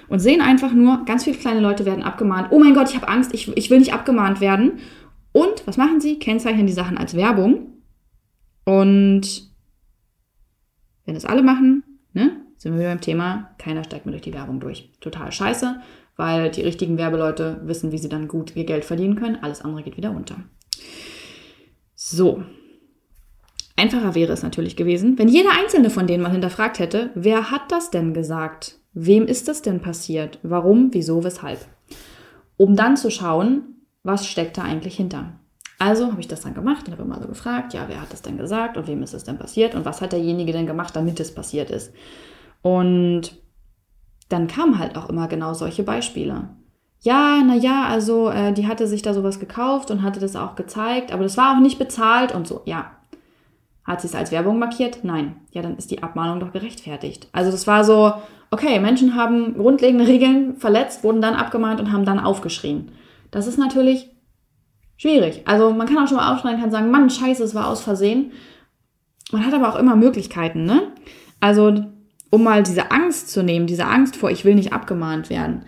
und 0.08 0.20
sehen 0.20 0.40
einfach 0.40 0.72
nur, 0.72 1.04
ganz 1.04 1.26
viele 1.26 1.36
kleine 1.36 1.60
Leute 1.60 1.86
werden 1.86 2.06
abgemahnt. 2.06 2.48
Oh 2.52 2.60
mein 2.60 2.74
Gott, 2.74 2.90
ich 2.90 2.96
habe 2.96 3.10
Angst, 3.10 3.34
ich, 3.34 3.50
ich 3.58 3.70
will 3.70 3.80
nicht 3.80 3.94
abgemahnt 3.94 4.40
werden. 4.40 4.80
Und 5.34 5.68
was 5.68 5.76
machen 5.76 6.00
sie? 6.00 6.20
Kennzeichnen 6.20 6.68
die 6.68 6.72
Sachen 6.72 6.98
als 6.98 7.18
Werbung. 7.18 7.68
Und 8.64 9.52
wenn 11.04 11.16
das 11.16 11.26
alle 11.26 11.44
machen, 11.44 11.84
ne, 12.14 12.32
sind 12.62 12.78
wir 12.78 12.88
beim 12.88 13.02
Thema, 13.02 13.50
keiner 13.58 13.84
steigt 13.84 14.06
mehr 14.06 14.12
durch 14.12 14.22
die 14.22 14.36
Werbung 14.36 14.60
durch. 14.60 14.92
Total 15.02 15.32
scheiße, 15.32 15.82
weil 16.16 16.52
die 16.52 16.62
richtigen 16.62 17.00
Werbeleute 17.00 17.60
wissen, 17.64 17.92
wie 17.92 17.98
sie 17.98 18.08
dann 18.08 18.28
gut 18.28 18.56
ihr 18.56 18.66
Geld 18.66 18.86
verdienen 18.86 19.16
können. 19.16 19.40
Alles 19.42 19.62
andere 19.62 19.82
geht 19.82 19.98
wieder 19.98 20.12
unter. 20.12 20.36
So, 21.96 22.44
Einfacher 23.76 24.14
wäre 24.14 24.32
es 24.32 24.44
natürlich 24.44 24.76
gewesen, 24.76 25.18
wenn 25.18 25.28
jeder 25.28 25.50
einzelne 25.60 25.90
von 25.90 26.06
denen 26.06 26.22
mal 26.22 26.32
hinterfragt 26.32 26.78
hätte, 26.78 27.10
wer 27.16 27.50
hat 27.50 27.72
das 27.72 27.90
denn 27.90 28.14
gesagt? 28.14 28.78
Wem 28.94 29.26
ist 29.26 29.48
das 29.48 29.64
denn 29.64 29.80
passiert? 29.80 30.38
Warum, 30.44 30.90
wieso, 30.92 31.24
weshalb? 31.24 31.66
Um 32.58 32.76
dann 32.76 32.96
zu 32.96 33.10
schauen, 33.10 33.88
was 34.04 34.28
steckt 34.28 34.60
da 34.60 34.62
eigentlich 34.62 34.98
hinter. 34.98 35.34
Also 35.80 36.12
habe 36.12 36.22
ich 36.22 36.28
das 36.28 36.42
dann 36.42 36.54
gemacht 36.54 36.86
und 36.86 36.92
habe 36.92 37.02
immer 37.02 37.20
so 37.20 37.28
gefragt, 37.28 37.74
ja, 37.74 37.86
wer 37.88 38.02
hat 38.02 38.14
das 38.14 38.22
denn 38.22 38.38
gesagt 38.38 38.78
und 38.78 38.86
wem 38.86 39.02
ist 39.02 39.16
es 39.16 39.24
denn 39.24 39.40
passiert 39.40 39.74
und 39.74 39.84
was 39.84 40.00
hat 40.00 40.12
derjenige 40.12 40.52
denn 40.52 40.68
gemacht, 40.68 40.96
damit 40.96 41.20
es 41.20 41.34
passiert 41.34 41.72
ist. 41.72 41.92
Und 42.62 43.38
dann 44.30 44.48
kamen 44.48 44.80
halt 44.80 44.98
auch 44.98 45.10
immer 45.10 45.28
genau 45.28 45.54
solche 45.54 45.84
Beispiele. 45.84 46.50
Ja, 47.02 47.42
naja, 47.44 47.86
also 47.88 48.30
äh, 48.30 48.54
die 48.54 48.68
hatte 48.68 48.88
sich 48.88 49.02
da 49.02 49.14
sowas 49.14 49.40
gekauft 49.40 49.90
und 49.90 50.04
hatte 50.04 50.20
das 50.20 50.36
auch 50.36 50.56
gezeigt, 50.56 51.12
aber 51.12 51.24
das 51.24 51.36
war 51.36 51.56
auch 51.56 51.60
nicht 51.60 51.80
bezahlt 51.80 52.34
und 52.34 52.48
so. 52.48 52.62
Ja, 52.66 52.92
hat 53.84 54.02
sie 54.02 54.08
es 54.08 54.16
als 54.16 54.32
Werbung 54.32 54.60
markiert? 54.60 55.00
Nein. 55.04 55.38
Ja, 55.52 55.64
dann 55.64 55.78
ist 55.78 55.90
die 55.90 56.04
Abmahnung 56.04 56.40
doch 56.40 56.54
gerechtfertigt. 56.54 57.28
Also 57.32 57.50
das 57.50 57.66
war 57.66 57.84
so, 57.84 58.14
okay, 58.52 58.80
Menschen 58.80 59.16
haben 59.16 59.56
grundlegende 59.56 60.06
Regeln 60.06 60.58
verletzt, 60.58 61.04
wurden 61.04 61.22
dann 61.22 61.34
abgemahnt 61.34 61.80
und 61.80 61.92
haben 61.92 62.06
dann 62.06 62.20
aufgeschrien. 62.20 62.92
Das 63.32 63.48
ist 63.48 63.58
natürlich 63.58 64.12
schwierig. 64.98 65.42
Also 65.46 65.72
man 65.72 65.88
kann 65.88 65.98
auch 65.98 66.08
schon 66.08 66.18
mal 66.18 66.32
aufschreien, 66.32 66.62
kann 66.62 66.70
sagen, 66.70 66.92
Mann, 66.92 67.10
scheiße, 67.10 67.44
es 67.44 67.56
war 67.56 67.68
aus 67.68 67.82
Versehen. 67.82 68.32
Man 69.32 69.46
hat 69.46 69.54
aber 69.54 69.70
auch 69.70 69.80
immer 69.80 69.96
Möglichkeiten, 69.96 70.66
ne? 70.66 70.94
Also, 71.40 71.86
um 72.32 72.44
mal 72.44 72.64
diese 72.64 72.90
Angst 72.90 73.30
zu 73.30 73.44
nehmen, 73.44 73.68
diese 73.68 73.86
Angst 73.86 74.16
vor, 74.16 74.32
ich 74.32 74.44
will 74.44 74.56
nicht 74.56 74.74
abgemahnt 74.74 75.30
werden. 75.30 75.66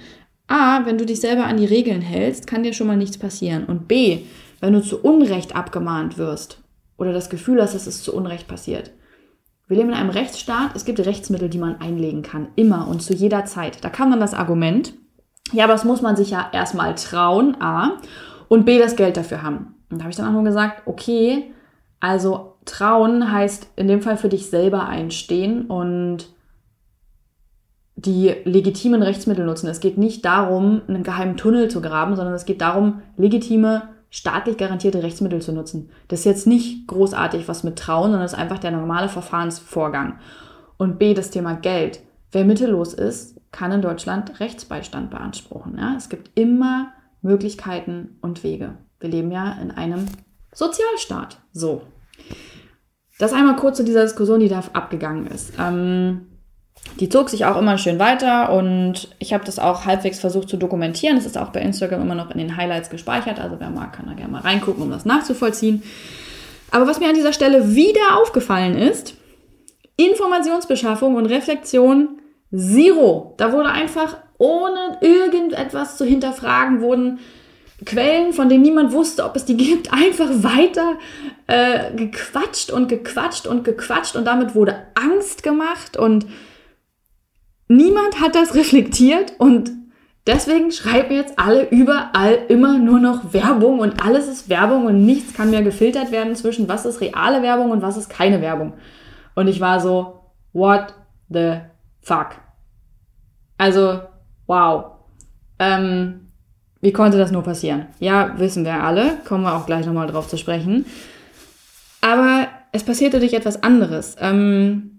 A, 0.47 0.85
wenn 0.85 0.97
du 0.97 1.05
dich 1.05 1.21
selber 1.21 1.45
an 1.45 1.57
die 1.57 1.65
Regeln 1.65 2.01
hältst, 2.01 2.47
kann 2.47 2.63
dir 2.63 2.73
schon 2.73 2.87
mal 2.87 2.97
nichts 2.97 3.17
passieren. 3.17 3.65
Und 3.65 3.87
B, 3.87 4.21
wenn 4.59 4.73
du 4.73 4.81
zu 4.81 4.99
Unrecht 4.99 5.55
abgemahnt 5.55 6.17
wirst, 6.17 6.63
oder 6.97 7.13
das 7.13 7.29
Gefühl 7.29 7.61
hast, 7.61 7.75
dass 7.75 7.87
es 7.87 8.03
zu 8.03 8.15
Unrecht 8.15 8.47
passiert. 8.47 8.91
Wir 9.67 9.77
leben 9.77 9.89
in 9.89 9.95
einem 9.95 10.09
Rechtsstaat, 10.09 10.75
es 10.75 10.85
gibt 10.85 10.99
Rechtsmittel, 10.99 11.49
die 11.49 11.57
man 11.57 11.79
einlegen 11.79 12.21
kann, 12.21 12.49
immer 12.55 12.87
und 12.87 13.01
zu 13.01 13.13
jeder 13.13 13.45
Zeit. 13.45 13.83
Da 13.83 13.89
kam 13.89 14.11
dann 14.11 14.19
das 14.19 14.33
Argument, 14.33 14.93
ja, 15.51 15.65
aber 15.65 15.73
das 15.73 15.85
muss 15.85 16.01
man 16.01 16.15
sich 16.15 16.31
ja 16.31 16.49
erstmal 16.51 16.95
trauen, 16.95 17.59
A, 17.61 17.97
und 18.47 18.65
B, 18.65 18.77
das 18.77 18.95
Geld 18.95 19.17
dafür 19.17 19.41
haben. 19.41 19.75
Und 19.89 19.97
da 19.97 20.03
habe 20.03 20.11
ich 20.11 20.17
dann 20.17 20.27
auch 20.27 20.33
nur 20.33 20.43
gesagt, 20.43 20.83
okay, 20.85 21.51
also 21.99 22.55
trauen 22.65 23.31
heißt 23.31 23.71
in 23.75 23.87
dem 23.87 24.01
Fall 24.01 24.17
für 24.17 24.29
dich 24.29 24.49
selber 24.49 24.87
einstehen 24.87 25.65
und 25.65 26.27
die 28.05 28.33
legitimen 28.43 29.03
Rechtsmittel 29.03 29.45
nutzen. 29.45 29.67
Es 29.67 29.79
geht 29.79 29.97
nicht 29.97 30.25
darum, 30.25 30.81
einen 30.87 31.03
geheimen 31.03 31.37
Tunnel 31.37 31.69
zu 31.69 31.81
graben, 31.81 32.15
sondern 32.15 32.33
es 32.33 32.45
geht 32.45 32.61
darum, 32.61 33.01
legitime 33.17 33.89
staatlich 34.09 34.57
garantierte 34.57 35.01
Rechtsmittel 35.01 35.41
zu 35.41 35.53
nutzen. 35.53 35.89
Das 36.07 36.19
ist 36.19 36.25
jetzt 36.25 36.47
nicht 36.47 36.87
großartig 36.87 37.47
was 37.47 37.63
mit 37.63 37.79
Trauen, 37.79 38.11
sondern 38.11 38.21
das 38.21 38.33
ist 38.33 38.39
einfach 38.39 38.59
der 38.59 38.71
normale 38.71 39.09
Verfahrensvorgang. 39.09 40.19
Und 40.77 40.99
B, 40.99 41.13
das 41.13 41.31
Thema 41.31 41.55
Geld. 41.55 42.01
Wer 42.31 42.45
mittellos 42.45 42.93
ist, 42.93 43.39
kann 43.51 43.71
in 43.71 43.81
Deutschland 43.81 44.39
Rechtsbeistand 44.39 45.09
beanspruchen. 45.09 45.77
Ja? 45.77 45.95
Es 45.97 46.09
gibt 46.09 46.37
immer 46.37 46.91
Möglichkeiten 47.21 48.17
und 48.21 48.43
Wege. 48.43 48.77
Wir 48.99 49.09
leben 49.09 49.31
ja 49.31 49.53
in 49.61 49.71
einem 49.71 50.05
Sozialstaat. 50.53 51.37
So. 51.51 51.81
das 53.17 53.33
einmal 53.33 53.55
kurz 53.55 53.77
zu 53.77 53.83
dieser 53.83 54.03
Diskussion, 54.03 54.39
die 54.39 54.49
da 54.49 54.63
abgegangen 54.73 55.27
ist. 55.27 55.53
Ähm, 55.59 56.32
die 56.99 57.09
zog 57.09 57.29
sich 57.29 57.45
auch 57.45 57.57
immer 57.57 57.77
schön 57.77 57.97
weiter 57.99 58.53
und 58.53 59.09
ich 59.19 59.33
habe 59.33 59.45
das 59.45 59.57
auch 59.57 59.85
halbwegs 59.85 60.19
versucht 60.19 60.49
zu 60.49 60.57
dokumentieren. 60.57 61.17
Es 61.17 61.25
ist 61.25 61.37
auch 61.37 61.49
bei 61.49 61.61
Instagram 61.61 62.01
immer 62.01 62.15
noch 62.15 62.29
in 62.31 62.37
den 62.37 62.55
Highlights 62.55 62.89
gespeichert, 62.89 63.39
also 63.39 63.55
wer 63.59 63.69
mag, 63.69 63.93
kann 63.93 64.05
da 64.05 64.13
gerne 64.13 64.31
mal 64.31 64.41
reingucken, 64.41 64.83
um 64.83 64.91
das 64.91 65.05
nachzuvollziehen. 65.05 65.83
Aber 66.71 66.87
was 66.87 66.99
mir 66.99 67.07
an 67.07 67.15
dieser 67.15 67.33
Stelle 67.33 67.75
wieder 67.75 68.19
aufgefallen 68.19 68.77
ist, 68.77 69.15
Informationsbeschaffung 69.97 71.15
und 71.15 71.27
Reflexion 71.27 72.19
zero. 72.55 73.33
Da 73.37 73.51
wurde 73.51 73.69
einfach 73.69 74.17
ohne 74.37 74.97
irgendetwas 75.01 75.97
zu 75.97 76.05
hinterfragen, 76.05 76.81
wurden 76.81 77.19
Quellen, 77.85 78.33
von 78.33 78.49
denen 78.49 78.63
niemand 78.63 78.91
wusste, 78.91 79.25
ob 79.25 79.35
es 79.35 79.45
die 79.45 79.57
gibt, 79.57 79.91
einfach 79.93 80.29
weiter 80.29 80.97
äh, 81.47 81.93
gequatscht 81.95 82.71
und 82.71 82.87
gequatscht 82.87 83.47
und 83.47 83.63
gequatscht 83.63 84.15
und 84.15 84.25
damit 84.25 84.55
wurde 84.55 84.75
Angst 84.95 85.43
gemacht 85.43 85.97
und 85.97 86.25
niemand 87.67 88.21
hat 88.21 88.35
das 88.35 88.55
reflektiert 88.55 89.33
und 89.39 89.71
deswegen 90.27 90.71
schreiben 90.71 91.13
jetzt 91.13 91.37
alle 91.37 91.69
überall 91.69 92.39
immer 92.49 92.77
nur 92.77 92.99
noch 92.99 93.33
Werbung 93.33 93.79
und 93.79 94.03
alles 94.03 94.27
ist 94.27 94.49
Werbung 94.49 94.85
und 94.85 95.05
nichts 95.05 95.33
kann 95.33 95.49
mehr 95.49 95.63
gefiltert 95.63 96.11
werden 96.11 96.35
zwischen 96.35 96.67
was 96.67 96.85
ist 96.85 97.01
reale 97.01 97.41
Werbung 97.41 97.71
und 97.71 97.81
was 97.81 97.97
ist 97.97 98.09
keine 98.09 98.41
Werbung. 98.41 98.73
Und 99.35 99.47
ich 99.47 99.59
war 99.59 99.79
so, 99.79 100.19
what 100.53 100.93
the 101.29 101.59
fuck? 102.01 102.35
Also, 103.57 104.01
wow. 104.47 104.85
Ähm, 105.59 106.31
wie 106.81 106.91
konnte 106.91 107.17
das 107.17 107.31
nur 107.31 107.43
passieren? 107.43 107.87
Ja, 107.99 108.37
wissen 108.37 108.65
wir 108.65 108.83
alle, 108.83 109.17
kommen 109.25 109.43
wir 109.43 109.55
auch 109.55 109.65
gleich 109.65 109.85
nochmal 109.85 110.07
drauf 110.07 110.27
zu 110.27 110.37
sprechen. 110.37 110.85
Aber 112.01 112.47
es 112.73 112.83
passierte 112.83 113.19
durch 113.19 113.33
etwas 113.33 113.63
anderes. 113.63 114.17
Ähm, 114.19 114.92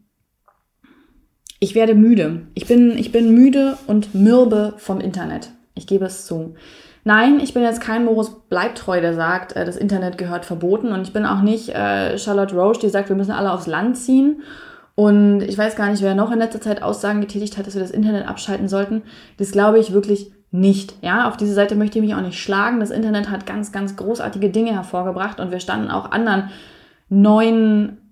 ich 1.64 1.74
werde 1.74 1.94
müde. 1.94 2.42
Ich 2.52 2.66
bin, 2.66 2.98
ich 2.98 3.10
bin 3.10 3.32
müde 3.32 3.78
und 3.86 4.14
mürbe 4.14 4.74
vom 4.76 5.00
Internet. 5.00 5.50
Ich 5.74 5.86
gebe 5.86 6.04
es 6.04 6.26
zu. 6.26 6.56
Nein, 7.04 7.40
ich 7.40 7.54
bin 7.54 7.62
jetzt 7.62 7.80
kein 7.80 8.04
Morus 8.04 8.42
Bleibtreu, 8.50 9.00
der 9.00 9.14
sagt, 9.14 9.56
äh, 9.56 9.64
das 9.64 9.78
Internet 9.78 10.18
gehört 10.18 10.44
verboten. 10.44 10.92
Und 10.92 11.00
ich 11.06 11.14
bin 11.14 11.24
auch 11.24 11.40
nicht 11.40 11.70
äh, 11.70 12.18
Charlotte 12.18 12.54
Roche, 12.54 12.80
die 12.80 12.90
sagt, 12.90 13.08
wir 13.08 13.16
müssen 13.16 13.30
alle 13.30 13.50
aufs 13.50 13.66
Land 13.66 13.96
ziehen. 13.96 14.42
Und 14.94 15.40
ich 15.40 15.56
weiß 15.56 15.74
gar 15.74 15.90
nicht, 15.90 16.02
wer 16.02 16.14
noch 16.14 16.30
in 16.30 16.38
letzter 16.38 16.60
Zeit 16.60 16.82
Aussagen 16.82 17.22
getätigt 17.22 17.56
hat, 17.56 17.66
dass 17.66 17.74
wir 17.74 17.82
das 17.82 17.90
Internet 17.90 18.28
abschalten 18.28 18.68
sollten. 18.68 19.00
Das 19.38 19.50
glaube 19.50 19.78
ich 19.78 19.94
wirklich 19.94 20.32
nicht. 20.50 20.96
Ja, 21.00 21.28
auf 21.28 21.38
diese 21.38 21.54
Seite 21.54 21.76
möchte 21.76 21.98
ich 21.98 22.04
mich 22.04 22.14
auch 22.14 22.20
nicht 22.20 22.38
schlagen. 22.38 22.78
Das 22.78 22.90
Internet 22.90 23.30
hat 23.30 23.46
ganz, 23.46 23.72
ganz 23.72 23.96
großartige 23.96 24.50
Dinge 24.50 24.72
hervorgebracht 24.72 25.40
und 25.40 25.50
wir 25.50 25.60
standen 25.60 25.90
auch 25.90 26.10
anderen 26.10 26.50
neuen 27.08 28.03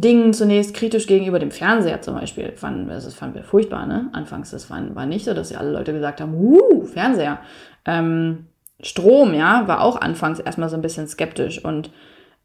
Dingen 0.00 0.32
zunächst 0.32 0.74
kritisch 0.74 1.06
gegenüber 1.06 1.38
dem 1.38 1.52
Fernseher 1.52 2.02
zum 2.02 2.14
Beispiel. 2.14 2.52
Fanden, 2.56 2.88
das 2.88 3.14
fanden 3.14 3.36
wir 3.36 3.44
furchtbar, 3.44 3.86
ne? 3.86 4.08
Anfangs, 4.12 4.50
das 4.50 4.68
war, 4.68 4.82
war 4.94 5.06
nicht 5.06 5.24
so, 5.24 5.34
dass 5.34 5.50
ja 5.50 5.58
alle 5.58 5.70
Leute 5.70 5.92
gesagt 5.92 6.20
haben, 6.20 6.34
uh, 6.34 6.84
Fernseher. 6.84 7.38
Ähm, 7.84 8.46
Strom, 8.80 9.34
ja, 9.34 9.68
war 9.68 9.82
auch 9.82 10.00
anfangs 10.00 10.40
erstmal 10.40 10.68
so 10.68 10.74
ein 10.74 10.82
bisschen 10.82 11.06
skeptisch 11.06 11.64
und 11.64 11.90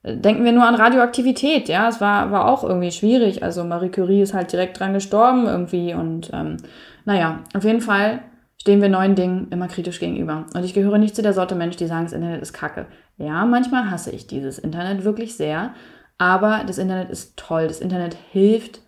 äh, 0.03 0.15
Denken 0.15 0.45
wir 0.45 0.51
nur 0.51 0.65
an 0.67 0.75
Radioaktivität, 0.75 1.69
ja, 1.69 1.89
es 1.89 1.99
war, 1.99 2.31
war 2.31 2.47
auch 2.47 2.63
irgendwie 2.63 2.91
schwierig. 2.91 3.41
Also 3.41 3.63
Marie 3.63 3.89
Curie 3.89 4.21
ist 4.21 4.35
halt 4.35 4.51
direkt 4.51 4.79
dran 4.79 4.93
gestorben 4.93 5.47
irgendwie 5.47 5.95
und 5.95 6.29
ähm, 6.31 6.57
naja, 7.05 7.39
auf 7.55 7.63
jeden 7.63 7.81
Fall 7.81 8.19
stehen 8.61 8.81
wir 8.81 8.89
neuen 8.89 9.15
Dingen 9.15 9.47
immer 9.49 9.67
kritisch 9.67 9.99
gegenüber. 9.99 10.45
Und 10.53 10.63
ich 10.63 10.75
gehöre 10.75 10.99
nicht 10.99 11.15
zu 11.15 11.23
der 11.23 11.33
Sorte 11.33 11.55
Mensch, 11.55 11.77
die 11.77 11.87
sagen, 11.87 12.03
das 12.03 12.13
Internet 12.13 12.41
ist 12.43 12.53
kacke. 12.53 12.85
Ja, 13.17 13.45
manchmal 13.45 13.89
hasse 13.89 14.11
ich 14.11 14.27
dieses 14.27 14.59
Internet 14.59 15.03
wirklich 15.03 15.35
sehr, 15.35 15.73
aber 16.19 16.63
das 16.67 16.77
Internet 16.77 17.09
ist 17.09 17.37
toll. 17.37 17.67
Das 17.67 17.79
Internet 17.79 18.15
hilft 18.31 18.81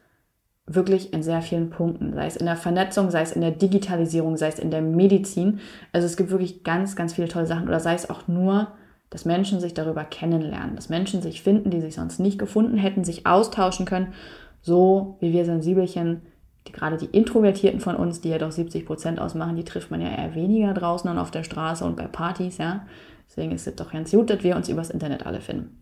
wirklich 0.67 1.11
in 1.11 1.23
sehr 1.23 1.41
vielen 1.41 1.69
Punkten, 1.69 2.13
sei 2.13 2.27
es 2.27 2.36
in 2.36 2.45
der 2.45 2.55
Vernetzung, 2.55 3.09
sei 3.09 3.21
es 3.21 3.32
in 3.32 3.41
der 3.41 3.51
Digitalisierung, 3.51 4.38
sei 4.38 4.49
es 4.49 4.59
in 4.59 4.69
der 4.69 4.82
Medizin. 4.82 5.59
Also 5.91 6.05
es 6.05 6.17
gibt 6.17 6.29
wirklich 6.29 6.63
ganz, 6.63 6.95
ganz 6.95 7.13
viele 7.13 7.27
tolle 7.27 7.47
Sachen 7.47 7.67
oder 7.67 7.79
sei 7.79 7.95
es 7.95 8.09
auch 8.09 8.27
nur, 8.27 8.67
dass 9.09 9.25
Menschen 9.25 9.59
sich 9.59 9.73
darüber 9.73 10.03
kennenlernen, 10.03 10.75
dass 10.75 10.89
Menschen 10.89 11.21
sich 11.21 11.41
finden, 11.41 11.71
die 11.71 11.82
sich 11.82 11.95
sonst 11.95 12.19
nicht 12.19 12.38
gefunden 12.38 12.77
hätten, 12.77 13.03
sich 13.03 13.25
austauschen 13.25 13.86
können, 13.86 14.13
so 14.61 15.17
wie 15.19 15.34
wir 15.34 15.43
Sensibelchen 15.45 16.21
die, 16.67 16.71
gerade 16.71 16.97
die 16.97 17.05
Introvertierten 17.05 17.79
von 17.79 17.95
uns, 17.95 18.21
die 18.21 18.29
ja 18.29 18.38
doch 18.38 18.51
70 18.51 18.86
Prozent 18.86 19.19
ausmachen, 19.19 19.55
die 19.55 19.63
trifft 19.63 19.89
man 19.89 19.99
ja 19.99 20.09
eher 20.09 20.36
weniger 20.36 20.73
draußen 20.73 21.09
und 21.09 21.17
auf 21.17 21.32
der 21.32 21.43
Straße 21.43 21.84
und 21.84 21.95
bei 21.95 22.07
Partys, 22.07 22.59
ja. 22.59 22.86
Deswegen 23.27 23.51
ist 23.53 23.67
es 23.67 23.75
doch 23.75 23.91
ganz 23.91 24.11
gut, 24.11 24.29
dass 24.29 24.43
wir 24.43 24.55
uns 24.55 24.69
übers 24.69 24.89
Internet 24.89 25.25
alle 25.25 25.41
finden. 25.41 25.77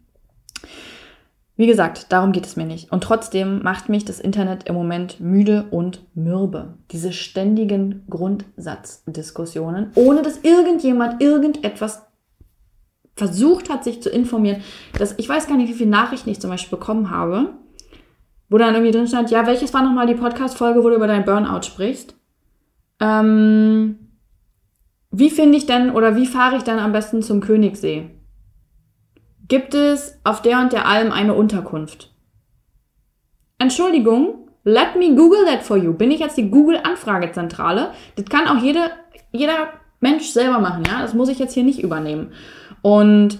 Wie 1.59 1.67
gesagt, 1.67 2.13
darum 2.13 2.31
geht 2.31 2.45
es 2.45 2.55
mir 2.55 2.63
nicht. 2.63 2.89
Und 2.89 3.03
trotzdem 3.03 3.61
macht 3.63 3.89
mich 3.89 4.05
das 4.05 4.21
Internet 4.21 4.69
im 4.69 4.75
Moment 4.75 5.19
müde 5.19 5.65
und 5.71 5.99
mürbe. 6.15 6.75
Diese 6.91 7.11
ständigen 7.11 8.05
Grundsatzdiskussionen, 8.09 9.91
ohne 9.95 10.21
dass 10.21 10.37
irgendjemand 10.37 11.21
irgendetwas 11.21 12.03
versucht 13.17 13.69
hat, 13.69 13.83
sich 13.83 14.01
zu 14.01 14.09
informieren. 14.09 14.61
Das, 14.97 15.15
ich 15.17 15.27
weiß 15.27 15.47
gar 15.47 15.57
nicht, 15.57 15.67
wie 15.67 15.73
viele 15.73 15.89
Nachrichten 15.89 16.29
ich 16.29 16.39
zum 16.39 16.49
Beispiel 16.49 16.77
bekommen 16.77 17.09
habe, 17.09 17.49
wo 18.47 18.57
dann 18.57 18.73
irgendwie 18.73 18.93
drin 18.93 19.07
stand, 19.07 19.29
ja, 19.29 19.45
welches 19.45 19.73
war 19.73 19.83
nochmal 19.83 20.07
die 20.07 20.15
Podcast-Folge, 20.15 20.81
wo 20.81 20.87
du 20.87 20.95
über 20.95 21.07
dein 21.07 21.25
Burnout 21.25 21.63
sprichst? 21.63 22.15
Ähm, 23.01 23.97
wie 25.11 25.29
finde 25.29 25.57
ich 25.57 25.65
denn 25.65 25.89
oder 25.89 26.15
wie 26.15 26.25
fahre 26.25 26.55
ich 26.55 26.63
dann 26.63 26.79
am 26.79 26.93
besten 26.93 27.21
zum 27.21 27.41
Königssee? 27.41 28.11
Gibt 29.49 29.73
es 29.73 30.17
auf 30.23 30.41
der 30.41 30.59
und 30.59 30.71
der 30.71 30.87
Alm 30.87 31.11
eine 31.11 31.33
Unterkunft? 31.33 32.13
Entschuldigung, 33.57 34.47
let 34.63 34.95
me 34.97 35.15
Google 35.15 35.45
that 35.45 35.63
for 35.63 35.75
you. 35.75 35.93
Bin 35.93 36.11
ich 36.11 36.21
jetzt 36.21 36.37
die 36.37 36.49
Google-Anfragezentrale? 36.49 37.91
Das 38.15 38.25
kann 38.25 38.47
auch 38.47 38.61
jede, 38.61 38.91
jeder 39.31 39.73
Mensch 39.99 40.29
selber 40.29 40.59
machen, 40.59 40.83
ja? 40.87 41.01
Das 41.01 41.13
muss 41.13 41.29
ich 41.29 41.39
jetzt 41.39 41.53
hier 41.53 41.63
nicht 41.63 41.83
übernehmen. 41.83 42.31
Und 42.81 43.39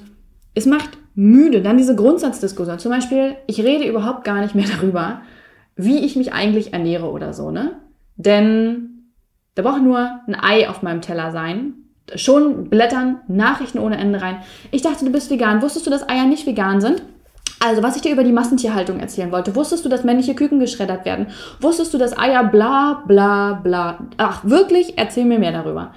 es 0.55 0.65
macht 0.65 0.97
müde. 1.15 1.61
Dann 1.61 1.77
diese 1.77 1.95
Grundsatzdiskussion. 1.95 2.79
Zum 2.79 2.91
Beispiel, 2.91 3.35
ich 3.47 3.61
rede 3.61 3.87
überhaupt 3.87 4.23
gar 4.23 4.41
nicht 4.41 4.55
mehr 4.55 4.67
darüber, 4.75 5.21
wie 5.75 5.99
ich 5.99 6.15
mich 6.15 6.33
eigentlich 6.33 6.73
ernähre 6.73 7.09
oder 7.09 7.33
so, 7.33 7.51
ne? 7.51 7.79
Denn 8.15 9.13
da 9.55 9.61
braucht 9.61 9.81
nur 9.81 10.21
ein 10.27 10.35
Ei 10.35 10.67
auf 10.67 10.81
meinem 10.81 11.01
Teller 11.01 11.31
sein. 11.31 11.73
Schon 12.15 12.69
blättern 12.69 13.19
Nachrichten 13.27 13.79
ohne 13.79 13.97
Ende 13.97 14.21
rein. 14.21 14.37
Ich 14.71 14.81
dachte, 14.81 15.05
du 15.05 15.11
bist 15.11 15.29
vegan. 15.29 15.61
Wusstest 15.61 15.85
du, 15.85 15.91
dass 15.91 16.07
Eier 16.07 16.25
nicht 16.25 16.45
vegan 16.45 16.81
sind? 16.81 17.01
Also, 17.61 17.83
was 17.83 17.97
ich 17.97 18.01
dir 18.01 18.13
über 18.13 18.23
die 18.23 18.31
Massentierhaltung 18.31 18.99
erzählen 18.99 19.31
wollte. 19.31 19.55
Wusstest 19.55 19.83
du, 19.83 19.89
dass 19.89 20.05
männliche 20.05 20.33
Küken 20.33 20.59
geschreddert 20.59 21.05
werden? 21.05 21.27
Wusstest 21.59 21.93
du, 21.93 21.97
dass 21.97 22.17
Eier 22.17 22.45
bla 22.45 23.03
bla 23.05 23.59
bla. 23.61 23.99
Ach, 24.17 24.45
wirklich? 24.45 24.93
Erzähl 24.97 25.25
mir 25.25 25.39
mehr 25.39 25.51
darüber. 25.51 25.93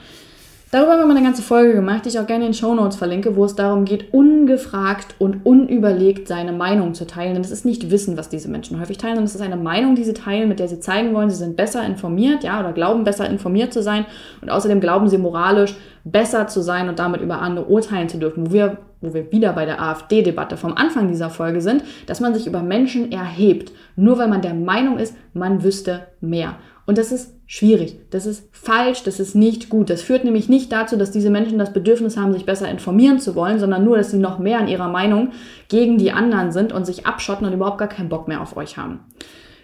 Darüber 0.73 0.93
haben 0.93 1.07
wir 1.07 1.15
eine 1.15 1.23
ganze 1.23 1.43
Folge 1.43 1.75
gemacht, 1.75 2.07
die 2.07 2.09
ich 2.09 2.19
auch 2.19 2.27
gerne 2.27 2.47
in 2.47 2.53
den 2.53 2.59
Show 2.59 2.75
Notes 2.75 2.97
verlinke, 2.97 3.37
wo 3.37 3.45
es 3.45 3.55
darum 3.55 3.85
geht, 3.85 4.15
ungefragt 4.15 5.15
und 5.19 5.45
unüberlegt 5.45 6.27
seine 6.27 6.55
Meinung 6.55 6.95
zu 6.95 7.07
teilen. 7.07 7.35
Denn 7.35 7.45
es 7.45 7.51
ist 7.51 7.67
nicht 7.67 7.91
Wissen, 7.91 8.17
was 8.17 8.31
diese 8.31 8.49
Menschen 8.49 8.81
häufig 8.81 8.97
teilen, 8.97 9.17
sondern 9.17 9.27
es 9.27 9.35
ist 9.35 9.43
eine 9.43 9.59
Meinung, 9.59 9.97
die 9.97 10.05
sie 10.05 10.15
teilen, 10.15 10.49
mit 10.49 10.61
der 10.61 10.69
sie 10.69 10.81
zeigen 10.81 11.13
wollen, 11.13 11.29
sie 11.29 11.37
sind 11.37 11.59
besser 11.59 11.85
informiert, 11.85 12.43
ja, 12.43 12.59
oder 12.59 12.73
glauben 12.73 13.05
besser 13.05 13.29
informiert 13.29 13.75
zu 13.75 13.83
sein. 13.83 14.07
Und 14.41 14.49
außerdem 14.49 14.81
glauben 14.81 15.11
sie 15.11 15.19
moralisch 15.19 15.77
besser 16.05 16.47
zu 16.47 16.63
sein 16.63 16.89
und 16.89 16.99
damit 16.99 17.21
über 17.21 17.43
andere 17.43 17.67
urteilen 17.67 18.09
zu 18.09 18.17
dürfen. 18.17 18.47
Wo 18.47 18.53
wir, 18.55 18.79
wo 19.03 19.13
wir 19.13 19.31
wieder 19.31 19.53
bei 19.53 19.67
der 19.67 19.83
AfD-Debatte 19.83 20.57
vom 20.57 20.73
Anfang 20.73 21.07
dieser 21.09 21.29
Folge 21.29 21.61
sind, 21.61 21.85
dass 22.07 22.21
man 22.21 22.33
sich 22.33 22.47
über 22.47 22.63
Menschen 22.63 23.13
erhebt, 23.13 23.73
nur 23.95 24.17
weil 24.17 24.29
man 24.29 24.41
der 24.41 24.55
Meinung 24.55 24.97
ist, 24.97 25.15
man 25.35 25.63
wüsste 25.65 26.07
mehr. 26.23 26.55
Und 26.87 26.97
das 26.97 27.13
ist 27.13 27.35
schwierig. 27.53 27.99
Das 28.09 28.25
ist 28.25 28.49
falsch, 28.51 29.03
das 29.03 29.21
ist 29.21 29.35
nicht 29.35 29.69
gut. 29.69 29.91
Das 29.91 30.01
führt 30.01 30.25
nämlich 30.25 30.49
nicht 30.49 30.73
dazu, 30.73 30.97
dass 30.97 31.11
diese 31.11 31.29
Menschen 31.29 31.59
das 31.59 31.75
Bedürfnis 31.75 32.17
haben, 32.17 32.33
sich 32.33 32.47
besser 32.47 32.67
informieren 32.71 33.21
zu 33.21 33.35
wollen, 33.35 33.59
sondern 33.59 33.85
nur, 33.85 33.99
dass 33.99 34.11
sie 34.11 34.17
noch 34.17 34.39
mehr 34.39 34.59
an 34.59 34.69
ihrer 34.69 34.89
Meinung 34.89 35.33
gegen 35.69 35.99
die 35.99 36.13
anderen 36.13 36.51
sind 36.51 36.73
und 36.73 36.87
sich 36.87 37.05
abschotten 37.05 37.47
und 37.47 37.53
überhaupt 37.53 37.77
gar 37.77 37.89
keinen 37.89 38.09
Bock 38.09 38.27
mehr 38.27 38.41
auf 38.41 38.57
euch 38.57 38.79
haben. 38.79 39.01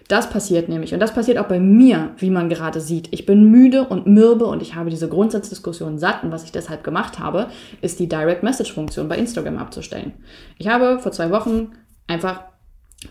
Das 0.07 0.29
passiert 0.29 0.69
nämlich. 0.69 0.93
Und 0.93 0.99
das 0.99 1.15
passiert 1.15 1.39
auch 1.39 1.47
bei 1.47 1.59
mir, 1.59 2.11
wie 2.17 2.29
man 2.29 2.47
gerade 2.47 2.79
sieht. 2.79 3.07
Ich 3.09 3.25
bin 3.25 3.49
müde 3.49 3.85
und 3.85 4.05
mürbe 4.05 4.45
und 4.45 4.61
ich 4.61 4.75
habe 4.75 4.91
diese 4.91 5.09
Grundsatzdiskussion 5.09 5.97
satt. 5.97 6.23
Und 6.23 6.31
was 6.31 6.43
ich 6.43 6.51
deshalb 6.51 6.83
gemacht 6.83 7.17
habe, 7.17 7.47
ist 7.81 7.99
die 7.99 8.07
Direct 8.07 8.43
Message 8.43 8.71
Funktion 8.71 9.07
bei 9.07 9.17
Instagram 9.17 9.57
abzustellen. 9.57 10.13
Ich 10.59 10.67
habe 10.67 10.99
vor 10.99 11.11
zwei 11.11 11.31
Wochen 11.31 11.71
einfach 12.05 12.43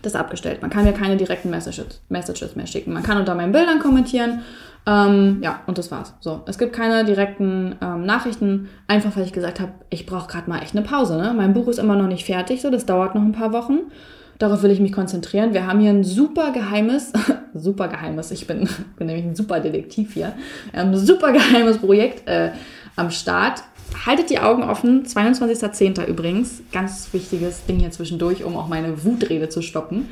das 0.01 0.15
abgestellt. 0.15 0.61
Man 0.61 0.69
kann 0.69 0.85
mir 0.85 0.93
keine 0.93 1.17
direkten 1.17 1.49
Messages, 1.49 2.01
Messages 2.09 2.55
mehr 2.55 2.67
schicken. 2.67 2.93
Man 2.93 3.03
kann 3.03 3.17
unter 3.17 3.35
meinen 3.35 3.51
Bildern 3.51 3.79
kommentieren. 3.79 4.41
Ähm, 4.85 5.39
ja, 5.43 5.61
und 5.67 5.77
das 5.77 5.91
war's. 5.91 6.15
So, 6.19 6.41
es 6.47 6.57
gibt 6.57 6.73
keine 6.73 7.05
direkten 7.05 7.75
ähm, 7.81 8.05
Nachrichten, 8.05 8.69
einfach 8.87 9.15
weil 9.15 9.25
ich 9.25 9.33
gesagt 9.33 9.59
habe, 9.59 9.73
ich 9.89 10.05
brauche 10.05 10.27
gerade 10.27 10.49
mal 10.49 10.61
echt 10.61 10.75
eine 10.75 10.85
Pause. 10.85 11.17
Ne? 11.17 11.33
Mein 11.35 11.53
Buch 11.53 11.67
ist 11.67 11.79
immer 11.79 11.95
noch 11.95 12.07
nicht 12.07 12.25
fertig, 12.25 12.61
so 12.61 12.69
das 12.69 12.85
dauert 12.85 13.13
noch 13.13 13.21
ein 13.21 13.33
paar 13.33 13.53
Wochen. 13.53 13.91
Darauf 14.39 14.63
will 14.63 14.71
ich 14.71 14.79
mich 14.79 14.93
konzentrieren. 14.93 15.53
Wir 15.53 15.67
haben 15.67 15.81
hier 15.81 15.89
ein 15.89 16.05
super 16.05 16.51
geheimes, 16.53 17.11
super 17.53 17.89
geheimes, 17.89 18.31
ich 18.31 18.47
bin, 18.47 18.69
bin 18.97 19.07
nämlich 19.07 19.25
ein 19.25 19.35
super 19.35 19.59
Detektiv 19.59 20.13
hier, 20.13 20.33
ein 20.73 20.95
super 20.95 21.33
geheimes 21.33 21.77
Projekt 21.79 22.27
äh, 22.27 22.51
am 22.95 23.11
Start. 23.11 23.63
haltet 24.05 24.29
die 24.29 24.39
Augen 24.39 24.63
offen. 24.63 25.05
22.10. 25.05 26.05
übrigens. 26.05 26.61
Ganz 26.71 27.09
wichtiges 27.11 27.65
Ding 27.65 27.79
hier 27.79 27.91
zwischendurch, 27.91 28.43
um 28.43 28.55
auch 28.55 28.69
meine 28.69 29.03
Wutrede 29.03 29.49
zu 29.49 29.61
stoppen. 29.61 30.07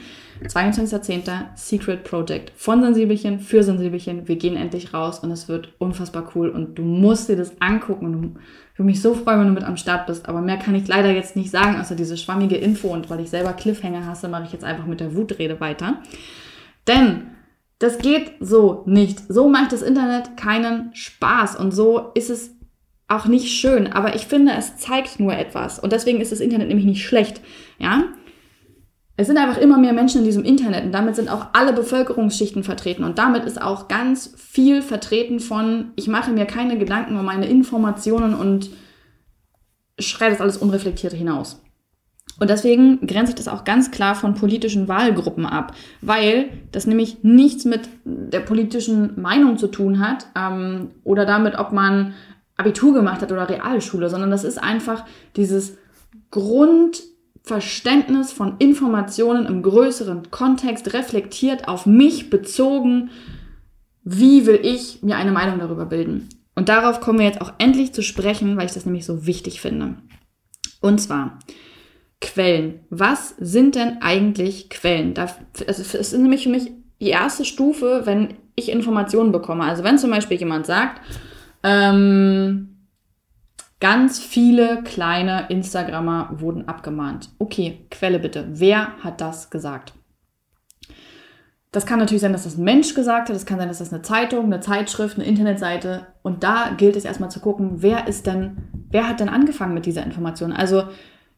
22.10. 0.45 1.55
Secret 1.55 2.03
Project 2.03 2.51
von 2.55 2.81
Sensibelchen 2.81 3.39
für 3.39 3.63
Sensibelchen. 3.63 4.27
Wir 4.27 4.35
gehen 4.35 4.55
endlich 4.55 4.93
raus 4.93 5.19
und 5.19 5.31
es 5.31 5.47
wird 5.47 5.73
unfassbar 5.77 6.31
cool 6.35 6.49
und 6.49 6.75
du 6.75 6.83
musst 6.83 7.29
dir 7.29 7.35
das 7.35 7.59
angucken 7.59 8.05
und 8.05 8.38
ich 8.73 8.79
würde 8.79 8.91
mich 8.91 9.01
so 9.01 9.13
freuen, 9.13 9.39
wenn 9.39 9.47
du 9.47 9.53
mit 9.53 9.63
am 9.63 9.77
Start 9.77 10.07
bist. 10.07 10.29
Aber 10.29 10.41
mehr 10.41 10.57
kann 10.57 10.75
ich 10.75 10.88
leider 10.88 11.11
jetzt 11.11 11.35
nicht 11.35 11.49
sagen, 11.49 11.79
außer 11.79 11.95
diese 11.95 12.17
schwammige 12.17 12.55
Info 12.55 12.89
und 12.89 13.09
weil 13.09 13.21
ich 13.21 13.29
selber 13.29 13.53
Cliffhanger 13.53 14.05
hasse, 14.05 14.27
mache 14.27 14.43
ich 14.45 14.53
jetzt 14.53 14.63
einfach 14.63 14.85
mit 14.85 14.99
der 14.99 15.15
Wutrede 15.15 15.59
weiter. 15.59 16.01
Denn 16.88 17.23
das 17.79 17.97
geht 17.97 18.33
so 18.39 18.83
nicht. 18.85 19.21
So 19.29 19.49
macht 19.49 19.71
das 19.71 19.81
Internet 19.81 20.38
keinen 20.38 20.93
Spaß 20.95 21.55
und 21.57 21.71
so 21.71 22.11
ist 22.15 22.29
es 22.29 22.51
auch 23.07 23.25
nicht 23.25 23.47
schön. 23.47 23.88
Aber 23.88 24.15
ich 24.15 24.27
finde, 24.27 24.53
es 24.57 24.77
zeigt 24.77 25.19
nur 25.19 25.33
etwas 25.33 25.79
und 25.79 25.91
deswegen 25.91 26.21
ist 26.21 26.31
das 26.31 26.39
Internet 26.39 26.67
nämlich 26.67 26.85
nicht 26.85 27.05
schlecht. 27.05 27.41
Ja, 27.79 28.03
es 29.20 29.26
sind 29.26 29.38
einfach 29.38 29.57
immer 29.57 29.80
mehr 29.80 29.93
Menschen 29.93 30.20
in 30.20 30.26
diesem 30.26 30.45
Internet 30.45 30.86
und 30.86 30.91
damit 30.91 31.15
sind 31.15 31.30
auch 31.30 31.47
alle 31.53 31.74
Bevölkerungsschichten 31.74 32.63
vertreten 32.63 33.03
und 33.03 33.18
damit 33.18 33.45
ist 33.45 33.59
auch 33.59 33.88
ganz 33.88 34.34
viel 34.38 34.84
vertreten 34.84 35.39
von, 35.39 35.91
ich 35.95 36.07
mache 36.07 36.32
mir 36.32 36.45
keine 36.45 36.78
Gedanken 36.78 37.18
um 37.18 37.26
meine 37.26 37.47
Informationen 37.47 38.36
und 38.36 38.70
schreibe 39.97 40.34
das 40.34 40.41
alles 40.41 40.57
unreflektiert 40.57 41.13
hinaus. 41.13 41.59
Und 42.39 42.51
deswegen 42.51 43.07
grenze 43.07 43.32
ich 43.32 43.36
das 43.36 43.47
auch 43.47 43.63
ganz 43.63 43.89
klar 43.89 44.13
von 44.13 44.36
politischen 44.36 44.88
Wahlgruppen 44.88 45.47
ab, 45.47 45.74
weil 46.01 46.49
das 46.72 46.86
nämlich 46.86 47.24
nichts 47.24 47.65
mit 47.65 47.89
der 48.05 48.41
politischen 48.41 49.20
Meinung 49.20 49.57
zu 49.57 49.65
tun 49.68 49.99
hat 49.99 50.28
ähm, 50.38 50.91
oder 51.03 51.26
damit, 51.26 51.57
ob 51.57 51.72
man 51.72 52.13
Abitur 52.55 52.93
gemacht 52.93 53.24
hat 53.24 53.32
oder 53.32 53.49
Realschule, 53.49 54.09
sondern 54.09 54.30
das 54.30 54.43
ist 54.43 54.61
einfach 54.61 55.05
dieses 55.36 55.78
Grund 56.30 57.01
Verständnis 57.47 58.31
von 58.31 58.57
Informationen 58.59 59.45
im 59.45 59.63
größeren 59.63 60.29
Kontext 60.31 60.93
reflektiert 60.93 61.67
auf 61.67 61.85
mich 61.85 62.29
bezogen. 62.29 63.09
Wie 64.03 64.45
will 64.45 64.59
ich 64.61 65.01
mir 65.01 65.15
eine 65.17 65.31
Meinung 65.31 65.59
darüber 65.59 65.85
bilden? 65.85 66.29
Und 66.55 66.69
darauf 66.69 66.99
kommen 66.99 67.19
wir 67.19 67.25
jetzt 67.25 67.41
auch 67.41 67.53
endlich 67.57 67.93
zu 67.93 68.01
sprechen, 68.01 68.57
weil 68.57 68.65
ich 68.65 68.73
das 68.73 68.85
nämlich 68.85 69.05
so 69.05 69.25
wichtig 69.25 69.61
finde. 69.61 69.95
Und 70.81 70.99
zwar 70.99 71.39
Quellen. 72.19 72.81
Was 72.89 73.35
sind 73.37 73.75
denn 73.75 74.01
eigentlich 74.01 74.69
Quellen? 74.69 75.13
Es 75.67 75.93
ist 75.93 76.13
nämlich 76.13 76.43
für 76.43 76.49
mich 76.49 76.71
die 76.99 77.09
erste 77.09 77.45
Stufe, 77.45 78.01
wenn 78.05 78.33
ich 78.55 78.71
Informationen 78.71 79.31
bekomme. 79.31 79.63
Also 79.63 79.83
wenn 79.83 79.99
zum 79.99 80.09
Beispiel 80.09 80.37
jemand 80.37 80.65
sagt, 80.65 81.01
ähm, 81.63 82.76
Ganz 83.80 84.19
viele 84.19 84.82
kleine 84.84 85.47
Instagrammer 85.49 86.30
wurden 86.39 86.67
abgemahnt. 86.67 87.30
Okay, 87.38 87.86
Quelle 87.91 88.17
bitte. 88.19 88.47
Wer 88.49 88.97
hat 89.03 89.21
das 89.21 89.51
gesagt? 89.51 89.93
Das 91.71 91.86
kann 91.86 91.99
natürlich 91.99 92.21
sein, 92.21 92.34
dass 92.34 92.45
das 92.45 92.57
ein 92.57 92.63
Mensch 92.63 92.95
gesagt 92.95 93.30
hat. 93.30 93.36
Das 93.36 93.45
kann 93.45 93.59
sein, 93.59 93.67
dass 93.67 93.78
das 93.78 93.93
eine 93.93 94.01
Zeitung, 94.01 94.45
eine 94.45 94.61
Zeitschrift, 94.61 95.17
eine 95.17 95.28
Internetseite. 95.28 96.07
Und 96.23 96.43
da 96.43 96.71
gilt 96.75 96.95
es 96.95 97.05
erstmal 97.05 97.30
zu 97.30 97.39
gucken, 97.39 97.84
wer 97.84 98.07
ist 98.07 98.25
denn, 98.25 98.57
wer 98.89 99.07
hat 99.07 99.19
denn 99.19 99.30
angefangen 99.30 99.75
mit 99.75 99.86
dieser 99.86 100.03
Information? 100.03 100.53
Also 100.53 100.86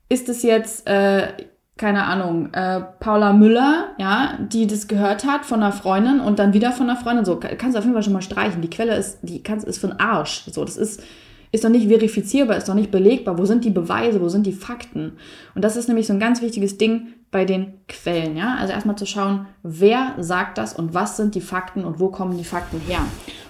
ist 0.07 0.29
es 0.29 0.41
jetzt, 0.43 0.87
äh, 0.87 1.27
keine 1.75 2.05
Ahnung, 2.05 2.53
äh, 2.53 2.79
Paula 3.01 3.33
Müller, 3.33 3.89
ja, 3.97 4.37
die 4.39 4.65
das 4.67 4.87
gehört 4.87 5.25
hat 5.25 5.45
von 5.45 5.61
einer 5.61 5.73
Freundin 5.73 6.21
und 6.21 6.39
dann 6.39 6.53
wieder 6.53 6.71
von 6.71 6.89
einer 6.89 6.99
Freundin. 6.99 7.25
So, 7.25 7.37
kannst 7.37 7.75
du 7.75 7.79
auf 7.79 7.83
jeden 7.83 7.93
Fall 7.93 8.03
schon 8.03 8.13
mal 8.13 8.21
streichen. 8.21 8.61
Die 8.61 8.69
Quelle 8.69 8.95
ist, 8.95 9.19
die 9.23 9.43
kannst, 9.43 9.67
ist 9.67 9.79
für 9.79 9.87
den 9.87 9.99
Arsch. 9.99 10.45
So, 10.51 10.63
das 10.63 10.77
ist, 10.77 11.03
ist 11.51 11.63
doch 11.63 11.69
nicht 11.69 11.87
verifizierbar, 11.87 12.57
ist 12.57 12.69
doch 12.69 12.75
nicht 12.75 12.91
belegbar. 12.91 13.37
Wo 13.37 13.45
sind 13.45 13.65
die 13.65 13.71
Beweise, 13.71 14.21
wo 14.21 14.29
sind 14.29 14.45
die 14.45 14.53
Fakten? 14.53 15.13
Und 15.55 15.63
das 15.63 15.75
ist 15.75 15.87
nämlich 15.87 16.05
so 16.05 16.13
ein 16.13 16.19
ganz 16.19 16.41
wichtiges 16.41 16.77
Ding 16.77 17.07
bei 17.31 17.45
den 17.45 17.73
Quellen. 17.87 18.37
Ja? 18.37 18.55
Also 18.59 18.73
erstmal 18.73 18.97
zu 18.97 19.05
schauen, 19.05 19.47
wer 19.63 20.13
sagt 20.19 20.57
das 20.57 20.73
und 20.73 20.93
was 20.93 21.17
sind 21.17 21.33
die 21.35 21.41
Fakten 21.41 21.83
und 21.85 21.99
wo 21.99 22.09
kommen 22.09 22.37
die 22.37 22.43
Fakten 22.43 22.79
her. 22.87 22.99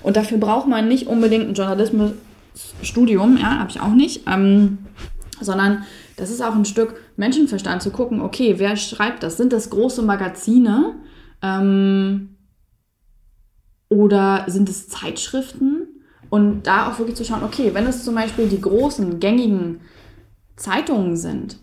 Und 0.01 0.15
dafür 0.15 0.37
braucht 0.37 0.67
man 0.67 0.87
nicht 0.87 1.07
unbedingt 1.07 1.49
ein 1.49 1.53
Journalismusstudium, 1.53 3.37
ja, 3.37 3.59
habe 3.59 3.69
ich 3.69 3.81
auch 3.81 3.93
nicht, 3.93 4.21
ähm, 4.27 4.79
sondern 5.41 5.83
das 6.15 6.29
ist 6.29 6.41
auch 6.41 6.55
ein 6.55 6.65
Stück 6.65 6.95
Menschenverstand 7.17 7.81
zu 7.81 7.91
gucken, 7.91 8.21
okay, 8.21 8.55
wer 8.57 8.75
schreibt 8.77 9.23
das? 9.23 9.37
Sind 9.37 9.53
das 9.53 9.69
große 9.69 10.01
Magazine? 10.01 10.95
Ähm, 11.41 12.35
oder 13.89 14.45
sind 14.47 14.69
es 14.69 14.87
Zeitschriften? 14.87 15.78
Und 16.29 16.63
da 16.63 16.89
auch 16.89 16.99
wirklich 16.99 17.15
zu 17.15 17.25
schauen, 17.25 17.43
okay, 17.43 17.71
wenn 17.73 17.87
es 17.87 18.03
zum 18.03 18.15
Beispiel 18.15 18.47
die 18.47 18.61
großen, 18.61 19.19
gängigen 19.19 19.81
Zeitungen 20.55 21.15
sind, 21.15 21.57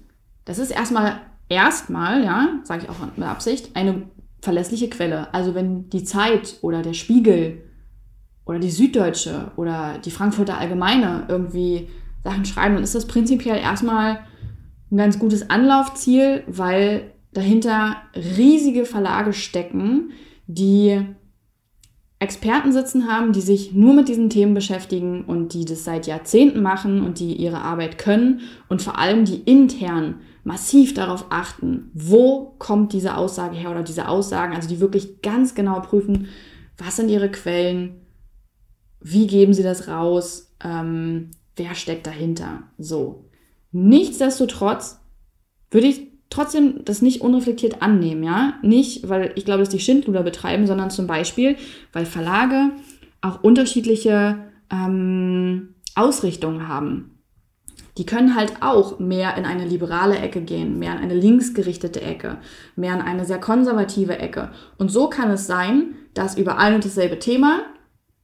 das 0.45 0.59
ist 0.59 0.71
erstmal, 0.71 1.21
erstmal, 1.49 2.25
ja, 2.25 2.61
sage 2.65 2.85
ich 2.85 2.89
auch 2.89 2.97
mit 3.17 3.27
Absicht, 3.27 3.75
eine 3.75 4.03
verlässliche 4.41 4.89
Quelle. 4.89 5.33
Also 5.35 5.55
wenn 5.55 5.89
die 5.91 6.05
Zeit 6.05 6.59
oder 6.63 6.83
der 6.83 6.95
Spiegel 6.95 7.63
oder 8.45 8.59
die 8.59 8.71
Süddeutsche 8.71 9.53
oder 9.57 9.99
die 9.99 10.11
Frankfurter 10.11 10.59
Allgemeine 10.59 11.25
irgendwie 11.29 11.89
Sachen 12.25 12.45
schreiben, 12.45 12.75
dann 12.75 12.85
ist 12.85 12.95
das 12.95 13.07
prinzipiell 13.07 13.59
erstmal 13.59 14.21
ein 14.91 14.97
ganz 14.97 15.19
gutes 15.19 15.51
Anlaufziel, 15.51 16.45
weil 16.47 17.13
dahinter 17.33 17.97
riesige 18.15 18.85
Verlage 18.85 19.33
stecken, 19.33 20.13
die 20.47 21.05
Experten 22.19 22.73
sitzen 22.73 23.09
haben, 23.09 23.33
die 23.33 23.43
sich 23.43 23.73
nur 23.73 23.93
mit 23.93 24.09
diesen 24.09 24.31
Themen 24.31 24.55
beschäftigen 24.55 25.25
und 25.25 25.53
die 25.53 25.67
das 25.67 25.85
seit 25.85 26.07
Jahrzehnten 26.07 26.63
machen 26.63 27.03
und 27.03 27.19
die 27.21 27.35
ihre 27.35 27.61
Arbeit 27.61 27.99
können 27.99 28.41
und 28.69 28.81
vor 28.81 28.99
allem 28.99 29.27
die 29.27 29.41
intern 29.41 30.21
massiv 30.43 30.95
darauf 30.95 31.27
achten, 31.29 31.91
wo 31.93 32.55
kommt 32.59 32.93
diese 32.93 33.17
Aussage 33.17 33.57
her 33.57 33.71
oder 33.71 33.83
diese 33.83 34.09
Aussagen, 34.09 34.55
also 34.55 34.69
die 34.69 34.81
wirklich 34.81 35.21
ganz 35.21 35.55
genau 35.55 35.81
prüfen, 35.81 36.29
was 36.79 36.97
sind 36.97 37.11
ihre 37.11 37.31
Quellen, 37.31 38.01
wie 39.01 39.27
geben 39.27 39.53
sie 39.53 39.63
das 39.63 39.89
raus, 39.89 40.55
ähm, 40.65 41.33
wer 41.57 41.75
steckt 41.75 42.07
dahinter. 42.07 42.63
So. 42.79 43.25
Nichtsdestotrotz 43.73 45.01
würde 45.71 45.89
ich 45.89 46.16
trotzdem 46.31 46.85
das 46.85 47.03
nicht 47.03 47.21
unreflektiert 47.21 47.83
annehmen, 47.83 48.23
ja. 48.23 48.55
Nicht, 48.63 49.09
weil 49.09 49.33
ich 49.37 49.45
glaube, 49.45 49.61
dass 49.61 49.69
die 49.69 49.81
Schindluder 49.81 50.23
betreiben, 50.23 50.67
sondern 50.67 50.91
zum 50.91 51.07
Beispiel, 51.07 51.57
weil 51.93 52.07
Verlage 52.07 52.71
auch 53.21 53.43
unterschiedliche 53.43 54.39
ähm, 54.71 55.75
Ausrichtungen 55.95 56.69
haben. 56.69 57.13
Die 57.99 58.05
können 58.05 58.37
halt 58.37 58.61
auch 58.61 58.99
mehr 58.99 59.37
in 59.39 59.47
eine 59.47 59.65
liberale 59.65 60.19
Ecke 60.19 60.43
gehen, 60.43 60.79
mehr 60.79 60.93
in 60.93 60.99
eine 60.99 61.15
linksgerichtete 61.15 62.03
Ecke, 62.03 62.37
mehr 62.77 62.95
in 62.95 63.01
eine 63.01 63.25
sehr 63.25 63.41
konservative 63.41 64.19
Ecke. 64.19 64.51
Und 64.77 64.91
so 64.91 65.09
kann 65.09 65.31
es 65.31 65.47
sein, 65.47 65.95
dass 66.13 66.37
über 66.37 66.59
ein 66.59 66.75
und 66.75 66.85
dasselbe 66.85 67.19
Thema, 67.19 67.63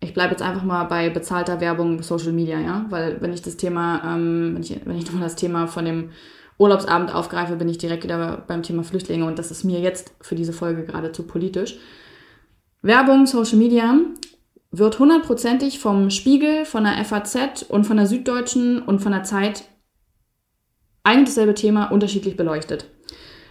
ich 0.01 0.13
bleibe 0.13 0.33
jetzt 0.33 0.43
einfach 0.43 0.65
mal 0.65 0.85
bei 0.85 1.09
bezahlter 1.09 1.61
Werbung 1.61 2.03
Social 2.03 2.33
Media, 2.33 2.61
ja, 2.61 2.85
weil 2.91 3.21
wenn 3.21 3.33
ich 3.33 3.41
das 3.41 3.57
Thema, 3.57 4.03
ähm, 4.05 4.51
wenn 4.55 4.63
ich, 4.63 4.79
wenn 4.85 4.99
ich 4.99 5.07
nochmal 5.07 5.23
das 5.23 5.37
Thema 5.37 5.67
von 5.67 5.85
dem 5.87 6.11
Urlaubsabend 6.59 7.15
aufgreife, 7.15 7.57
bin 7.57 7.69
ich 7.69 7.79
direkt 7.79 8.05
wieder 8.05 8.45
beim 8.47 8.63
Thema 8.63 8.85
Flüchtlinge 8.85 9.25
und 9.25 9.39
das 9.39 9.51
ist 9.51 9.65
mir 9.65 9.81
jetzt 9.81 10.15
für 10.21 10.35
diese 10.35 10.53
Folge 10.53 10.85
gerade 10.85 11.13
zu 11.13 11.25
politisch. 11.25 11.79
Werbung, 12.83 13.27
Social 13.27 13.59
Media 13.59 13.97
wird 14.71 14.99
hundertprozentig 14.99 15.79
vom 15.79 16.11
Spiegel, 16.11 16.65
von 16.65 16.85
der 16.85 17.05
FAZ 17.05 17.63
und 17.69 17.85
von 17.85 17.97
der 17.97 18.07
Süddeutschen 18.07 18.83
und 18.83 19.01
von 19.01 19.13
der 19.13 19.23
Zeit 19.23 19.65
und 21.05 21.29
dasselbe 21.29 21.55
Thema 21.55 21.87
unterschiedlich 21.87 22.37
beleuchtet, 22.37 22.87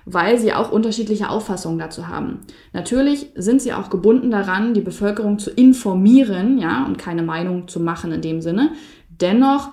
weil 0.06 0.38
sie 0.38 0.54
auch 0.54 0.72
unterschiedliche 0.72 1.30
Auffassungen 1.30 1.80
dazu 1.80 2.08
haben. 2.08 2.40
Natürlich 2.74 3.32
sind 3.36 3.62
sie 3.62 3.74
auch 3.74 3.90
gebunden 3.90 4.32
daran, 4.32 4.74
die 4.74 4.82
Bevölkerung 4.82 5.38
zu 5.38 5.52
informieren, 5.52 6.58
ja, 6.58 6.86
und 6.86 6.98
keine 6.98 7.24
Meinung 7.24 7.68
zu 7.68 7.80
machen 7.80 8.12
in 8.12 8.22
dem 8.22 8.42
Sinne. 8.42 8.72
Dennoch 9.10 9.70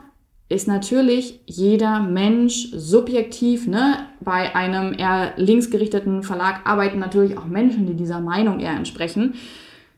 ist 0.48 0.66
natürlich 0.66 1.40
jeder 1.46 2.00
Mensch 2.00 2.70
subjektiv. 2.72 3.66
Ne? 3.66 4.06
Bei 4.20 4.54
einem 4.56 4.94
eher 4.94 5.34
linksgerichteten 5.36 6.22
Verlag 6.22 6.60
arbeiten 6.64 6.98
natürlich 6.98 7.36
auch 7.36 7.44
Menschen, 7.44 7.86
die 7.86 7.94
dieser 7.94 8.20
Meinung 8.20 8.60
eher 8.60 8.72
entsprechen. 8.72 9.34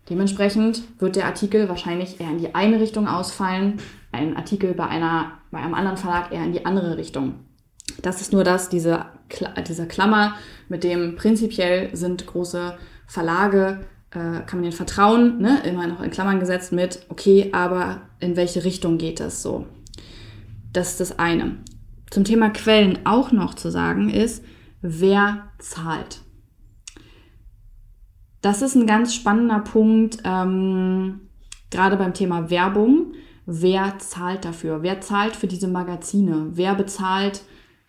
Dementsprechend 0.09 0.83
wird 0.99 1.15
der 1.15 1.27
Artikel 1.27 1.69
wahrscheinlich 1.69 2.21
eher 2.21 2.31
in 2.31 2.39
die 2.39 2.55
eine 2.55 2.81
Richtung 2.81 3.07
ausfallen, 3.07 3.79
ein 4.11 4.37
Artikel 4.37 4.75
bei, 4.75 4.87
einer, 4.89 5.39
bei 5.53 5.59
einem 5.59 5.75
anderen 5.75 5.97
Verlag 5.97 6.33
eher 6.33 6.45
in 6.45 6.53
die 6.53 6.67
andere 6.67 6.97
Richtung. 6.97 7.35
Das 8.03 8.21
ist 8.21 8.33
nur 8.33 8.43
das, 8.43 8.69
diese, 8.69 9.07
diese 9.69 9.87
Klammer, 9.87 10.35
mit 10.69 10.83
dem 10.83 11.15
prinzipiell 11.15 11.95
sind 11.95 12.27
große 12.27 12.77
Verlage, 13.07 13.81
äh, 14.11 14.43
kann 14.47 14.55
man 14.55 14.65
ihnen 14.65 14.73
vertrauen, 14.73 15.41
ne? 15.41 15.61
immer 15.65 15.87
noch 15.87 16.01
in 16.01 16.11
Klammern 16.11 16.41
gesetzt 16.41 16.73
mit, 16.73 17.07
okay, 17.09 17.51
aber 17.53 18.01
in 18.19 18.35
welche 18.35 18.65
Richtung 18.65 18.99
geht 18.99 19.21
das 19.21 19.43
so? 19.43 19.67
Das 20.73 20.93
ist 20.93 21.01
das 21.01 21.19
eine. 21.19 21.59
Zum 22.11 22.25
Thema 22.25 22.51
Quellen 22.51 23.01
auch 23.05 23.33
noch 23.33 23.55
zu 23.55 23.71
sagen 23.71 24.09
ist, 24.09 24.45
wer 24.83 25.51
zahlt. 25.59 26.23
Das 28.41 28.63
ist 28.63 28.75
ein 28.75 28.87
ganz 28.87 29.15
spannender 29.15 29.61
Punkt, 29.61 30.19
ähm, 30.25 31.21
gerade 31.71 31.97
beim 31.97 32.15
Thema 32.15 32.51
Werbung, 32.51 33.13
wer 33.47 33.99
zahlt 33.99 34.45
dafür? 34.45 34.83
Wer 34.83 35.01
zahlt 35.01 35.37
für 35.37 35.47
diese 35.47 35.69
Magazine? 35.69 36.49
Wer 36.53 36.75
bezahlt 36.75 37.43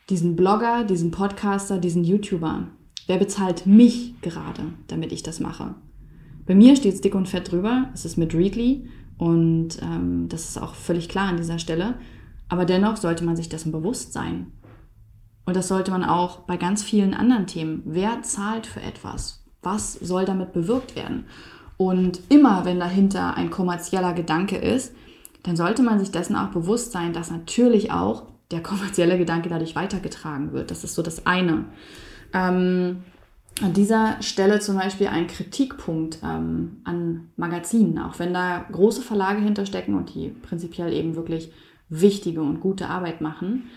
diesen 0.10 0.36
Blogger, 0.36 0.84
diesen 0.84 1.12
Podcaster, 1.12 1.78
diesen 1.78 2.04
YouTuber? 2.04 2.68
Wer 3.08 3.18
bezahlt 3.18 3.66
mich 3.66 4.20
gerade, 4.22 4.74
damit 4.88 5.12
ich 5.12 5.24
das 5.24 5.40
mache? 5.40 5.76
Bei 6.46 6.56
mir 6.56 6.76
steht 6.76 6.96
es 6.96 7.02
dick 7.02 7.16
und 7.16 7.30
fett 7.30 7.52
drüber. 7.52 7.90
Es 7.94 8.06
ist 8.06 8.18
mit 8.18 8.34
Readly 8.34 8.90
und 9.18 9.82
ähm, 9.82 10.28
das 10.28 10.50
ist 10.50 10.62
auch 10.62 10.76
völlig 10.76 11.08
klar 11.08 11.30
an 11.30 11.38
dieser 11.38 11.60
Stelle. 11.60 11.96
Aber 12.52 12.66
dennoch 12.66 12.98
sollte 12.98 13.24
man 13.24 13.38
sich 13.38 13.48
dessen 13.48 13.72
bewusst 13.72 14.12
sein. 14.12 14.52
Und 15.46 15.56
das 15.56 15.70
sollte 15.70 15.90
man 15.90 16.04
auch 16.04 16.40
bei 16.40 16.58
ganz 16.58 16.84
vielen 16.84 17.14
anderen 17.14 17.48
Themen. 17.48 17.82
Wer 17.86 18.24
zahlt 18.24 18.68
für 18.68 18.82
etwas? 18.82 19.42
Was 19.62 19.94
soll 19.94 20.26
damit 20.26 20.52
bewirkt 20.52 20.98
werden? 20.98 21.28
Und 21.78 22.20
immer, 22.28 22.66
wenn 22.66 22.78
dahinter 22.78 23.36
ein 23.36 23.52
kommerzieller 23.52 24.12
Gedanke 24.12 24.58
ist, 24.58 24.94
dann 25.44 25.56
sollte 25.56 25.82
man 25.82 25.98
sich 25.98 26.12
dessen 26.12 26.36
auch 26.36 26.50
bewusst 26.50 26.92
sein, 26.92 27.14
dass 27.14 27.32
natürlich 27.32 27.94
auch 27.94 28.24
der 28.52 28.62
kommerzielle 28.62 29.18
Gedanke 29.18 29.48
dadurch 29.48 29.78
weitergetragen 29.78 30.52
wird. 30.52 30.72
Das 30.72 30.84
ist 30.84 30.94
so 30.94 31.02
das 31.02 31.26
eine. 31.26 31.64
Ähm, 32.34 32.98
an 33.62 33.72
dieser 33.72 34.22
Stelle 34.22 34.60
zum 34.60 34.76
Beispiel 34.76 35.08
ein 35.08 35.28
Kritikpunkt 35.28 36.20
ähm, 36.22 36.82
an 36.84 37.30
Magazinen, 37.38 37.98
auch 37.98 38.20
wenn 38.20 38.34
da 38.34 38.66
große 38.70 39.02
Verlage 39.02 39.40
hinterstecken 39.40 39.96
und 39.96 40.14
die 40.14 40.28
prinzipiell 40.28 40.92
eben 40.92 41.16
wirklich 41.16 41.50
wichtige 41.92 42.42
und 42.42 42.62
gute 42.62 42.88
Arbeit 42.88 43.22
machen. 43.22 43.70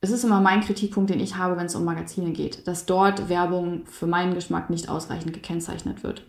Es 0.00 0.10
ist 0.10 0.22
immer 0.22 0.40
mein 0.40 0.60
Kritikpunkt, 0.60 1.10
den 1.10 1.20
ich 1.20 1.36
habe, 1.36 1.56
wenn 1.56 1.66
es 1.66 1.74
um 1.74 1.84
Magazine 1.84 2.30
geht, 2.30 2.68
dass 2.68 2.86
dort 2.86 3.28
Werbung 3.28 3.86
für 3.86 4.06
meinen 4.06 4.34
Geschmack 4.34 4.70
nicht 4.70 4.88
ausreichend 4.88 5.32
gekennzeichnet 5.32 6.04
wird. 6.04 6.24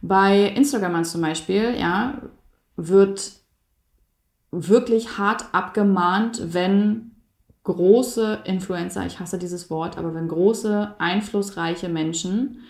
Bei 0.00 0.46
Instagram 0.48 1.04
zum 1.04 1.20
Beispiel, 1.20 1.76
ja, 1.78 2.22
wird 2.76 3.32
wirklich 4.50 5.18
hart 5.18 5.46
abgemahnt, 5.52 6.54
wenn 6.54 7.10
große 7.64 8.40
Influencer, 8.44 9.04
ich 9.04 9.20
hasse 9.20 9.38
dieses 9.38 9.68
Wort, 9.68 9.98
aber 9.98 10.14
wenn 10.14 10.28
große, 10.28 10.94
einflussreiche 10.98 11.88
Menschen 11.88 12.60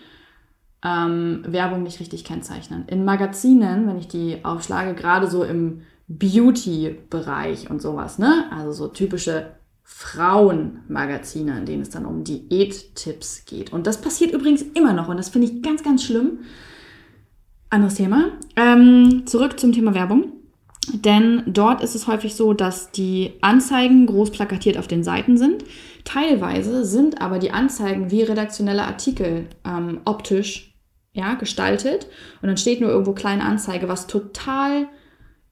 ähm, 0.83 1.43
Werbung 1.47 1.83
nicht 1.83 1.99
richtig 1.99 2.25
kennzeichnen. 2.25 2.85
In 2.87 3.05
Magazinen, 3.05 3.87
wenn 3.87 3.97
ich 3.97 4.07
die 4.07 4.43
aufschlage, 4.43 4.95
gerade 4.95 5.27
so 5.27 5.43
im 5.43 5.83
Beauty-Bereich 6.09 7.69
und 7.69 7.81
sowas, 7.81 8.19
ne? 8.19 8.45
Also 8.51 8.71
so 8.71 8.87
typische 8.87 9.51
Frauenmagazine, 9.83 11.57
in 11.57 11.65
denen 11.65 11.81
es 11.83 11.89
dann 11.89 12.05
um 12.05 12.23
Diät-Tipps 12.23 13.45
geht. 13.45 13.71
Und 13.71 13.87
das 13.87 14.01
passiert 14.01 14.33
übrigens 14.33 14.61
immer 14.61 14.93
noch 14.93 15.07
und 15.07 15.17
das 15.17 15.29
finde 15.29 15.47
ich 15.47 15.61
ganz, 15.61 15.83
ganz 15.83 16.03
schlimm. 16.03 16.39
Anderes 17.69 17.95
Thema. 17.95 18.31
Ähm, 18.55 19.23
zurück 19.25 19.59
zum 19.59 19.71
Thema 19.71 19.93
Werbung. 19.93 20.33
Denn 20.93 21.43
dort 21.45 21.83
ist 21.83 21.93
es 21.93 22.07
häufig 22.07 22.33
so, 22.35 22.53
dass 22.53 22.91
die 22.91 23.33
Anzeigen 23.41 24.07
groß 24.07 24.31
plakatiert 24.31 24.77
auf 24.77 24.87
den 24.87 25.03
Seiten 25.03 25.37
sind. 25.37 25.63
Teilweise 26.03 26.85
sind 26.85 27.21
aber 27.21 27.37
die 27.37 27.51
Anzeigen 27.51 28.09
wie 28.09 28.23
redaktionelle 28.23 28.85
Artikel 28.85 29.45
ähm, 29.65 30.01
optisch 30.05 30.73
ja, 31.13 31.35
gestaltet. 31.35 32.07
Und 32.41 32.47
dann 32.47 32.57
steht 32.57 32.81
nur 32.81 32.89
irgendwo 32.89 33.13
kleine 33.13 33.43
Anzeige, 33.43 33.87
was 33.87 34.07
total 34.07 34.87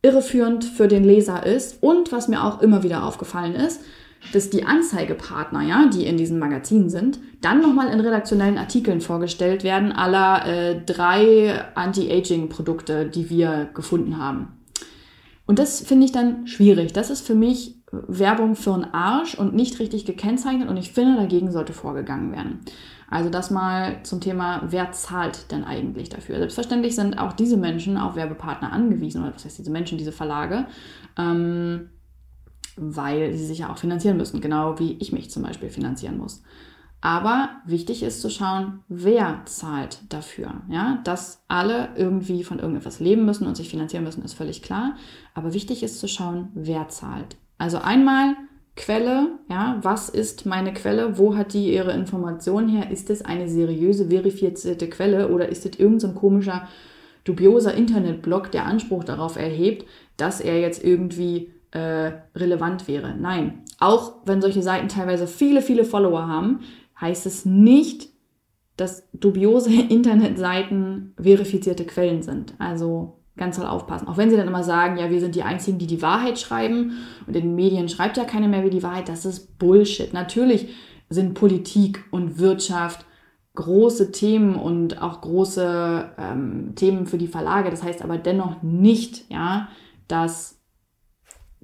irreführend 0.01 0.63
für 0.63 0.87
den 0.87 1.03
Leser 1.03 1.45
ist. 1.45 1.81
Und 1.81 2.11
was 2.11 2.27
mir 2.27 2.43
auch 2.43 2.61
immer 2.61 2.83
wieder 2.83 3.03
aufgefallen 3.03 3.55
ist, 3.55 3.81
dass 4.33 4.49
die 4.49 4.65
Anzeigepartner, 4.65 5.61
ja, 5.61 5.87
die 5.87 6.05
in 6.05 6.17
diesen 6.17 6.39
Magazinen 6.39 6.89
sind, 6.89 7.19
dann 7.41 7.61
nochmal 7.61 7.93
in 7.93 7.99
redaktionellen 7.99 8.57
Artikeln 8.57 9.01
vorgestellt 9.01 9.63
werden, 9.63 9.91
aller 9.91 10.45
äh, 10.45 10.81
drei 10.85 11.63
Anti-Aging-Produkte, 11.75 13.05
die 13.05 13.29
wir 13.29 13.69
gefunden 13.73 14.17
haben. 14.17 14.49
Und 15.45 15.59
das 15.59 15.81
finde 15.81 16.05
ich 16.05 16.11
dann 16.11 16.45
schwierig. 16.47 16.93
Das 16.93 17.09
ist 17.09 17.25
für 17.25 17.35
mich 17.35 17.77
Werbung 17.91 18.55
für 18.55 18.73
einen 18.73 18.93
Arsch 18.93 19.35
und 19.35 19.55
nicht 19.55 19.79
richtig 19.79 20.05
gekennzeichnet 20.05 20.69
und 20.69 20.75
ich 20.75 20.91
finde, 20.91 21.15
dagegen 21.15 21.51
sollte 21.51 21.71
vorgegangen 21.71 22.33
werden. 22.33 22.59
Also 23.09 23.29
das 23.29 23.51
mal 23.51 24.03
zum 24.03 24.19
Thema, 24.19 24.63
wer 24.67 24.91
zahlt 24.91 25.51
denn 25.51 25.63
eigentlich 25.63 26.09
dafür? 26.09 26.37
Selbstverständlich 26.37 26.95
sind 26.95 27.17
auch 27.17 27.33
diese 27.33 27.57
Menschen 27.57 27.97
auf 27.97 28.15
Werbepartner 28.15 28.71
angewiesen, 28.71 29.23
oder 29.23 29.33
was 29.33 29.45
heißt 29.45 29.57
diese 29.57 29.71
Menschen, 29.71 29.97
diese 29.97 30.11
Verlage, 30.11 30.65
ähm, 31.17 31.89
weil 32.75 33.33
sie 33.33 33.45
sich 33.45 33.59
ja 33.59 33.71
auch 33.71 33.77
finanzieren 33.77 34.17
müssen, 34.17 34.41
genau 34.41 34.77
wie 34.79 34.93
ich 34.99 35.11
mich 35.11 35.31
zum 35.31 35.43
Beispiel 35.43 35.69
finanzieren 35.69 36.17
muss. 36.17 36.43
Aber 36.99 37.49
wichtig 37.65 38.03
ist 38.03 38.21
zu 38.21 38.29
schauen, 38.29 38.79
wer 38.87 39.41
zahlt 39.45 40.01
dafür. 40.09 40.61
Ja, 40.67 40.99
dass 41.03 41.43
alle 41.47 41.89
irgendwie 41.95 42.43
von 42.43 42.59
irgendetwas 42.59 42.99
leben 42.99 43.25
müssen 43.25 43.45
und 43.45 43.55
sich 43.55 43.69
finanzieren 43.69 44.03
müssen, 44.03 44.23
ist 44.23 44.33
völlig 44.33 44.63
klar. 44.63 44.95
Aber 45.33 45.53
wichtig 45.53 45.83
ist 45.83 45.99
zu 45.99 46.07
schauen, 46.07 46.49
wer 46.55 46.87
zahlt. 46.89 47.37
Also 47.59 47.77
einmal 47.77 48.35
Quelle, 48.77 49.39
ja, 49.49 49.79
was 49.81 50.07
ist 50.07 50.45
meine 50.45 50.71
Quelle? 50.71 51.17
Wo 51.17 51.35
hat 51.35 51.53
die 51.53 51.73
ihre 51.73 51.91
Informationen 51.91 52.69
her? 52.69 52.91
Ist 52.91 53.09
es 53.09 53.25
eine 53.25 53.49
seriöse, 53.49 54.07
verifizierte 54.09 54.87
Quelle 54.87 55.29
oder 55.29 55.49
ist 55.49 55.65
es 55.65 55.79
irgendein 55.79 56.13
so 56.13 56.19
komischer, 56.19 56.67
dubioser 57.25 57.73
Internetblog, 57.73 58.51
der 58.51 58.65
Anspruch 58.65 59.03
darauf 59.03 59.35
erhebt, 59.35 59.85
dass 60.15 60.39
er 60.39 60.61
jetzt 60.61 60.83
irgendwie 60.83 61.51
äh, 61.71 62.11
relevant 62.35 62.87
wäre? 62.87 63.15
Nein. 63.19 63.63
Auch 63.79 64.17
wenn 64.25 64.41
solche 64.41 64.61
Seiten 64.61 64.87
teilweise 64.87 65.27
viele, 65.27 65.61
viele 65.61 65.83
Follower 65.83 66.27
haben, 66.27 66.59
heißt 67.01 67.25
es 67.25 67.45
nicht, 67.45 68.09
dass 68.77 69.09
dubiose 69.11 69.73
Internetseiten 69.89 71.13
verifizierte 71.19 71.85
Quellen 71.85 72.21
sind. 72.21 72.53
Also 72.59 73.16
ganz 73.37 73.57
toll 73.57 73.65
aufpassen. 73.65 74.07
Auch 74.07 74.17
wenn 74.17 74.29
sie 74.29 74.37
dann 74.37 74.47
immer 74.47 74.63
sagen, 74.63 74.97
ja, 74.97 75.09
wir 75.09 75.19
sind 75.19 75.35
die 75.35 75.43
Einzigen, 75.43 75.77
die 75.77 75.87
die 75.87 76.01
Wahrheit 76.01 76.39
schreiben 76.39 76.97
und 77.25 77.35
in 77.35 77.43
den 77.43 77.55
Medien 77.55 77.89
schreibt 77.89 78.17
ja 78.17 78.25
keiner 78.25 78.47
mehr 78.47 78.63
wie 78.63 78.69
die 78.69 78.83
Wahrheit, 78.83 79.09
das 79.09 79.25
ist 79.25 79.57
Bullshit. 79.59 80.13
Natürlich 80.13 80.69
sind 81.09 81.33
Politik 81.33 82.03
und 82.11 82.39
Wirtschaft 82.39 83.05
große 83.55 84.11
Themen 84.11 84.55
und 84.55 85.01
auch 85.01 85.21
große 85.21 86.11
ähm, 86.17 86.73
Themen 86.75 87.07
für 87.07 87.17
die 87.17 87.27
Verlage. 87.27 87.71
Das 87.71 87.83
heißt 87.83 88.03
aber 88.03 88.17
dennoch 88.17 88.61
nicht, 88.61 89.25
ja, 89.29 89.69
dass 90.07 90.59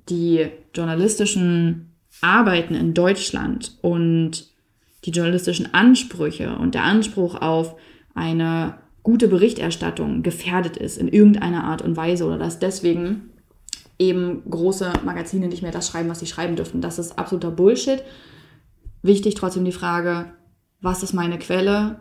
die 0.09 0.49
journalistischen 0.73 1.95
Arbeiten 2.21 2.73
in 2.73 2.93
Deutschland 2.93 3.77
und 3.81 4.51
die 5.05 5.11
journalistischen 5.11 5.73
Ansprüche 5.73 6.55
und 6.55 6.75
der 6.75 6.83
Anspruch 6.83 7.35
auf 7.35 7.75
eine 8.15 8.79
gute 9.03 9.27
Berichterstattung 9.27 10.23
gefährdet 10.23 10.77
ist 10.77 10.97
in 10.97 11.07
irgendeiner 11.07 11.65
Art 11.65 11.81
und 11.81 11.95
Weise 11.97 12.25
oder 12.25 12.37
dass 12.37 12.59
deswegen 12.59 13.29
eben 13.99 14.49
große 14.49 14.91
Magazine 15.05 15.47
nicht 15.47 15.61
mehr 15.61 15.71
das 15.71 15.87
schreiben, 15.87 16.09
was 16.09 16.19
sie 16.19 16.25
schreiben 16.25 16.55
dürfen. 16.55 16.81
Das 16.81 16.99
ist 16.99 17.19
absoluter 17.19 17.51
Bullshit. 17.51 18.01
Wichtig 19.01 19.35
trotzdem 19.35 19.65
die 19.65 19.71
Frage, 19.71 20.33
was 20.81 21.03
ist 21.03 21.13
meine 21.13 21.37
Quelle 21.37 21.99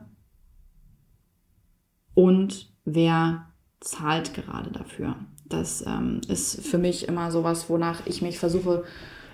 und 2.14 2.72
wer 2.84 3.48
zahlt 3.80 4.34
gerade 4.34 4.70
dafür. 4.70 5.16
Das 5.44 5.84
ähm, 5.86 6.20
ist 6.28 6.64
für 6.66 6.78
mich 6.78 7.08
immer 7.08 7.30
sowas, 7.30 7.68
wonach 7.68 8.06
ich 8.06 8.22
mich 8.22 8.38
versuche 8.38 8.84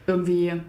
irgendwie 0.07 0.61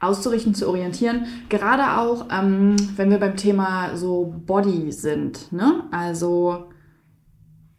auszurichten, 0.00 0.54
zu 0.54 0.66
orientieren. 0.68 1.26
Gerade 1.48 2.00
auch, 2.00 2.26
ähm, 2.30 2.76
wenn 2.96 3.10
wir 3.10 3.18
beim 3.18 3.36
Thema 3.36 3.96
so 3.96 4.34
Body 4.46 4.92
sind. 4.92 5.52
Ne? 5.52 5.84
Also 5.90 6.70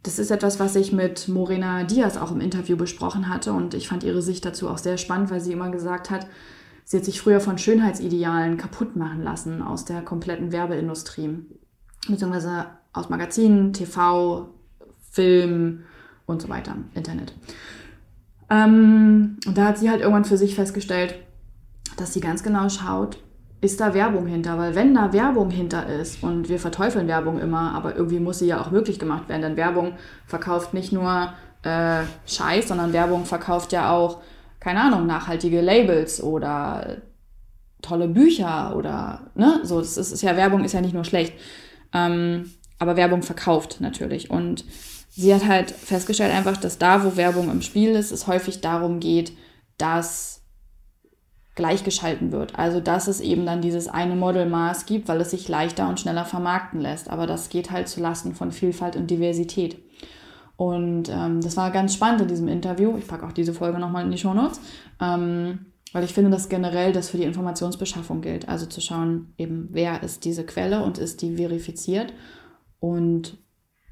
das 0.04 0.20
ist 0.20 0.32
etwas, 0.32 0.60
was 0.60 0.76
ich 0.76 0.92
mit 0.92 1.28
Morena 1.28 1.84
Diaz 1.84 2.18
auch 2.18 2.32
im 2.32 2.42
Interview 2.42 2.78
besprochen 2.78 3.28
hatte 3.28 3.54
und 3.54 3.74
ich 3.74 3.88
fand 3.88 4.04
ihre 4.04 4.22
Sicht 4.22 4.46
dazu 4.46 4.70
auch 4.70 4.78
sehr 4.78 4.98
spannend, 4.98 5.30
weil 5.30 5.42
sie 5.42 5.52
immer 5.52 5.70
gesagt 5.70 6.10
hat, 6.10 6.28
sie 6.86 6.98
hat 6.98 7.06
sich 7.06 7.22
früher 7.22 7.40
von 7.40 7.58
Schönheitsidealen 7.58 8.58
kaputt 8.58 8.96
machen 8.96 9.22
lassen 9.22 9.62
aus 9.62 9.86
der 9.86 10.02
kompletten 10.02 10.52
Werbeindustrie, 10.52 11.40
beziehungsweise 12.08 12.68
aus 12.94 13.10
Magazinen, 13.10 13.74
TV, 13.74 14.50
Film 15.12 15.84
und 16.26 16.42
so 16.42 16.50
weiter, 16.50 16.78
Internet. 16.96 17.34
Ähm, 18.50 19.38
und 19.46 19.58
da 19.58 19.66
hat 19.66 19.78
sie 19.78 19.90
halt 19.90 20.02
irgendwann 20.02 20.26
für 20.26 20.38
sich 20.38 20.56
festgestellt, 20.56 21.16
dass 22.02 22.14
sie 22.14 22.20
ganz 22.20 22.44
genau 22.44 22.68
schaut, 22.70 23.18
ist 23.62 23.80
da 23.80 23.94
Werbung 23.94 24.26
hinter? 24.26 24.58
Weil 24.58 24.76
wenn 24.76 24.96
da 24.96 25.14
Werbung 25.14 25.52
hinter 25.52 25.88
ist 25.88 26.24
und 26.24 26.50
wir 26.50 26.60
verteufeln 26.60 27.08
Werbung 27.08 27.40
immer, 27.40 27.74
aber 27.76 27.96
irgendwie 27.96 28.20
muss 28.20 28.40
sie 28.40 28.48
ja 28.48 28.60
auch 28.60 28.72
möglich 28.72 29.00
gemacht 29.00 29.30
werden, 29.30 29.44
denn 29.44 29.58
Werbung 29.58 29.94
verkauft 30.26 30.74
nicht 30.74 30.92
nur 30.92 31.34
äh, 31.64 32.02
Scheiß, 32.26 32.68
sondern 32.68 32.92
Werbung 32.92 33.26
verkauft 33.26 33.72
ja 33.72 33.92
auch, 33.92 34.22
keine 34.60 34.82
Ahnung, 34.82 35.06
nachhaltige 35.06 35.62
Labels 35.62 36.22
oder 36.22 36.98
tolle 37.82 38.08
Bücher 38.08 38.76
oder, 38.76 39.32
ne, 39.36 39.62
so, 39.64 39.80
das 39.80 39.98
ist, 39.98 40.22
ja, 40.22 40.36
Werbung 40.36 40.64
ist 40.64 40.74
ja 40.74 40.82
nicht 40.82 40.94
nur 40.94 41.04
schlecht, 41.04 41.34
ähm, 41.94 42.52
aber 42.80 42.96
Werbung 42.96 43.22
verkauft 43.22 43.80
natürlich. 43.80 44.30
Und 44.32 44.66
sie 45.10 45.34
hat 45.34 45.46
halt 45.46 45.72
festgestellt 45.72 46.34
einfach, 46.34 46.58
dass 46.58 46.78
da, 46.78 47.04
wo 47.04 47.16
Werbung 47.16 47.52
im 47.52 47.62
Spiel 47.62 47.92
ist, 47.92 48.12
es 48.12 48.28
häufig 48.28 48.62
darum 48.62 49.00
geht, 49.00 49.34
dass 49.78 50.41
gleichgeschalten 51.62 52.32
wird. 52.32 52.58
Also 52.58 52.80
dass 52.80 53.08
es 53.08 53.22
eben 53.22 53.46
dann 53.46 53.62
dieses 53.62 53.88
eine 53.88 54.16
Modelmaß 54.16 54.88
gibt, 54.88 55.08
weil 55.08 55.22
es 55.22 55.30
sich 55.30 55.48
leichter 55.48 55.88
und 55.88 56.00
schneller 56.00 56.26
vermarkten 56.26 56.82
lässt. 56.82 57.08
Aber 57.08 57.28
das 57.28 57.50
geht 57.50 57.70
halt 57.70 57.88
zu 57.88 58.02
Lasten 58.02 58.34
von 58.34 58.52
Vielfalt 58.52 58.96
und 58.96 59.12
Diversität. 59.12 59.78
Und 60.58 61.10
ähm, 61.10 61.40
das 61.40 61.58
war 61.58 61.70
ganz 61.70 61.94
spannend 61.94 62.22
in 62.22 62.28
diesem 62.30 62.48
Interview. 62.48 62.98
Ich 62.98 63.08
packe 63.08 63.28
auch 63.28 63.32
diese 63.32 63.54
Folge 63.54 63.78
nochmal 63.78 64.04
in 64.04 64.12
die 64.12 64.18
Show 64.18 64.34
Notes. 64.34 64.60
Ähm, 65.00 65.68
weil 65.94 66.04
ich 66.04 66.14
finde, 66.14 66.32
dass 66.32 66.50
generell 66.50 66.94
das 66.94 67.12
für 67.12 67.18
die 67.18 67.26
Informationsbeschaffung 67.26 68.22
gilt. 68.22 68.50
Also 68.50 68.66
zu 68.66 68.82
schauen, 68.82 69.36
eben, 69.38 69.70
wer 69.72 70.02
ist 70.02 70.26
diese 70.26 70.44
Quelle 70.44 70.84
und 70.84 70.98
ist 70.98 71.22
die 71.22 71.36
verifiziert. 71.36 72.12
Und 72.80 73.38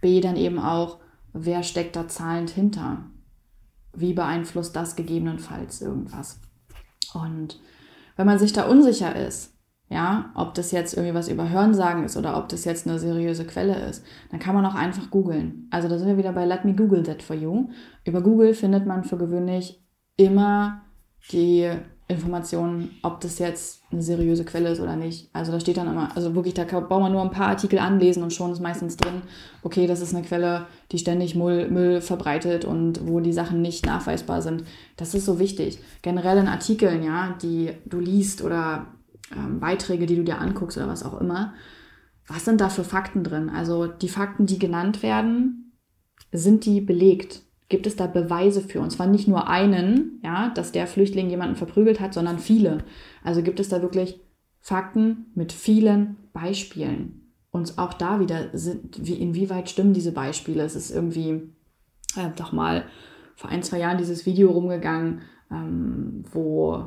B, 0.01 0.21
dann 0.21 0.37
eben 0.37 0.57
auch, 0.57 0.97
wer 1.33 1.61
steckt 1.61 1.95
da 1.95 2.07
zahlend 2.07 2.49
hinter? 2.49 3.05
Wie 3.93 4.13
beeinflusst 4.13 4.75
das 4.75 4.95
gegebenenfalls 4.95 5.81
irgendwas? 5.81 6.39
Und 7.13 7.59
wenn 8.15 8.25
man 8.25 8.39
sich 8.39 8.53
da 8.53 8.67
unsicher 8.67 9.15
ist, 9.15 9.53
ja, 9.89 10.31
ob 10.35 10.53
das 10.53 10.71
jetzt 10.71 10.93
irgendwie 10.93 11.15
was 11.15 11.29
über 11.29 11.49
Hörensagen 11.49 12.03
ist 12.03 12.15
oder 12.15 12.37
ob 12.37 12.47
das 12.49 12.63
jetzt 12.63 12.87
eine 12.87 12.99
seriöse 12.99 13.45
Quelle 13.45 13.75
ist, 13.89 14.05
dann 14.29 14.39
kann 14.39 14.53
man 14.53 14.65
auch 14.65 14.75
einfach 14.75 15.09
googeln. 15.09 15.67
Also 15.71 15.87
da 15.87 15.97
sind 15.97 16.07
wir 16.07 16.17
wieder 16.17 16.33
bei 16.33 16.45
Let 16.45 16.63
me 16.63 16.75
Google 16.75 17.01
that 17.03 17.23
for 17.23 17.35
you. 17.35 17.69
Über 18.05 18.21
Google 18.21 18.53
findet 18.53 18.85
man 18.85 19.03
für 19.03 19.17
gewöhnlich 19.17 19.83
immer 20.15 20.81
die 21.31 21.71
Informationen, 22.09 22.97
ob 23.03 23.21
das 23.21 23.37
jetzt 23.37 23.83
eine 23.91 24.01
seriöse 24.01 24.43
Quelle 24.43 24.69
ist 24.69 24.79
oder 24.79 24.95
nicht. 24.95 25.29
Also 25.31 25.51
da 25.51 25.59
steht 25.59 25.77
dann 25.77 25.87
immer, 25.87 26.15
also 26.15 26.33
wirklich, 26.33 26.55
da 26.55 26.63
braucht 26.65 26.89
man 26.89 27.11
nur 27.11 27.21
ein 27.21 27.29
paar 27.29 27.49
Artikel 27.49 27.77
anlesen 27.77 28.23
und 28.23 28.33
schon 28.33 28.51
ist 28.51 28.61
meistens 28.61 28.97
drin, 28.97 29.21
okay, 29.61 29.85
das 29.85 30.01
ist 30.01 30.15
eine 30.15 30.25
Quelle, 30.25 30.65
die 30.91 30.97
ständig 30.97 31.35
Müll, 31.35 31.69
Müll 31.69 32.01
verbreitet 32.01 32.65
und 32.65 33.07
wo 33.07 33.19
die 33.19 33.31
Sachen 33.31 33.61
nicht 33.61 33.85
nachweisbar 33.85 34.41
sind. 34.41 34.63
Das 34.97 35.13
ist 35.13 35.25
so 35.25 35.37
wichtig. 35.37 35.79
Generell 36.01 36.39
in 36.39 36.47
Artikeln, 36.47 37.03
ja, 37.03 37.37
die 37.43 37.73
du 37.85 37.99
liest 37.99 38.41
oder 38.43 38.87
ähm, 39.31 39.59
Beiträge, 39.59 40.07
die 40.07 40.15
du 40.15 40.23
dir 40.23 40.39
anguckst 40.39 40.77
oder 40.77 40.87
was 40.87 41.05
auch 41.05 41.21
immer, 41.21 41.53
was 42.27 42.43
sind 42.43 42.59
da 42.59 42.69
für 42.69 42.83
Fakten 42.83 43.23
drin? 43.23 43.51
Also 43.51 43.85
die 43.85 44.09
Fakten, 44.09 44.47
die 44.47 44.57
genannt 44.57 45.03
werden, 45.03 45.73
sind 46.31 46.65
die 46.65 46.81
belegt? 46.81 47.43
Gibt 47.69 47.85
es 47.85 47.95
da 47.95 48.07
Beweise 48.07 48.61
für? 48.61 48.81
Und 48.81 48.91
zwar 48.91 49.07
nicht 49.07 49.27
nur 49.27 49.47
einen, 49.47 50.19
ja, 50.23 50.49
dass 50.49 50.71
der 50.71 50.87
Flüchtling 50.87 51.29
jemanden 51.29 51.55
verprügelt 51.55 51.99
hat, 51.99 52.13
sondern 52.13 52.39
viele. 52.39 52.83
Also 53.23 53.43
gibt 53.43 53.59
es 53.59 53.69
da 53.69 53.81
wirklich 53.81 54.19
Fakten 54.59 55.27
mit 55.35 55.51
vielen 55.51 56.17
Beispielen. 56.33 57.31
Und 57.51 57.77
auch 57.77 57.93
da 57.93 58.19
wieder, 58.19 58.49
sind, 58.53 59.05
wie, 59.05 59.13
inwieweit 59.13 59.69
stimmen 59.69 59.93
diese 59.93 60.11
Beispiele? 60.11 60.63
Es 60.63 60.75
ist 60.75 60.91
irgendwie 60.91 61.49
äh, 62.15 62.29
doch 62.35 62.51
mal 62.51 62.85
vor 63.35 63.49
ein, 63.49 63.63
zwei 63.63 63.79
Jahren 63.79 63.97
dieses 63.97 64.25
Video 64.25 64.51
rumgegangen, 64.51 65.21
ähm, 65.51 66.23
wo 66.31 66.85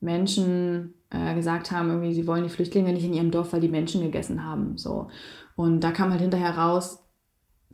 Menschen 0.00 0.94
äh, 1.10 1.34
gesagt 1.34 1.70
haben, 1.70 1.88
irgendwie, 1.88 2.14
sie 2.14 2.26
wollen 2.26 2.42
die 2.42 2.50
Flüchtlinge 2.50 2.92
nicht 2.92 3.04
in 3.04 3.14
ihrem 3.14 3.30
Dorf, 3.30 3.52
weil 3.52 3.60
die 3.60 3.68
Menschen 3.68 4.02
gegessen 4.02 4.44
haben. 4.44 4.76
So. 4.76 5.08
Und 5.56 5.80
da 5.80 5.92
kam 5.92 6.10
halt 6.10 6.20
hinterher 6.20 6.56
raus, 6.56 7.03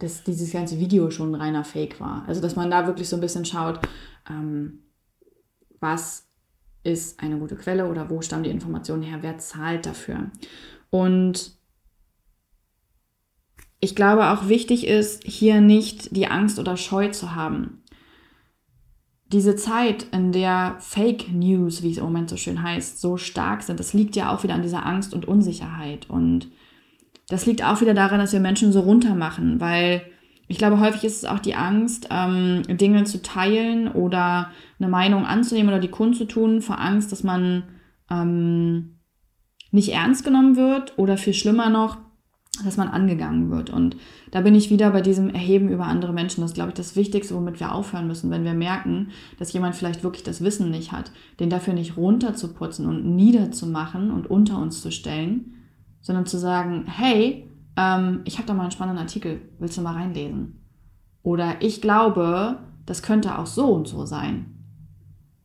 dass 0.01 0.25
dieses 0.25 0.53
ganze 0.53 0.79
Video 0.79 1.11
schon 1.11 1.33
ein 1.33 1.41
reiner 1.41 1.65
Fake 1.65 2.01
war. 2.01 2.25
Also 2.27 2.41
dass 2.41 2.57
man 2.57 2.71
da 2.71 2.87
wirklich 2.87 3.09
so 3.09 3.17
ein 3.17 3.21
bisschen 3.21 3.45
schaut, 3.45 3.81
ähm, 4.29 4.81
was 5.79 6.27
ist 6.83 7.21
eine 7.23 7.39
gute 7.39 7.57
Quelle 7.57 7.87
oder 7.87 8.11
wo 8.11 8.23
stammen 8.23 8.45
die 8.45 8.51
Informationen 8.51 9.03
her, 9.03 9.19
wer 9.21 9.39
zahlt 9.39 9.87
dafür. 9.87 10.31
Und 10.91 11.53
ich 13.81 13.95
glaube 13.95 14.31
auch 14.31 14.49
wichtig 14.49 14.87
ist, 14.87 15.25
hier 15.25 15.61
nicht 15.61 16.15
die 16.15 16.27
Angst 16.27 16.59
oder 16.59 16.77
Scheu 16.77 17.09
zu 17.09 17.35
haben 17.35 17.81
diese 19.33 19.55
Zeit, 19.55 20.07
in 20.13 20.33
der 20.33 20.77
Fake 20.81 21.33
News, 21.33 21.83
wie 21.83 21.93
es 21.93 21.99
im 21.99 22.05
Moment 22.05 22.29
so 22.29 22.37
schön 22.37 22.63
heißt, 22.63 23.01
so 23.01 23.17
stark 23.17 23.63
sind, 23.63 23.79
das 23.79 23.93
liegt 23.93 24.17
ja 24.17 24.35
auch 24.35 24.43
wieder 24.43 24.55
an 24.55 24.63
dieser 24.63 24.85
Angst 24.85 25.15
und 25.15 25.27
Unsicherheit. 25.27 26.11
Und 26.11 26.49
das 27.31 27.47
liegt 27.47 27.65
auch 27.65 27.81
wieder 27.81 27.95
daran, 27.95 28.19
dass 28.19 28.33
wir 28.33 28.41
Menschen 28.41 28.73
so 28.73 28.81
runtermachen, 28.81 29.61
weil 29.61 30.03
ich 30.49 30.59
glaube, 30.59 30.81
häufig 30.81 31.05
ist 31.05 31.19
es 31.19 31.25
auch 31.25 31.39
die 31.39 31.55
Angst, 31.55 32.09
ähm, 32.11 32.63
Dinge 32.69 33.05
zu 33.05 33.23
teilen 33.23 33.87
oder 33.87 34.51
eine 34.81 34.89
Meinung 34.89 35.25
anzunehmen 35.25 35.69
oder 35.69 35.79
die 35.79 35.89
kundzutun, 35.89 36.61
vor 36.61 36.81
Angst, 36.81 37.13
dass 37.13 37.23
man 37.23 37.63
ähm, 38.11 38.97
nicht 39.71 39.93
ernst 39.93 40.25
genommen 40.25 40.57
wird 40.57 40.99
oder 40.99 41.17
viel 41.17 41.35
schlimmer 41.35 41.71
noch, 41.71 41.99
dass 42.65 42.77
man 42.77 42.89
angegangen 42.89 43.49
wird. 43.53 43.71
Und 43.71 43.97
da 44.33 44.41
bin 44.41 44.57
ich 44.57 44.71
wieder 44.71 44.91
bei 44.91 45.03
diesem 45.03 45.31
Erheben 45.31 45.69
über 45.69 45.85
andere 45.85 46.13
Menschen. 46.13 46.41
Das 46.41 46.51
ist, 46.51 46.57
glaube 46.57 46.71
ich, 46.71 46.75
das 46.75 46.97
Wichtigste, 46.97 47.37
womit 47.37 47.61
wir 47.61 47.73
aufhören 47.73 48.09
müssen, 48.09 48.33
wenn 48.33 48.45
wir 48.45 48.55
merken, 48.55 49.11
dass 49.39 49.53
jemand 49.53 49.77
vielleicht 49.77 50.03
wirklich 50.03 50.25
das 50.25 50.43
Wissen 50.43 50.73
nicht 50.73 50.91
hat, 50.91 51.13
den 51.39 51.49
dafür 51.49 51.75
nicht 51.75 51.97
runterzuputzen 51.97 52.87
und 52.87 53.15
niederzumachen 53.15 54.11
und 54.11 54.29
unter 54.29 54.59
uns 54.59 54.83
zu 54.83 54.91
stellen, 54.91 55.60
sondern 56.01 56.27
zu 56.27 56.39
sagen, 56.39 56.85
hey, 56.87 57.49
ähm, 57.77 58.21
ich 58.25 58.39
habe 58.39 58.47
da 58.47 58.55
mal 58.55 58.63
einen 58.63 58.71
spannenden 58.71 59.03
Artikel, 59.03 59.41
willst 59.59 59.77
du 59.77 59.83
mal 59.83 59.95
reinlesen? 59.95 60.61
Oder 61.23 61.61
ich 61.61 61.81
glaube, 61.81 62.59
das 62.87 63.03
könnte 63.03 63.39
auch 63.39 63.47
so 63.47 63.67
und 63.67 63.89
so 63.89 64.07
sein. 64.07 64.57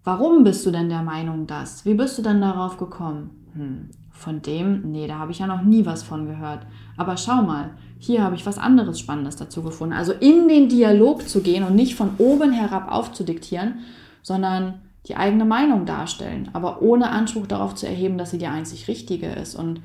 Warum 0.03 0.43
bist 0.43 0.65
du 0.65 0.71
denn 0.71 0.89
der 0.89 1.01
Meinung 1.01 1.47
das? 1.47 1.85
Wie 1.85 1.95
bist 1.95 2.17
du 2.17 2.21
denn 2.21 2.41
darauf 2.41 2.77
gekommen? 2.77 3.31
Hm, 3.53 3.89
von 4.11 4.41
dem, 4.41 4.91
nee, 4.91 5.07
da 5.07 5.19
habe 5.19 5.31
ich 5.31 5.39
ja 5.39 5.47
noch 5.47 5.63
nie 5.63 5.85
was 5.85 6.03
von 6.03 6.25
gehört. 6.25 6.65
Aber 6.95 7.17
schau 7.17 7.41
mal, 7.41 7.71
hier 7.97 8.23
habe 8.23 8.35
ich 8.35 8.45
was 8.45 8.57
anderes 8.57 8.99
Spannendes 8.99 9.35
dazu 9.35 9.61
gefunden. 9.61 9.93
Also 9.93 10.13
in 10.13 10.47
den 10.47 10.69
Dialog 10.69 11.27
zu 11.27 11.41
gehen 11.41 11.63
und 11.63 11.75
nicht 11.75 11.95
von 11.95 12.11
oben 12.17 12.51
herab 12.51 12.91
aufzudiktieren, 12.91 13.79
sondern 14.21 14.81
die 15.07 15.15
eigene 15.15 15.45
Meinung 15.45 15.85
darstellen, 15.85 16.49
aber 16.53 16.81
ohne 16.81 17.09
Anspruch 17.11 17.45
darauf 17.45 17.75
zu 17.75 17.87
erheben, 17.87 18.17
dass 18.17 18.31
sie 18.31 18.39
die 18.39 18.47
einzig 18.47 18.87
richtige 18.87 19.27
ist 19.27 19.55
und 19.55 19.81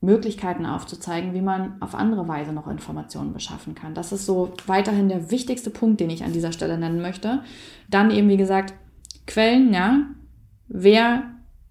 Möglichkeiten 0.00 0.64
aufzuzeigen, 0.64 1.34
wie 1.34 1.42
man 1.42 1.80
auf 1.80 1.94
andere 1.94 2.26
Weise 2.26 2.52
noch 2.52 2.66
Informationen 2.66 3.34
beschaffen 3.34 3.74
kann. 3.74 3.94
Das 3.94 4.12
ist 4.12 4.24
so 4.24 4.52
weiterhin 4.66 5.08
der 5.08 5.30
wichtigste 5.30 5.70
Punkt, 5.70 6.00
den 6.00 6.08
ich 6.08 6.24
an 6.24 6.32
dieser 6.32 6.52
Stelle 6.52 6.78
nennen 6.78 7.02
möchte. 7.02 7.42
Dann 7.88 8.10
eben, 8.10 8.28
wie 8.28 8.38
gesagt, 8.38 8.72
Quellen, 9.26 9.74
ja. 9.74 10.06
Wer 10.68 11.24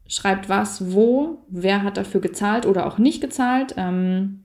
schreibt 0.07 0.49
was, 0.49 0.93
wo, 0.93 1.45
wer 1.49 1.83
hat 1.83 1.97
dafür 1.97 2.21
gezahlt 2.21 2.65
oder 2.65 2.85
auch 2.85 2.97
nicht 2.97 3.21
gezahlt. 3.21 3.75
Ähm, 3.77 4.43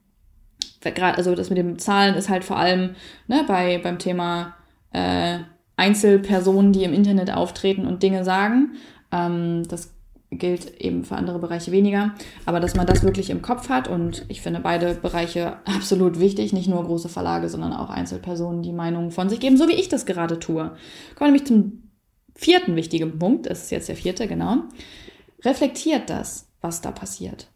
also 1.00 1.34
das 1.34 1.48
mit 1.48 1.58
den 1.58 1.78
Zahlen 1.78 2.14
ist 2.14 2.28
halt 2.28 2.44
vor 2.44 2.58
allem 2.58 2.94
ne, 3.26 3.44
bei, 3.46 3.78
beim 3.78 3.98
Thema 3.98 4.54
äh, 4.92 5.38
Einzelpersonen, 5.76 6.72
die 6.72 6.84
im 6.84 6.92
Internet 6.92 7.32
auftreten 7.32 7.86
und 7.86 8.02
Dinge 8.02 8.24
sagen. 8.24 8.74
Ähm, 9.10 9.62
das 9.68 9.94
gilt 10.38 10.80
eben 10.80 11.04
für 11.04 11.16
andere 11.16 11.38
Bereiche 11.38 11.72
weniger. 11.72 12.14
Aber 12.46 12.60
dass 12.60 12.74
man 12.74 12.86
das 12.86 13.02
wirklich 13.02 13.30
im 13.30 13.42
Kopf 13.42 13.68
hat 13.68 13.88
und 13.88 14.24
ich 14.28 14.40
finde 14.40 14.60
beide 14.60 14.94
Bereiche 14.94 15.56
absolut 15.64 16.20
wichtig, 16.20 16.52
nicht 16.52 16.68
nur 16.68 16.84
große 16.84 17.08
Verlage, 17.08 17.48
sondern 17.48 17.72
auch 17.72 17.90
Einzelpersonen, 17.90 18.62
die 18.62 18.72
Meinungen 18.72 19.10
von 19.10 19.28
sich 19.28 19.40
geben, 19.40 19.56
so 19.56 19.68
wie 19.68 19.74
ich 19.74 19.88
das 19.88 20.06
gerade 20.06 20.38
tue. 20.38 20.72
Kommen 21.14 21.18
wir 21.18 21.26
nämlich 21.26 21.46
zum 21.46 21.84
vierten 22.34 22.76
wichtigen 22.76 23.18
Punkt, 23.18 23.46
das 23.46 23.62
ist 23.62 23.70
jetzt 23.70 23.88
der 23.88 23.96
vierte, 23.96 24.26
genau. 24.26 24.64
Reflektiert 25.44 26.10
das, 26.10 26.48
was 26.60 26.80
da 26.80 26.90
passiert. 26.90 27.48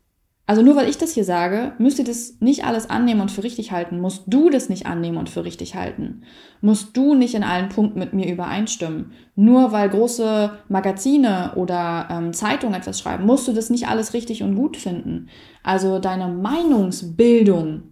Also 0.49 0.63
nur 0.63 0.77
weil 0.77 0.89
ich 0.89 0.97
das 0.97 1.13
hier 1.13 1.25
sage, 1.25 1.73
müsst 1.77 1.99
ihr 1.99 2.07
das 2.07 2.41
nicht 2.41 2.65
alles 2.65 2.89
annehmen 2.89 3.21
und 3.21 3.31
für 3.31 3.45
richtig 3.45 3.71
halten. 3.71 4.01
Musst 4.01 4.23
du 4.29 4.49
das 4.49 4.71
nicht 4.71 4.87
annehmen 4.87 5.19
und 5.19 5.29
für 5.29 5.45
richtig 5.45 5.75
halten. 5.75 6.23
Musst 6.63 6.97
du 6.97 7.15
nicht 7.15 7.35
in 7.35 7.45
allen 7.45 7.69
Punkten 7.69 7.99
mit 7.99 8.15
mir 8.15 8.33
übereinstimmen. 8.33 9.13
Nur 9.37 9.73
weil 9.73 9.91
große 9.91 10.53
Magazine 10.71 11.53
oder 11.57 12.09
ähm, 12.11 12.33
Zeitungen 12.33 12.75
etwas 12.75 12.99
schreiben, 12.99 13.27
musst 13.27 13.47
du 13.47 13.53
das 13.53 13.69
nicht 13.69 13.89
alles 13.89 14.15
richtig 14.15 14.43
und 14.43 14.57
gut 14.57 14.79
finden. 14.79 15.29
Also 15.63 15.99
deine 15.99 16.29
Meinungsbildung, 16.29 17.83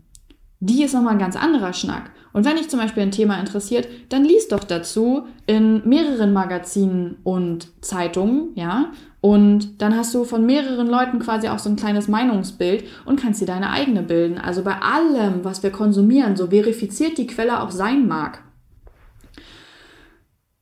die 0.61 0.83
ist 0.83 0.95
nochmal 0.95 1.13
ein 1.13 1.19
ganz 1.19 1.37
anderer 1.37 1.75
Schnack. 1.75 2.11
Und 2.33 2.47
wenn 2.47 2.57
dich 2.57 2.71
zum 2.71 2.81
Beispiel 2.81 3.03
ein 3.03 3.11
Thema 3.11 3.39
interessiert, 3.39 3.87
dann 4.09 4.25
liest 4.25 4.53
doch 4.53 4.65
dazu 4.65 5.27
in 5.47 5.87
mehreren 5.87 6.33
Magazinen 6.33 7.17
und 7.23 7.69
Zeitungen, 7.83 8.53
ja, 8.55 8.93
und 9.27 9.83
dann 9.83 9.97
hast 9.97 10.15
du 10.15 10.23
von 10.23 10.47
mehreren 10.47 10.87
Leuten 10.87 11.19
quasi 11.19 11.49
auch 11.49 11.59
so 11.59 11.69
ein 11.69 11.75
kleines 11.75 12.07
Meinungsbild 12.07 12.85
und 13.07 13.21
kannst 13.21 13.41
dir 13.41 13.47
deine 13.47 13.71
eigene 13.71 14.05
bilden. 14.05 14.39
Also 14.39 14.63
bei 14.63 14.81
allem, 14.81 15.45
was 15.45 15.65
wir 15.65 15.71
konsumieren, 15.73 16.37
so 16.37 16.47
verifiziert 16.47 17.19
die 17.19 17.27
Quelle 17.27 17.61
auch 17.61 17.73
sein 17.73 18.07
mag. 18.07 18.45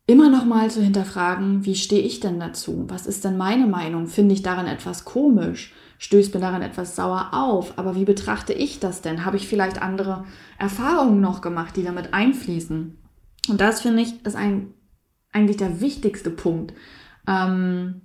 Immer 0.06 0.30
noch 0.30 0.46
mal 0.46 0.70
zu 0.70 0.80
hinterfragen, 0.80 1.66
wie 1.66 1.74
stehe 1.74 2.00
ich 2.00 2.20
denn 2.20 2.40
dazu? 2.40 2.86
Was 2.88 3.06
ist 3.06 3.26
denn 3.26 3.36
meine 3.36 3.66
Meinung? 3.66 4.06
Finde 4.06 4.32
ich 4.32 4.40
daran 4.40 4.66
etwas 4.66 5.04
komisch? 5.04 5.74
Stößt 5.98 6.32
mir 6.32 6.40
daran 6.40 6.62
etwas 6.62 6.96
sauer 6.96 7.34
auf? 7.34 7.78
Aber 7.78 7.94
wie 7.96 8.06
betrachte 8.06 8.54
ich 8.54 8.80
das 8.80 9.02
denn? 9.02 9.26
Habe 9.26 9.36
ich 9.36 9.46
vielleicht 9.46 9.82
andere 9.82 10.24
Erfahrungen 10.58 11.20
noch 11.20 11.42
gemacht, 11.42 11.76
die 11.76 11.84
damit 11.84 12.14
einfließen? 12.14 12.96
Und 13.50 13.60
das 13.60 13.82
finde 13.82 14.00
ich 14.00 14.24
ist 14.24 14.36
ein, 14.36 14.72
eigentlich 15.32 15.58
der 15.58 15.82
wichtigste 15.82 16.30
Punkt. 16.30 16.72
Ähm, 17.28 18.00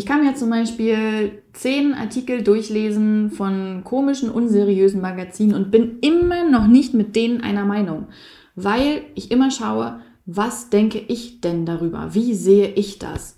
ich 0.00 0.06
kann 0.06 0.24
mir 0.24 0.34
zum 0.34 0.48
Beispiel 0.48 1.42
zehn 1.52 1.92
Artikel 1.92 2.42
durchlesen 2.42 3.30
von 3.30 3.84
komischen, 3.84 4.30
unseriösen 4.30 5.02
Magazinen 5.02 5.54
und 5.54 5.70
bin 5.70 5.98
immer 6.00 6.48
noch 6.48 6.66
nicht 6.66 6.94
mit 6.94 7.14
denen 7.14 7.42
einer 7.42 7.66
Meinung, 7.66 8.06
weil 8.54 9.02
ich 9.14 9.30
immer 9.30 9.50
schaue, 9.50 10.00
was 10.24 10.70
denke 10.70 10.98
ich 10.98 11.42
denn 11.42 11.66
darüber? 11.66 12.14
Wie 12.14 12.32
sehe 12.32 12.68
ich 12.68 12.98
das? 12.98 13.36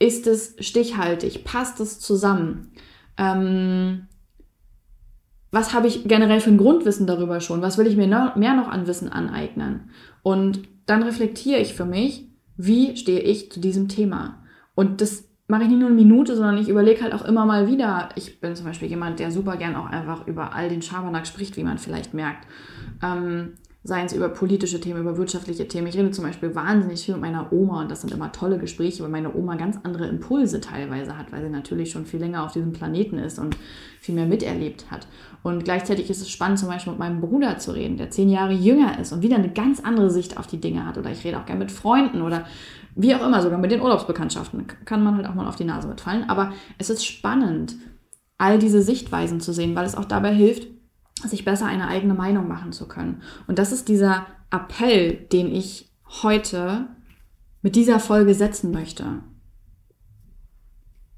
Ist 0.00 0.26
es 0.26 0.56
stichhaltig? 0.58 1.44
Passt 1.44 1.78
es 1.78 2.00
zusammen? 2.00 2.72
Ähm, 3.16 4.08
was 5.52 5.72
habe 5.72 5.86
ich 5.86 6.02
generell 6.08 6.40
für 6.40 6.50
ein 6.50 6.58
Grundwissen 6.58 7.06
darüber 7.06 7.40
schon? 7.40 7.62
Was 7.62 7.78
will 7.78 7.86
ich 7.86 7.96
mir 7.96 8.08
noch, 8.08 8.34
mehr 8.34 8.54
noch 8.54 8.66
an 8.66 8.88
Wissen 8.88 9.08
aneignen? 9.08 9.90
Und 10.24 10.62
dann 10.84 11.04
reflektiere 11.04 11.60
ich 11.60 11.74
für 11.74 11.84
mich, 11.84 12.26
wie 12.56 12.96
stehe 12.96 13.20
ich 13.20 13.52
zu 13.52 13.60
diesem 13.60 13.86
Thema? 13.86 14.42
Und 14.74 15.00
das 15.00 15.28
mache 15.52 15.64
ich 15.64 15.68
nicht 15.68 15.80
nur 15.80 15.90
eine 15.90 15.96
Minute, 15.96 16.34
sondern 16.34 16.56
ich 16.56 16.70
überlege 16.70 17.02
halt 17.02 17.12
auch 17.12 17.26
immer 17.26 17.44
mal 17.44 17.66
wieder. 17.66 18.08
Ich 18.14 18.40
bin 18.40 18.56
zum 18.56 18.64
Beispiel 18.64 18.88
jemand, 18.88 19.18
der 19.18 19.30
super 19.30 19.58
gern 19.58 19.76
auch 19.76 19.84
einfach 19.84 20.26
über 20.26 20.54
all 20.54 20.70
den 20.70 20.80
Schabernack 20.80 21.26
spricht, 21.26 21.58
wie 21.58 21.62
man 21.62 21.76
vielleicht 21.76 22.14
merkt. 22.14 22.46
Ähm, 23.02 23.52
seien 23.84 24.06
es 24.06 24.12
über 24.12 24.28
politische 24.28 24.80
Themen, 24.80 25.00
über 25.00 25.16
wirtschaftliche 25.16 25.66
Themen. 25.66 25.88
Ich 25.88 25.96
rede 25.96 26.12
zum 26.12 26.24
Beispiel 26.24 26.54
wahnsinnig 26.54 27.04
viel 27.04 27.14
mit 27.14 27.22
meiner 27.22 27.52
Oma 27.52 27.80
und 27.80 27.90
das 27.90 28.00
sind 28.00 28.12
immer 28.12 28.30
tolle 28.30 28.58
Gespräche, 28.58 29.02
weil 29.02 29.10
meine 29.10 29.34
Oma 29.34 29.56
ganz 29.56 29.76
andere 29.82 30.06
Impulse 30.06 30.60
teilweise 30.60 31.18
hat, 31.18 31.32
weil 31.32 31.42
sie 31.42 31.50
natürlich 31.50 31.90
schon 31.90 32.06
viel 32.06 32.20
länger 32.20 32.44
auf 32.44 32.52
diesem 32.52 32.72
Planeten 32.72 33.18
ist 33.18 33.40
und 33.40 33.56
viel 34.00 34.14
mehr 34.14 34.26
miterlebt 34.26 34.90
hat. 34.90 35.08
Und 35.42 35.64
gleichzeitig 35.64 36.10
ist 36.10 36.20
es 36.20 36.30
spannend, 36.30 36.60
zum 36.60 36.68
Beispiel 36.68 36.92
mit 36.92 37.00
meinem 37.00 37.20
Bruder 37.20 37.58
zu 37.58 37.72
reden, 37.72 37.96
der 37.96 38.10
zehn 38.10 38.28
Jahre 38.28 38.52
jünger 38.52 39.00
ist 39.00 39.12
und 39.12 39.22
wieder 39.22 39.36
eine 39.36 39.50
ganz 39.50 39.80
andere 39.80 40.10
Sicht 40.10 40.38
auf 40.38 40.46
die 40.46 40.60
Dinge 40.60 40.86
hat. 40.86 40.96
Oder 40.96 41.10
ich 41.10 41.24
rede 41.24 41.38
auch 41.38 41.46
gerne 41.46 41.58
mit 41.58 41.72
Freunden 41.72 42.22
oder 42.22 42.46
wie 42.94 43.14
auch 43.14 43.26
immer, 43.26 43.42
sogar 43.42 43.58
mit 43.58 43.72
den 43.72 43.80
Urlaubsbekanntschaften. 43.80 44.66
Kann 44.84 45.02
man 45.02 45.16
halt 45.16 45.26
auch 45.26 45.34
mal 45.34 45.48
auf 45.48 45.56
die 45.56 45.64
Nase 45.64 45.88
mitfallen. 45.88 46.28
Aber 46.28 46.52
es 46.78 46.90
ist 46.90 47.04
spannend, 47.04 47.74
all 48.38 48.58
diese 48.58 48.82
Sichtweisen 48.82 49.40
zu 49.40 49.52
sehen, 49.52 49.74
weil 49.74 49.86
es 49.86 49.96
auch 49.96 50.04
dabei 50.04 50.32
hilft, 50.32 50.68
sich 51.28 51.44
besser 51.44 51.66
eine 51.66 51.88
eigene 51.88 52.14
Meinung 52.14 52.48
machen 52.48 52.72
zu 52.72 52.86
können. 52.86 53.22
Und 53.46 53.58
das 53.58 53.72
ist 53.72 53.88
dieser 53.88 54.26
Appell, 54.50 55.14
den 55.14 55.54
ich 55.54 55.90
heute 56.22 56.88
mit 57.62 57.76
dieser 57.76 58.00
Folge 58.00 58.34
setzen 58.34 58.70
möchte. 58.72 59.22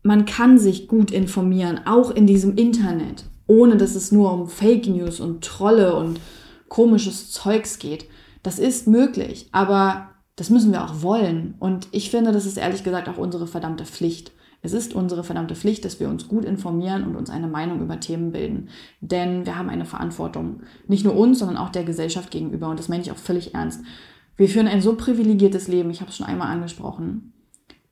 Man 0.03 0.27
kann 0.27 0.59
sich 0.59 0.87
gut 0.87 1.11
informieren, 1.11 1.81
auch 1.87 2.11
in 2.11 2.27
diesem 2.27 2.57
Internet, 2.57 3.25
ohne 3.47 3.77
dass 3.77 3.95
es 3.95 4.13
nur 4.13 4.33
um 4.33 4.49
Fake 4.49 4.87
News 4.87 5.19
und 5.19 5.43
Trolle 5.43 5.97
und 5.97 6.21
komisches 6.69 7.31
Zeugs 7.31 7.79
geht. 7.79 8.07
Das 8.43 8.59
ist 8.59 8.87
möglich, 8.87 9.49
aber 9.53 10.11
das 10.37 10.51
müssen 10.51 10.73
wir 10.73 10.85
auch 10.85 11.03
wollen. 11.03 11.55
Und 11.59 11.89
ich 11.93 12.11
finde, 12.11 12.33
das 12.33 12.45
ist 12.45 12.59
ehrlich 12.59 12.85
gesagt 12.85 13.09
auch 13.09 13.17
unsere 13.17 13.47
verdammte 13.47 13.87
Pflicht. 13.87 14.33
Es 14.65 14.73
ist 14.73 14.95
unsere 14.95 15.23
verdammte 15.25 15.55
Pflicht, 15.55 15.85
dass 15.85 16.01
wir 16.01 16.09
uns 16.09 16.27
gut 16.27 16.47
informieren 16.47 17.05
und 17.05 17.17
uns 17.17 17.29
eine 17.29 17.49
Meinung 17.49 17.83
über 17.83 18.01
Themen 18.01 18.33
bilden. 18.33 18.71
Denn 19.03 19.45
wir 19.45 19.59
haben 19.59 19.69
eine 19.69 19.85
Verantwortung. 19.85 20.63
Nicht 20.89 21.05
nur 21.05 21.15
uns, 21.15 21.41
sondern 21.41 21.59
auch 21.59 21.69
der 21.69 21.85
Gesellschaft 21.85 22.31
gegenüber. 22.31 22.69
Und 22.69 22.79
das 22.79 22.89
meine 22.89 23.03
ich 23.03 23.13
auch 23.13 23.19
völlig 23.19 23.55
ernst. 23.55 23.83
Wir 24.39 24.49
führen 24.49 24.67
ein 24.67 24.81
so 24.81 24.97
privilegiertes 24.97 25.69
Leben. 25.69 25.91
Ich 25.91 26.01
habe 26.01 26.11
es 26.11 26.17
schon 26.17 26.27
einmal 26.27 26.49
angesprochen. 26.49 27.35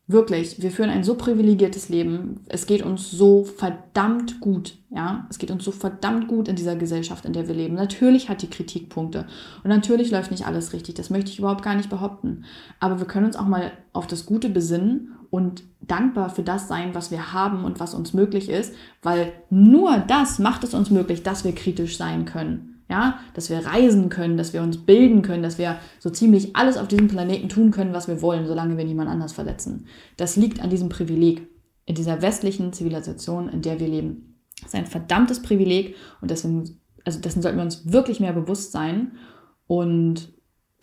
Wirklich, 0.07 0.63
wir 0.63 0.71
führen 0.71 0.89
ein 0.89 1.05
so 1.05 1.15
privilegiertes 1.15 1.91
Leben. 1.91 2.41
Es 2.49 2.67
geht 2.67 2.83
uns 2.83 3.11
so 3.11 3.45
verdammt 3.45 4.41
gut, 4.41 4.79
ja. 4.91 5.27
Es 5.29 5.39
geht 5.39 5.51
uns 5.51 5.65
so 5.65 5.73
verdammt 5.73 6.27
gut 6.27 6.49
in 6.49 6.57
dieser 6.57 6.75
Gesellschaft, 6.75 7.27
in 7.27 7.35
der 7.35 7.49
wir 7.49 7.55
leben. 7.55 7.75
Natürlich 7.75 8.31
hat 8.31 8.41
die 8.41 8.51
Kritikpunkte 8.51 9.27
und 9.63 9.69
natürlich 9.69 10.11
läuft 10.11 10.31
nicht 10.31 10.47
alles 10.47 10.73
richtig. 10.73 10.95
Das 10.95 11.11
möchte 11.11 11.31
ich 11.31 11.39
überhaupt 11.39 11.63
gar 11.63 11.77
nicht 11.77 11.91
behaupten. 11.91 12.45
Aber 12.81 12.99
wir 12.99 13.07
können 13.07 13.27
uns 13.27 13.37
auch 13.37 13.47
mal 13.47 13.73
auf 13.93 14.07
das 14.07 14.25
Gute 14.25 14.49
besinnen 14.49 15.13
und 15.33 15.65
dankbar 15.81 16.29
für 16.29 16.43
das 16.43 16.69
sein, 16.69 16.95
was 16.95 17.11
wir 17.11 17.33
haben 17.33 17.65
und 17.65 17.81
was 17.81 17.95
uns 17.95 18.13
möglich 18.13 18.51
ist, 18.51 18.75
weil 19.01 19.33
nur 19.49 19.97
das 20.07 20.39
macht 20.39 20.63
es 20.63 20.75
uns 20.75 20.91
möglich, 20.91 21.23
dass 21.23 21.43
wir 21.43 21.55
kritisch 21.55 21.97
sein 21.97 22.27
können. 22.27 22.85
Ja, 22.91 23.19
dass 23.33 23.49
wir 23.49 23.65
reisen 23.65 24.11
können, 24.11 24.37
dass 24.37 24.53
wir 24.53 24.61
uns 24.61 24.77
bilden 24.77 25.23
können, 25.23 25.43
dass 25.43 25.57
wir 25.57 25.79
so 25.99 26.11
ziemlich 26.11 26.55
alles 26.55 26.77
auf 26.77 26.89
diesem 26.89 27.09
Planeten 27.09 27.49
tun 27.49 27.71
können, 27.71 27.95
was 27.95 28.09
wir 28.09 28.21
wollen, 28.21 28.47
solange 28.47 28.77
wir 28.77 28.85
niemand 28.85 29.09
anders 29.09 29.33
verletzen. 29.33 29.87
Das 30.19 30.37
liegt 30.37 30.61
an 30.61 30.69
diesem 30.69 30.91
Privileg, 30.91 31.49
in 31.87 31.95
dieser 31.95 32.21
westlichen 32.21 32.75
Zivilisation, 32.75 33.49
in 33.49 33.63
der 33.63 33.81
wir 33.81 33.89
leben. 33.89 34.39
Das 34.61 34.75
ist 34.75 34.75
ein 34.75 34.87
verdammtes 34.87 35.41
Privileg 35.41 35.97
und 36.21 36.31
deswegen, 36.31 36.79
also 37.07 37.19
dessen 37.19 37.41
sollten 37.41 37.57
wir 37.57 37.65
uns 37.65 37.91
wirklich 37.91 38.21
mehr 38.21 38.35
bewusst 38.35 38.73
sein 38.73 39.13
und 39.67 40.32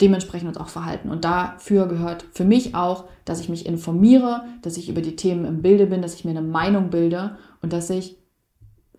dementsprechend 0.02 0.47
uns 0.47 0.58
auch 0.58 0.70
verhalten. 0.70 1.10
Und 1.10 1.26
dafür 1.26 1.88
gehört 1.88 2.26
für 2.32 2.45
mich 2.45 2.76
auch, 2.76 3.06
dass 3.26 3.41
ich 3.41 3.50
mich 3.50 3.66
informiere, 3.66 4.45
dass 4.62 4.78
ich 4.78 4.89
über 4.89 5.02
die 5.02 5.16
Themen 5.16 5.45
im 5.45 5.62
Bilde 5.62 5.88
bin, 5.88 6.02
dass 6.02 6.16
ich 6.16 6.26
mir 6.26 6.32
eine 6.32 6.41
Meinung 6.41 6.89
bilde 6.89 7.38
und 7.62 7.74
dass 7.74 7.89
ich 7.89 8.18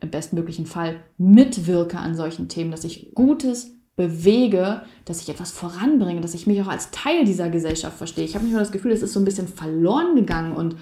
im 0.01 0.11
bestmöglichen 0.11 0.67
Fall 0.67 0.97
mitwirke 1.19 1.99
an 1.99 2.15
solchen 2.15 2.49
Themen, 2.49 2.71
dass 2.71 2.85
ich 2.85 3.13
Gutes 3.15 3.73
bewege, 3.97 4.83
dass 5.05 5.21
ich 5.21 5.29
etwas 5.29 5.51
voranbringe, 5.51 6.21
dass 6.23 6.35
ich 6.35 6.47
mich 6.47 6.61
auch 6.63 6.69
als 6.69 6.91
Teil 6.91 7.25
dieser 7.25 7.51
Gesellschaft 7.51 7.99
verstehe. 7.99 8.25
Ich 8.25 8.35
habe 8.35 8.45
manchmal 8.45 8.63
das 8.63 8.73
Gefühl, 8.73 8.93
es 8.93 9.03
ist 9.03 9.13
so 9.13 9.21
ein 9.21 9.27
bisschen 9.27 9.49
verloren 9.49 10.17
gegangen 10.17 10.57
und 10.57 10.77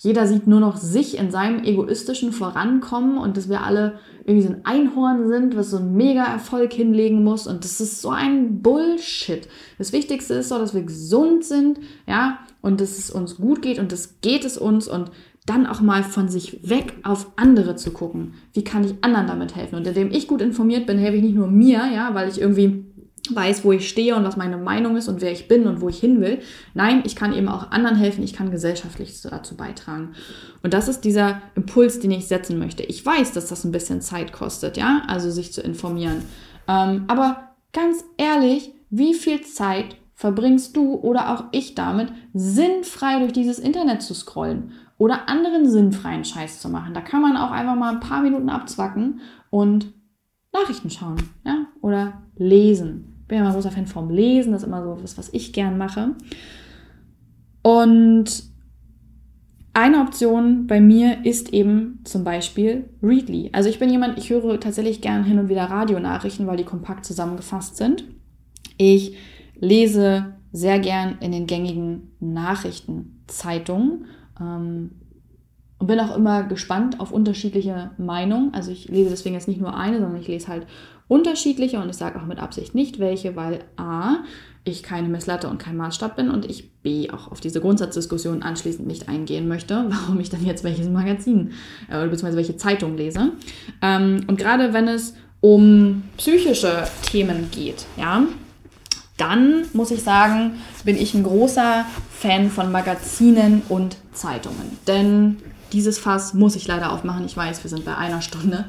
jeder 0.00 0.28
sieht 0.28 0.46
nur 0.46 0.60
noch 0.60 0.76
sich 0.76 1.18
in 1.18 1.32
seinem 1.32 1.64
egoistischen 1.64 2.30
Vorankommen 2.30 3.18
und 3.18 3.36
dass 3.36 3.48
wir 3.48 3.64
alle 3.64 3.98
irgendwie 4.24 4.46
so 4.46 4.52
ein 4.52 4.64
Einhorn 4.64 5.28
sind, 5.28 5.56
was 5.56 5.70
so 5.70 5.78
einen 5.78 5.96
Mega-Erfolg 5.96 6.72
hinlegen 6.72 7.24
muss. 7.24 7.48
Und 7.48 7.64
das 7.64 7.80
ist 7.80 8.00
so 8.00 8.10
ein 8.10 8.62
Bullshit. 8.62 9.48
Das 9.76 9.92
Wichtigste 9.92 10.34
ist 10.34 10.52
doch, 10.52 10.58
dass 10.58 10.72
wir 10.72 10.82
gesund 10.82 11.44
sind, 11.44 11.80
ja, 12.06 12.38
und 12.60 12.80
dass 12.80 12.96
es 12.96 13.10
uns 13.10 13.38
gut 13.38 13.60
geht 13.60 13.80
und 13.80 13.90
das 13.90 14.20
geht 14.20 14.44
es 14.44 14.56
uns 14.56 14.86
und 14.86 15.10
dann 15.46 15.66
auch 15.66 15.80
mal 15.80 16.04
von 16.04 16.28
sich 16.28 16.68
weg 16.68 16.94
auf 17.02 17.32
andere 17.34 17.74
zu 17.74 17.90
gucken. 17.90 18.34
Wie 18.52 18.62
kann 18.62 18.84
ich 18.84 18.94
anderen 19.00 19.26
damit 19.26 19.56
helfen? 19.56 19.76
Und 19.76 19.86
indem 19.86 20.12
ich 20.12 20.28
gut 20.28 20.42
informiert 20.42 20.86
bin, 20.86 20.98
helfe 20.98 21.16
ich 21.16 21.22
nicht 21.24 21.34
nur 21.34 21.48
mir, 21.48 21.90
ja, 21.92 22.14
weil 22.14 22.28
ich 22.28 22.40
irgendwie 22.40 22.84
weiß, 23.30 23.64
wo 23.64 23.72
ich 23.72 23.88
stehe 23.88 24.16
und 24.16 24.24
was 24.24 24.36
meine 24.36 24.56
Meinung 24.56 24.96
ist 24.96 25.08
und 25.08 25.20
wer 25.20 25.32
ich 25.32 25.48
bin 25.48 25.66
und 25.66 25.80
wo 25.80 25.88
ich 25.88 25.98
hin 25.98 26.20
will. 26.20 26.40
Nein, 26.74 27.02
ich 27.04 27.16
kann 27.16 27.32
eben 27.32 27.48
auch 27.48 27.70
anderen 27.70 27.96
helfen, 27.96 28.22
ich 28.24 28.32
kann 28.32 28.50
gesellschaftlich 28.50 29.20
dazu 29.22 29.56
beitragen. 29.56 30.14
Und 30.62 30.74
das 30.74 30.88
ist 30.88 31.04
dieser 31.04 31.42
Impuls, 31.54 32.00
den 32.00 32.10
ich 32.10 32.26
setzen 32.26 32.58
möchte. 32.58 32.82
Ich 32.82 33.04
weiß, 33.04 33.32
dass 33.32 33.48
das 33.48 33.64
ein 33.64 33.72
bisschen 33.72 34.00
Zeit 34.00 34.32
kostet, 34.32 34.76
ja, 34.76 35.02
also 35.06 35.30
sich 35.30 35.52
zu 35.52 35.60
informieren. 35.60 36.22
Ähm, 36.66 37.04
aber 37.08 37.54
ganz 37.72 38.04
ehrlich, 38.16 38.72
wie 38.90 39.14
viel 39.14 39.42
Zeit 39.42 39.96
verbringst 40.14 40.76
du 40.76 40.94
oder 40.94 41.32
auch 41.32 41.44
ich 41.52 41.74
damit, 41.74 42.12
sinnfrei 42.34 43.20
durch 43.20 43.32
dieses 43.32 43.58
Internet 43.58 44.02
zu 44.02 44.14
scrollen 44.14 44.72
oder 44.96 45.28
anderen 45.28 45.68
sinnfreien 45.70 46.24
Scheiß 46.24 46.60
zu 46.60 46.68
machen? 46.68 46.94
Da 46.94 47.00
kann 47.00 47.22
man 47.22 47.36
auch 47.36 47.50
einfach 47.50 47.76
mal 47.76 47.92
ein 47.92 48.00
paar 48.00 48.22
Minuten 48.22 48.48
abzwacken 48.48 49.20
und 49.50 49.92
Nachrichten 50.52 50.90
schauen, 50.90 51.16
ja, 51.44 51.66
oder 51.82 52.22
lesen 52.38 53.18
bin 53.28 53.38
ja 53.38 53.44
immer 53.44 53.52
großer 53.52 53.70
Fan 53.70 53.86
vom 53.86 54.10
Lesen, 54.10 54.52
das 54.52 54.62
ist 54.62 54.66
immer 54.66 54.82
so 54.82 54.98
was, 55.02 55.18
was 55.18 55.28
ich 55.32 55.52
gern 55.52 55.78
mache. 55.78 56.14
Und 57.62 58.42
eine 59.74 60.00
Option 60.00 60.66
bei 60.66 60.80
mir 60.80 61.24
ist 61.24 61.52
eben 61.52 62.00
zum 62.04 62.24
Beispiel 62.24 62.88
Readly. 63.02 63.50
Also 63.52 63.68
ich 63.68 63.78
bin 63.78 63.90
jemand, 63.90 64.18
ich 64.18 64.30
höre 64.30 64.58
tatsächlich 64.58 65.02
gern 65.02 65.24
hin 65.24 65.38
und 65.38 65.50
wieder 65.50 65.64
Radionachrichten, 65.64 66.46
weil 66.46 66.56
die 66.56 66.64
kompakt 66.64 67.04
zusammengefasst 67.04 67.76
sind. 67.76 68.04
Ich 68.78 69.14
lese 69.54 70.34
sehr 70.50 70.78
gern 70.78 71.18
in 71.20 71.30
den 71.30 71.46
gängigen 71.46 72.12
Nachrichtenzeitungen 72.20 74.06
ähm, 74.40 74.92
und 75.78 75.86
bin 75.86 76.00
auch 76.00 76.16
immer 76.16 76.44
gespannt 76.44 76.98
auf 76.98 77.12
unterschiedliche 77.12 77.90
Meinungen. 77.98 78.54
Also 78.54 78.72
ich 78.72 78.88
lese 78.88 79.10
deswegen 79.10 79.34
jetzt 79.34 79.48
nicht 79.48 79.60
nur 79.60 79.76
eine, 79.76 80.00
sondern 80.00 80.20
ich 80.20 80.28
lese 80.28 80.48
halt 80.48 80.66
unterschiedliche 81.08 81.80
und 81.80 81.88
ich 81.88 81.96
sage 81.96 82.20
auch 82.20 82.26
mit 82.26 82.38
Absicht 82.38 82.74
nicht 82.74 82.98
welche, 82.98 83.34
weil 83.34 83.64
a, 83.76 84.18
ich 84.64 84.82
keine 84.82 85.08
Messlatte 85.08 85.48
und 85.48 85.58
kein 85.58 85.76
Maßstab 85.76 86.16
bin 86.16 86.30
und 86.30 86.44
ich 86.44 86.70
b, 86.82 87.10
auch 87.10 87.32
auf 87.32 87.40
diese 87.40 87.60
Grundsatzdiskussion 87.60 88.42
anschließend 88.42 88.86
nicht 88.86 89.08
eingehen 89.08 89.48
möchte, 89.48 89.86
warum 89.88 90.20
ich 90.20 90.30
dann 90.30 90.44
jetzt 90.44 90.64
welches 90.64 90.88
Magazin 90.88 91.52
äh, 91.88 91.96
oder 91.96 92.08
beziehungsweise 92.08 92.36
welche 92.36 92.56
Zeitung 92.56 92.96
lese. 92.96 93.32
Ähm, 93.82 94.24
und 94.26 94.38
gerade 94.38 94.72
wenn 94.72 94.88
es 94.88 95.14
um 95.40 96.02
psychische 96.16 96.86
Themen 97.02 97.48
geht, 97.50 97.86
ja, 97.96 98.24
dann 99.16 99.64
muss 99.72 99.90
ich 99.90 100.02
sagen, 100.02 100.52
bin 100.84 100.96
ich 100.96 101.14
ein 101.14 101.24
großer 101.24 101.84
Fan 102.10 102.50
von 102.50 102.70
Magazinen 102.70 103.62
und 103.68 103.96
Zeitungen. 104.12 104.78
Denn 104.86 105.38
dieses 105.72 105.98
Fass 105.98 106.34
muss 106.34 106.56
ich 106.56 106.66
leider 106.66 106.92
aufmachen. 106.92 107.26
Ich 107.26 107.36
weiß, 107.36 107.62
wir 107.62 107.68
sind 107.68 107.84
bei 107.84 107.96
einer 107.96 108.22
Stunde 108.22 108.64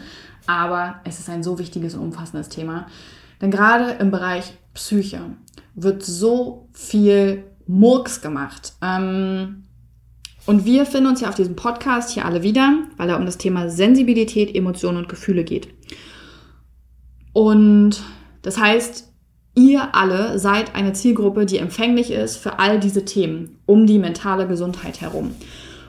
aber 0.50 0.96
es 1.04 1.20
ist 1.20 1.30
ein 1.30 1.44
so 1.44 1.60
wichtiges 1.60 1.94
und 1.94 2.02
umfassendes 2.02 2.50
Thema. 2.50 2.88
Denn 3.40 3.52
gerade 3.52 3.92
im 4.00 4.10
Bereich 4.10 4.54
Psyche 4.74 5.22
wird 5.76 6.04
so 6.04 6.68
viel 6.74 7.44
Murks 7.68 8.20
gemacht. 8.22 8.74
Ähm, 8.82 9.66
und 10.48 10.66
wir 10.66 10.88
finden 10.88 11.10
uns 11.10 11.22
ja 11.22 11.30
auf 11.30 11.36
diesem 11.36 11.56
Podcast 11.56 12.10
hier 12.10 12.26
alle 12.26 12.42
wieder, 12.42 12.80
weil 12.98 13.10
er 13.10 13.20
um 13.20 13.28
das 13.28 13.38
Thema 13.38 13.70
Sensibilität, 13.70 14.56
Emotionen 14.56 14.98
und 14.98 15.08
Gefühle 15.08 15.44
geht. 15.44 15.68
Und 17.32 18.02
das 18.42 18.58
heißt, 18.58 19.14
ihr 19.54 19.94
alle 19.94 20.40
seid 20.40 20.74
eine 20.74 20.94
Zielgruppe, 20.94 21.46
die 21.46 21.60
empfänglich 21.60 22.10
ist 22.10 22.38
für 22.38 22.58
all 22.58 22.80
diese 22.80 23.06
Themen 23.06 23.60
um 23.68 23.86
die 23.86 24.00
mentale 24.00 24.48
Gesundheit 24.48 25.00
herum. 25.00 25.36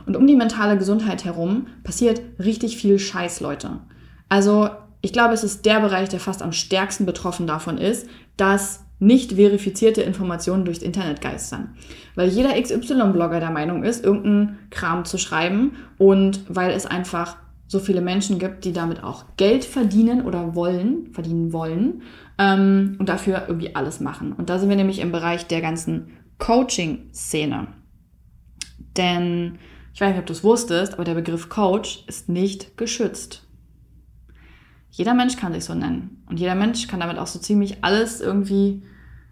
Und 0.04 0.16
um 0.16 0.26
die 0.26 0.36
mentale 0.36 0.76
Gesundheit 0.76 1.24
herum 1.24 1.68
passiert 1.82 2.20
richtig 2.38 2.76
viel 2.76 2.98
Scheiß, 2.98 3.40
Leute. 3.40 3.80
Also 4.30 4.70
ich 5.02 5.12
glaube, 5.12 5.34
es 5.34 5.44
ist 5.44 5.66
der 5.66 5.80
Bereich, 5.80 6.08
der 6.08 6.20
fast 6.20 6.40
am 6.40 6.52
stärksten 6.52 7.04
betroffen 7.04 7.46
davon 7.46 7.76
ist, 7.76 8.08
dass 8.38 8.86
nicht 8.98 9.32
verifizierte 9.32 10.02
Informationen 10.02 10.64
durchs 10.64 10.82
Internet 10.82 11.20
geistern. 11.20 11.74
Weil 12.14 12.28
jeder 12.28 12.60
XY-Blogger 12.60 13.40
der 13.40 13.50
Meinung 13.50 13.82
ist, 13.82 14.04
irgendeinen 14.04 14.58
Kram 14.70 15.04
zu 15.04 15.18
schreiben 15.18 15.72
und 15.98 16.40
weil 16.48 16.70
es 16.70 16.86
einfach 16.86 17.36
so 17.66 17.78
viele 17.78 18.02
Menschen 18.02 18.38
gibt, 18.38 18.64
die 18.64 18.72
damit 18.72 19.02
auch 19.02 19.24
Geld 19.36 19.64
verdienen 19.64 20.22
oder 20.22 20.54
wollen, 20.54 21.12
verdienen 21.12 21.52
wollen 21.52 22.02
ähm, 22.38 22.96
und 22.98 23.08
dafür 23.08 23.44
irgendwie 23.48 23.74
alles 23.74 24.00
machen. 24.00 24.32
Und 24.32 24.50
da 24.50 24.58
sind 24.58 24.68
wir 24.68 24.76
nämlich 24.76 24.98
im 24.98 25.12
Bereich 25.12 25.46
der 25.46 25.62
ganzen 25.62 26.08
Coaching-Szene. 26.38 27.68
Denn 28.96 29.58
ich 29.94 30.00
weiß 30.00 30.10
nicht, 30.10 30.20
ob 30.20 30.26
du 30.26 30.32
es 30.32 30.44
wusstest, 30.44 30.94
aber 30.94 31.04
der 31.04 31.14
Begriff 31.14 31.48
Coach 31.48 32.04
ist 32.06 32.28
nicht 32.28 32.76
geschützt. 32.76 33.46
Jeder 34.90 35.14
Mensch 35.14 35.36
kann 35.36 35.52
sich 35.52 35.64
so 35.64 35.74
nennen. 35.74 36.22
Und 36.26 36.40
jeder 36.40 36.54
Mensch 36.54 36.86
kann 36.86 37.00
damit 37.00 37.18
auch 37.18 37.26
so 37.26 37.38
ziemlich 37.38 37.84
alles 37.84 38.20
irgendwie 38.20 38.82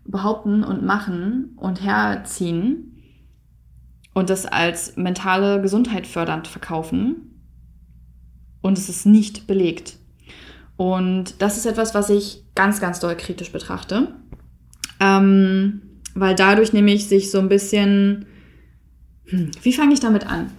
behaupten 0.04 0.64
und 0.64 0.84
machen 0.84 1.56
und 1.56 1.82
herziehen 1.82 3.02
und 4.14 4.30
das 4.30 4.46
als 4.46 4.96
mentale 4.96 5.60
Gesundheit 5.60 6.06
fördernd 6.06 6.48
verkaufen. 6.48 7.42
Und 8.62 8.78
es 8.78 8.88
ist 8.88 9.06
nicht 9.06 9.46
belegt. 9.46 9.96
Und 10.76 11.40
das 11.42 11.56
ist 11.56 11.66
etwas, 11.66 11.94
was 11.94 12.10
ich 12.10 12.44
ganz, 12.54 12.80
ganz 12.80 13.00
doll 13.00 13.16
kritisch 13.16 13.52
betrachte. 13.52 14.14
Ähm, 15.00 15.82
weil 16.14 16.34
dadurch 16.34 16.72
nämlich 16.72 17.06
sich 17.08 17.30
so 17.30 17.38
ein 17.38 17.48
bisschen 17.48 18.26
hm, 19.28 19.50
wie 19.62 19.72
fange 19.72 19.94
ich 19.94 20.00
damit 20.00 20.26
an? 20.26 20.50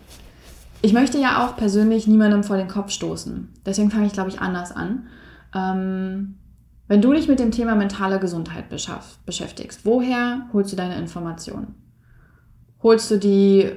Ich 0.82 0.94
möchte 0.94 1.18
ja 1.18 1.46
auch 1.46 1.58
persönlich 1.58 2.08
niemandem 2.08 2.44
vor 2.44 2.58
den 2.58 2.70
Kopf 2.70 2.92
stoßen. 2.92 3.50
Deswegen 3.66 3.92
fange 3.92 4.08
ich, 4.08 4.14
glaube 4.14 4.30
ich, 4.30 4.40
anders 4.40 4.72
an. 4.72 5.08
Ähm, 5.54 6.36
wenn 6.88 7.02
du 7.02 7.14
dich 7.14 7.28
mit 7.28 7.40
dem 7.40 7.52
Thema 7.52 7.76
mentale 7.76 8.20
Gesundheit 8.20 8.70
beschäftigst, 8.70 9.86
woher 9.86 10.48
holst 10.54 10.72
du 10.72 10.76
deine 10.76 10.98
Informationen? 10.98 11.76
Holst 12.82 13.12
du 13.12 13.18
die 13.20 13.72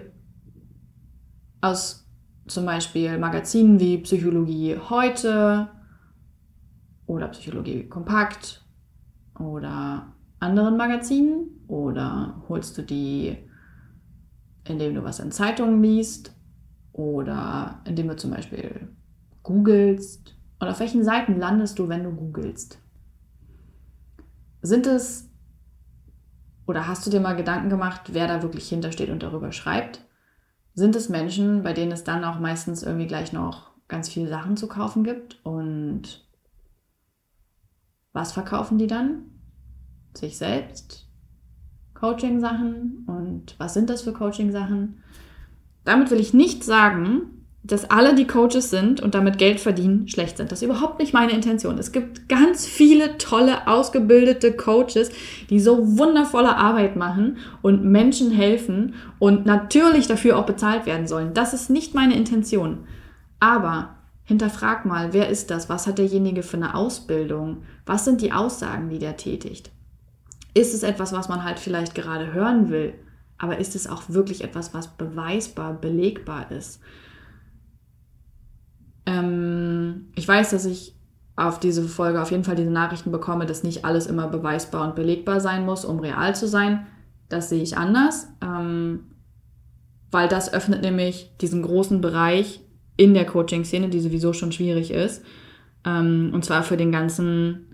aus 1.60 2.08
zum 2.46 2.66
Beispiel 2.66 3.18
Magazinen 3.18 3.80
wie 3.80 3.98
Psychologie 3.98 4.78
heute 4.88 5.68
oder 7.06 7.28
Psychologie 7.28 7.88
kompakt 7.88 8.64
oder 9.38 10.12
anderen 10.38 10.76
Magazinen? 10.76 11.48
Oder 11.66 12.42
holst 12.48 12.78
du 12.78 12.82
die 12.82 13.36
indem 14.68 14.94
du 14.94 15.02
was 15.02 15.18
in 15.18 15.32
Zeitungen 15.32 15.82
liest 15.82 16.32
oder 16.92 17.80
indem 17.84 18.08
du 18.08 18.16
zum 18.16 18.30
Beispiel 18.30 18.88
googelst. 19.42 20.36
Und 20.58 20.68
auf 20.68 20.80
welchen 20.80 21.04
Seiten 21.04 21.38
landest 21.38 21.78
du, 21.78 21.88
wenn 21.88 22.04
du 22.04 22.12
googelst? 22.12 22.78
Sind 24.62 24.86
es 24.86 25.28
oder 26.66 26.86
hast 26.86 27.04
du 27.04 27.10
dir 27.10 27.20
mal 27.20 27.34
Gedanken 27.34 27.68
gemacht, 27.68 28.14
wer 28.14 28.28
da 28.28 28.42
wirklich 28.42 28.68
hintersteht 28.68 29.10
und 29.10 29.22
darüber 29.22 29.52
schreibt? 29.52 30.06
Sind 30.74 30.96
es 30.96 31.08
Menschen, 31.08 31.62
bei 31.62 31.72
denen 31.72 31.92
es 31.92 32.04
dann 32.04 32.24
auch 32.24 32.38
meistens 32.38 32.82
irgendwie 32.82 33.06
gleich 33.06 33.32
noch 33.32 33.72
ganz 33.88 34.08
viele 34.08 34.28
Sachen 34.28 34.56
zu 34.56 34.68
kaufen 34.68 35.04
gibt? 35.04 35.44
Und 35.44 36.26
was 38.12 38.32
verkaufen 38.32 38.78
die 38.78 38.86
dann? 38.86 39.24
Sich 40.14 40.38
selbst? 40.38 41.08
Coaching-Sachen 41.94 43.04
und 43.06 43.54
was 43.58 43.74
sind 43.74 43.90
das 43.90 44.02
für 44.02 44.12
Coaching-Sachen. 44.12 45.02
Damit 45.84 46.10
will 46.10 46.20
ich 46.20 46.34
nicht 46.34 46.64
sagen, 46.64 47.22
dass 47.64 47.88
alle, 47.90 48.16
die 48.16 48.26
Coaches 48.26 48.70
sind 48.70 49.00
und 49.00 49.14
damit 49.14 49.38
Geld 49.38 49.60
verdienen, 49.60 50.08
schlecht 50.08 50.36
sind. 50.36 50.50
Das 50.50 50.60
ist 50.60 50.68
überhaupt 50.68 50.98
nicht 50.98 51.12
meine 51.12 51.32
Intention. 51.32 51.78
Es 51.78 51.92
gibt 51.92 52.28
ganz 52.28 52.66
viele 52.66 53.18
tolle, 53.18 53.68
ausgebildete 53.68 54.52
Coaches, 54.52 55.10
die 55.48 55.60
so 55.60 55.96
wundervolle 55.96 56.56
Arbeit 56.56 56.96
machen 56.96 57.36
und 57.62 57.84
Menschen 57.84 58.32
helfen 58.32 58.94
und 59.20 59.46
natürlich 59.46 60.08
dafür 60.08 60.38
auch 60.38 60.46
bezahlt 60.46 60.86
werden 60.86 61.06
sollen. 61.06 61.34
Das 61.34 61.54
ist 61.54 61.70
nicht 61.70 61.94
meine 61.94 62.16
Intention. 62.16 62.80
Aber 63.38 63.94
hinterfrag 64.24 64.84
mal, 64.84 65.12
wer 65.12 65.28
ist 65.28 65.50
das? 65.50 65.68
Was 65.68 65.86
hat 65.86 65.98
derjenige 65.98 66.42
für 66.42 66.56
eine 66.56 66.74
Ausbildung? 66.74 67.62
Was 67.86 68.04
sind 68.04 68.20
die 68.22 68.32
Aussagen, 68.32 68.88
die 68.88 68.98
der 68.98 69.16
tätigt? 69.16 69.70
ist 70.54 70.74
es 70.74 70.82
etwas, 70.82 71.12
was 71.12 71.28
man 71.28 71.44
halt 71.44 71.58
vielleicht 71.58 71.94
gerade 71.94 72.32
hören 72.32 72.70
will, 72.70 72.94
aber 73.38 73.58
ist 73.58 73.74
es 73.74 73.88
auch 73.88 74.04
wirklich 74.08 74.44
etwas, 74.44 74.74
was 74.74 74.88
beweisbar, 74.88 75.74
belegbar 75.74 76.50
ist? 76.50 76.80
Ähm, 79.06 80.12
ich 80.14 80.26
weiß, 80.26 80.50
dass 80.50 80.64
ich 80.64 80.94
auf 81.36 81.58
diese 81.58 81.82
Folge 81.88 82.20
auf 82.20 82.30
jeden 82.30 82.44
Fall 82.44 82.56
diese 82.56 82.70
Nachrichten 82.70 83.10
bekomme, 83.10 83.46
dass 83.46 83.64
nicht 83.64 83.84
alles 83.84 84.06
immer 84.06 84.28
beweisbar 84.28 84.86
und 84.86 84.94
belegbar 84.94 85.40
sein 85.40 85.64
muss, 85.64 85.84
um 85.84 85.98
real 85.98 86.34
zu 86.34 86.46
sein. 86.46 86.86
Das 87.28 87.48
sehe 87.48 87.62
ich 87.62 87.76
anders, 87.76 88.28
ähm, 88.42 89.04
weil 90.10 90.28
das 90.28 90.52
öffnet 90.52 90.82
nämlich 90.82 91.32
diesen 91.40 91.62
großen 91.62 92.00
Bereich 92.00 92.60
in 92.96 93.14
der 93.14 93.24
Coaching-Szene, 93.24 93.88
die 93.88 94.00
sowieso 94.00 94.32
schon 94.34 94.52
schwierig 94.52 94.90
ist. 94.90 95.24
Ähm, 95.84 96.30
und 96.34 96.44
zwar 96.44 96.62
für 96.62 96.76
den 96.76 96.92
ganzen 96.92 97.72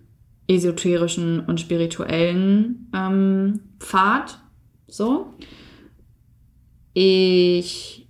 esoterischen 0.49 1.41
und 1.41 1.61
spirituellen 1.61 2.91
ähm, 2.95 3.61
Pfad. 3.81 4.41
So. 4.89 5.35
Ich 6.95 8.09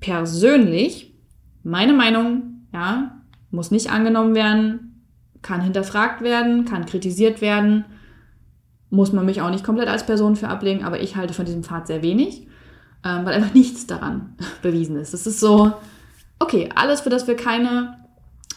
persönlich, 0.00 1.14
meine 1.62 1.92
Meinung, 1.92 2.66
ja, 2.72 3.22
muss 3.50 3.70
nicht 3.70 3.90
angenommen 3.90 4.34
werden, 4.34 5.02
kann 5.42 5.62
hinterfragt 5.62 6.20
werden, 6.20 6.64
kann 6.64 6.86
kritisiert 6.86 7.40
werden, 7.40 7.84
muss 8.90 9.12
man 9.12 9.24
mich 9.24 9.40
auch 9.40 9.50
nicht 9.50 9.64
komplett 9.64 9.88
als 9.88 10.04
Person 10.04 10.36
für 10.36 10.48
ablegen, 10.48 10.84
aber 10.84 11.00
ich 11.00 11.16
halte 11.16 11.34
von 11.34 11.46
diesem 11.46 11.62
Pfad 11.62 11.86
sehr 11.86 12.02
wenig, 12.02 12.46
ähm, 13.04 13.24
weil 13.24 13.34
einfach 13.34 13.54
nichts 13.54 13.86
daran 13.86 14.36
bewiesen 14.62 14.96
ist. 14.96 15.14
Es 15.14 15.26
ist 15.26 15.40
so, 15.40 15.72
okay, 16.38 16.68
alles, 16.74 17.00
für 17.00 17.10
das 17.10 17.26
wir 17.26 17.36
keine 17.36 18.05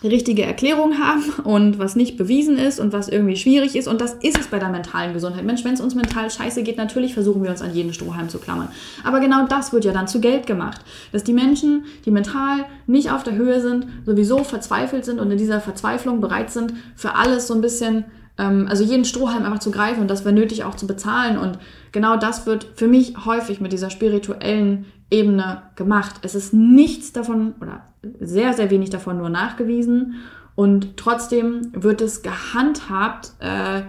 richtige 0.07 0.43
Erklärung 0.43 0.97
haben 0.97 1.23
und 1.43 1.77
was 1.77 1.95
nicht 1.95 2.15
bewiesen 2.15 2.57
ist 2.57 2.79
und 2.79 2.93
was 2.93 3.09
irgendwie 3.09 3.35
schwierig 3.35 3.75
ist. 3.75 3.87
Und 3.87 3.99
das 3.99 4.13
ist 4.13 4.39
es 4.39 4.47
bei 4.47 4.57
der 4.57 4.69
mentalen 4.69 5.13
Gesundheit. 5.13 5.43
Mensch, 5.43 5.65
wenn 5.65 5.73
es 5.73 5.81
uns 5.81 5.93
mental 5.93 6.31
scheiße 6.31 6.63
geht, 6.63 6.77
natürlich 6.77 7.13
versuchen 7.13 7.43
wir 7.43 7.49
uns 7.49 7.61
an 7.61 7.73
jeden 7.73 7.93
Strohhalm 7.93 8.29
zu 8.29 8.39
klammern. 8.39 8.69
Aber 9.03 9.19
genau 9.19 9.45
das 9.45 9.73
wird 9.73 9.83
ja 9.83 9.91
dann 9.91 10.07
zu 10.07 10.21
Geld 10.21 10.47
gemacht. 10.47 10.81
Dass 11.11 11.25
die 11.25 11.33
Menschen, 11.33 11.85
die 12.05 12.11
mental 12.11 12.65
nicht 12.87 13.11
auf 13.11 13.23
der 13.23 13.35
Höhe 13.35 13.59
sind, 13.61 13.87
sowieso 14.05 14.43
verzweifelt 14.45 15.03
sind 15.03 15.19
und 15.19 15.31
in 15.31 15.37
dieser 15.37 15.59
Verzweiflung 15.59 16.21
bereit 16.21 16.49
sind, 16.49 16.73
für 16.95 17.15
alles 17.15 17.47
so 17.47 17.53
ein 17.53 17.61
bisschen, 17.61 18.05
ähm, 18.37 18.67
also 18.69 18.85
jeden 18.85 19.03
Strohhalm 19.03 19.43
einfach 19.43 19.59
zu 19.59 19.71
greifen 19.71 20.01
und 20.01 20.09
das 20.09 20.23
wäre 20.23 20.33
nötig 20.33 20.63
auch 20.63 20.75
zu 20.75 20.87
bezahlen. 20.87 21.37
Und 21.37 21.59
genau 21.91 22.15
das 22.15 22.45
wird 22.45 22.67
für 22.75 22.87
mich 22.87 23.25
häufig 23.25 23.59
mit 23.59 23.73
dieser 23.73 23.89
spirituellen 23.89 24.85
Ebene 25.11 25.63
gemacht. 25.75 26.15
Es 26.21 26.35
ist 26.35 26.53
nichts 26.53 27.11
davon 27.11 27.55
oder 27.59 27.88
sehr, 28.19 28.53
sehr 28.53 28.69
wenig 28.69 28.89
davon 28.89 29.17
nur 29.17 29.29
nachgewiesen 29.29 30.15
und 30.55 30.97
trotzdem 30.97 31.71
wird 31.73 32.01
es 32.01 32.21
gehandhabt 32.21 33.33
äh, 33.39 33.83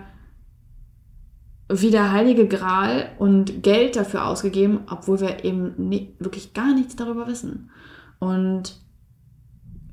wie 1.72 1.90
der 1.90 2.12
heilige 2.12 2.48
Gral 2.48 3.10
und 3.18 3.62
Geld 3.62 3.96
dafür 3.96 4.26
ausgegeben, 4.26 4.80
obwohl 4.90 5.20
wir 5.20 5.44
eben 5.44 5.88
nie, 5.88 6.14
wirklich 6.18 6.52
gar 6.52 6.74
nichts 6.74 6.96
darüber 6.96 7.28
wissen. 7.28 7.70
Und 8.18 8.80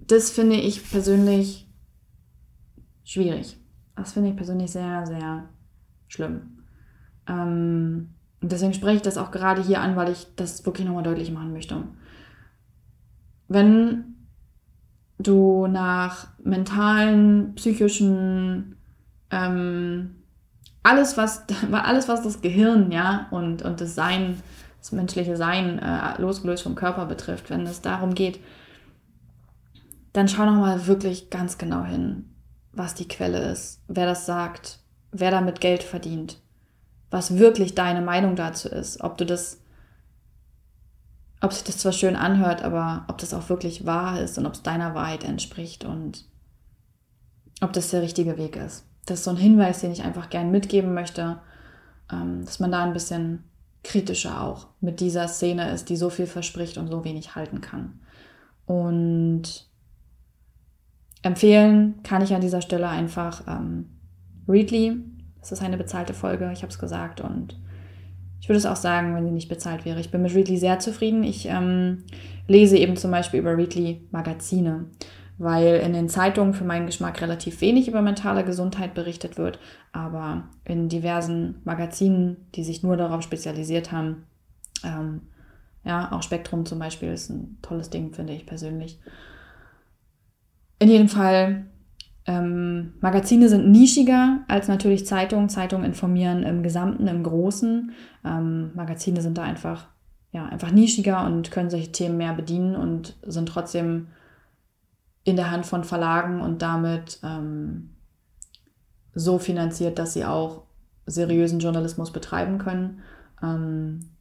das 0.07 0.31
finde 0.31 0.55
ich 0.55 0.89
persönlich 0.89 1.69
schwierig. 3.03 3.57
Das 3.95 4.13
finde 4.13 4.29
ich 4.29 4.35
persönlich 4.35 4.71
sehr, 4.71 5.05
sehr 5.05 5.49
schlimm. 6.07 6.63
Ähm, 7.27 8.09
deswegen 8.41 8.73
spreche 8.73 8.97
ich 8.97 9.01
das 9.01 9.17
auch 9.17 9.31
gerade 9.31 9.61
hier 9.61 9.81
an, 9.81 9.95
weil 9.95 10.11
ich 10.11 10.27
das 10.35 10.65
wirklich 10.65 10.87
nochmal 10.87 11.03
deutlich 11.03 11.31
machen 11.31 11.53
möchte. 11.53 11.83
Wenn 13.47 14.15
du 15.19 15.67
nach 15.67 16.27
mentalen, 16.43 17.55
psychischen, 17.55 18.75
ähm, 19.31 20.15
alles, 20.83 21.17
was, 21.17 21.43
alles, 21.71 22.07
was 22.07 22.23
das 22.23 22.41
Gehirn, 22.41 22.91
ja, 22.91 23.27
und, 23.31 23.61
und 23.61 23.81
das 23.81 23.95
Sein, 23.95 24.41
das 24.79 24.91
menschliche 24.91 25.37
Sein, 25.37 25.79
äh, 25.79 26.21
losgelöst 26.21 26.63
vom 26.63 26.75
Körper 26.75 27.05
betrifft, 27.05 27.49
wenn 27.49 27.65
es 27.65 27.81
darum 27.81 28.13
geht, 28.13 28.39
dann 30.13 30.27
schau 30.27 30.45
nochmal 30.45 30.87
wirklich 30.87 31.29
ganz 31.29 31.57
genau 31.57 31.83
hin, 31.83 32.33
was 32.71 32.95
die 32.95 33.07
Quelle 33.07 33.51
ist, 33.51 33.81
wer 33.87 34.05
das 34.05 34.25
sagt, 34.25 34.79
wer 35.11 35.31
damit 35.31 35.61
Geld 35.61 35.83
verdient 35.83 36.39
was 37.09 37.37
wirklich 37.37 37.75
deine 37.75 38.01
Meinung 38.01 38.35
dazu 38.35 38.69
ist. 38.69 39.01
Ob 39.01 39.17
du 39.17 39.25
das, 39.25 39.61
ob 41.41 41.53
sich 41.53 41.63
das 41.63 41.77
zwar 41.77 41.91
schön 41.91 42.15
anhört, 42.15 42.63
aber 42.63 43.05
ob 43.07 43.17
das 43.19 43.33
auch 43.33 43.49
wirklich 43.49 43.85
wahr 43.85 44.19
ist 44.21 44.37
und 44.37 44.45
ob 44.45 44.53
es 44.53 44.63
deiner 44.63 44.95
Wahrheit 44.95 45.23
entspricht 45.23 45.85
und 45.85 46.25
ob 47.61 47.73
das 47.73 47.91
der 47.91 48.01
richtige 48.01 48.37
Weg 48.37 48.55
ist. 48.55 48.85
Das 49.05 49.19
ist 49.19 49.25
so 49.25 49.31
ein 49.31 49.37
Hinweis, 49.37 49.81
den 49.81 49.91
ich 49.91 50.03
einfach 50.03 50.29
gern 50.29 50.51
mitgeben 50.51 50.93
möchte, 50.93 51.39
ähm, 52.11 52.43
dass 52.43 52.59
man 52.59 52.71
da 52.71 52.83
ein 52.83 52.93
bisschen 52.93 53.43
kritischer 53.83 54.41
auch 54.41 54.67
mit 54.81 54.99
dieser 54.99 55.27
Szene 55.27 55.71
ist, 55.71 55.89
die 55.89 55.95
so 55.95 56.09
viel 56.09 56.27
verspricht 56.27 56.77
und 56.77 56.89
so 56.89 57.03
wenig 57.03 57.35
halten 57.35 57.61
kann. 57.61 57.99
Und 58.65 59.69
empfehlen 61.21 62.01
kann 62.03 62.21
ich 62.21 62.33
an 62.33 62.41
dieser 62.41 62.61
Stelle 62.61 62.89
einfach 62.89 63.43
ähm, 63.47 63.89
Readly, 64.47 65.03
es 65.41 65.51
ist 65.51 65.61
eine 65.61 65.77
bezahlte 65.77 66.13
Folge, 66.13 66.51
ich 66.51 66.63
habe 66.63 66.71
es 66.71 66.79
gesagt. 66.79 67.21
Und 67.21 67.57
ich 68.39 68.49
würde 68.49 68.57
es 68.57 68.65
auch 68.65 68.75
sagen, 68.75 69.15
wenn 69.15 69.25
sie 69.25 69.31
nicht 69.31 69.49
bezahlt 69.49 69.85
wäre. 69.85 69.99
Ich 69.99 70.11
bin 70.11 70.21
mit 70.21 70.33
Readly 70.33 70.57
sehr 70.57 70.79
zufrieden. 70.79 71.23
Ich 71.23 71.47
ähm, 71.47 72.03
lese 72.47 72.77
eben 72.77 72.95
zum 72.95 73.11
Beispiel 73.11 73.39
über 73.39 73.57
Readly 73.57 74.07
Magazine, 74.11 74.85
weil 75.37 75.77
in 75.77 75.93
den 75.93 76.09
Zeitungen 76.09 76.53
für 76.53 76.63
meinen 76.63 76.85
Geschmack 76.85 77.21
relativ 77.21 77.61
wenig 77.61 77.87
über 77.87 78.01
mentale 78.01 78.43
Gesundheit 78.43 78.93
berichtet 78.93 79.37
wird, 79.37 79.59
aber 79.91 80.49
in 80.65 80.89
diversen 80.89 81.61
Magazinen, 81.63 82.47
die 82.55 82.63
sich 82.63 82.83
nur 82.83 82.97
darauf 82.97 83.21
spezialisiert 83.21 83.91
haben, 83.91 84.23
ähm, 84.83 85.21
ja, 85.83 86.11
auch 86.11 86.21
Spektrum 86.21 86.65
zum 86.65 86.79
Beispiel 86.79 87.13
ist 87.13 87.29
ein 87.29 87.57
tolles 87.61 87.89
Ding, 87.89 88.13
finde 88.13 88.33
ich 88.33 88.45
persönlich. 88.45 88.99
In 90.79 90.89
jedem 90.89 91.07
Fall 91.07 91.65
ähm, 92.27 92.93
Magazine 92.99 93.47
sind 93.47 93.71
nischiger 93.71 94.41
als 94.49 94.67
natürlich 94.67 95.07
Zeitungen. 95.07 95.47
Zeitungen 95.47 95.85
informieren 95.85 96.43
im 96.43 96.61
Gesamten, 96.61 97.07
im 97.07 97.23
Großen. 97.23 97.91
Ähm, 98.25 98.71
Magazine 98.75 99.21
sind 99.21 99.37
da 99.37 99.43
einfach, 99.43 99.87
ja, 100.33 100.45
einfach 100.45 100.71
nischiger 100.71 101.25
und 101.25 101.51
können 101.51 101.69
solche 101.69 101.93
Themen 101.93 102.17
mehr 102.17 102.33
bedienen 102.33 102.75
und 102.75 103.15
sind 103.25 103.47
trotzdem 103.47 104.07
in 105.23 105.37
der 105.37 105.51
Hand 105.51 105.65
von 105.65 105.85
Verlagen 105.85 106.41
und 106.41 106.61
damit 106.61 107.19
ähm, 107.23 107.95
so 109.13 109.39
finanziert, 109.39 109.97
dass 109.97 110.13
sie 110.13 110.25
auch 110.25 110.63
seriösen 111.05 111.59
Journalismus 111.59 112.11
betreiben 112.11 112.57
können. 112.57 113.03
Ähm, 113.41 114.11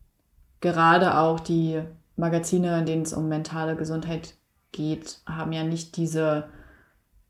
gerade 0.61 1.19
auch 1.19 1.41
die 1.41 1.81
Magazine, 2.15 2.79
in 2.79 2.87
denen 2.87 3.03
es 3.03 3.13
um 3.13 3.29
mentale 3.29 3.75
Gesundheit 3.75 4.35
geht, 4.71 5.21
haben 5.27 5.53
ja 5.53 5.65
nicht 5.65 5.97
diese 5.97 6.45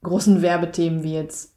großen 0.02 0.42
Werbethemen 0.42 1.02
wie 1.02 1.14
jetzt 1.14 1.56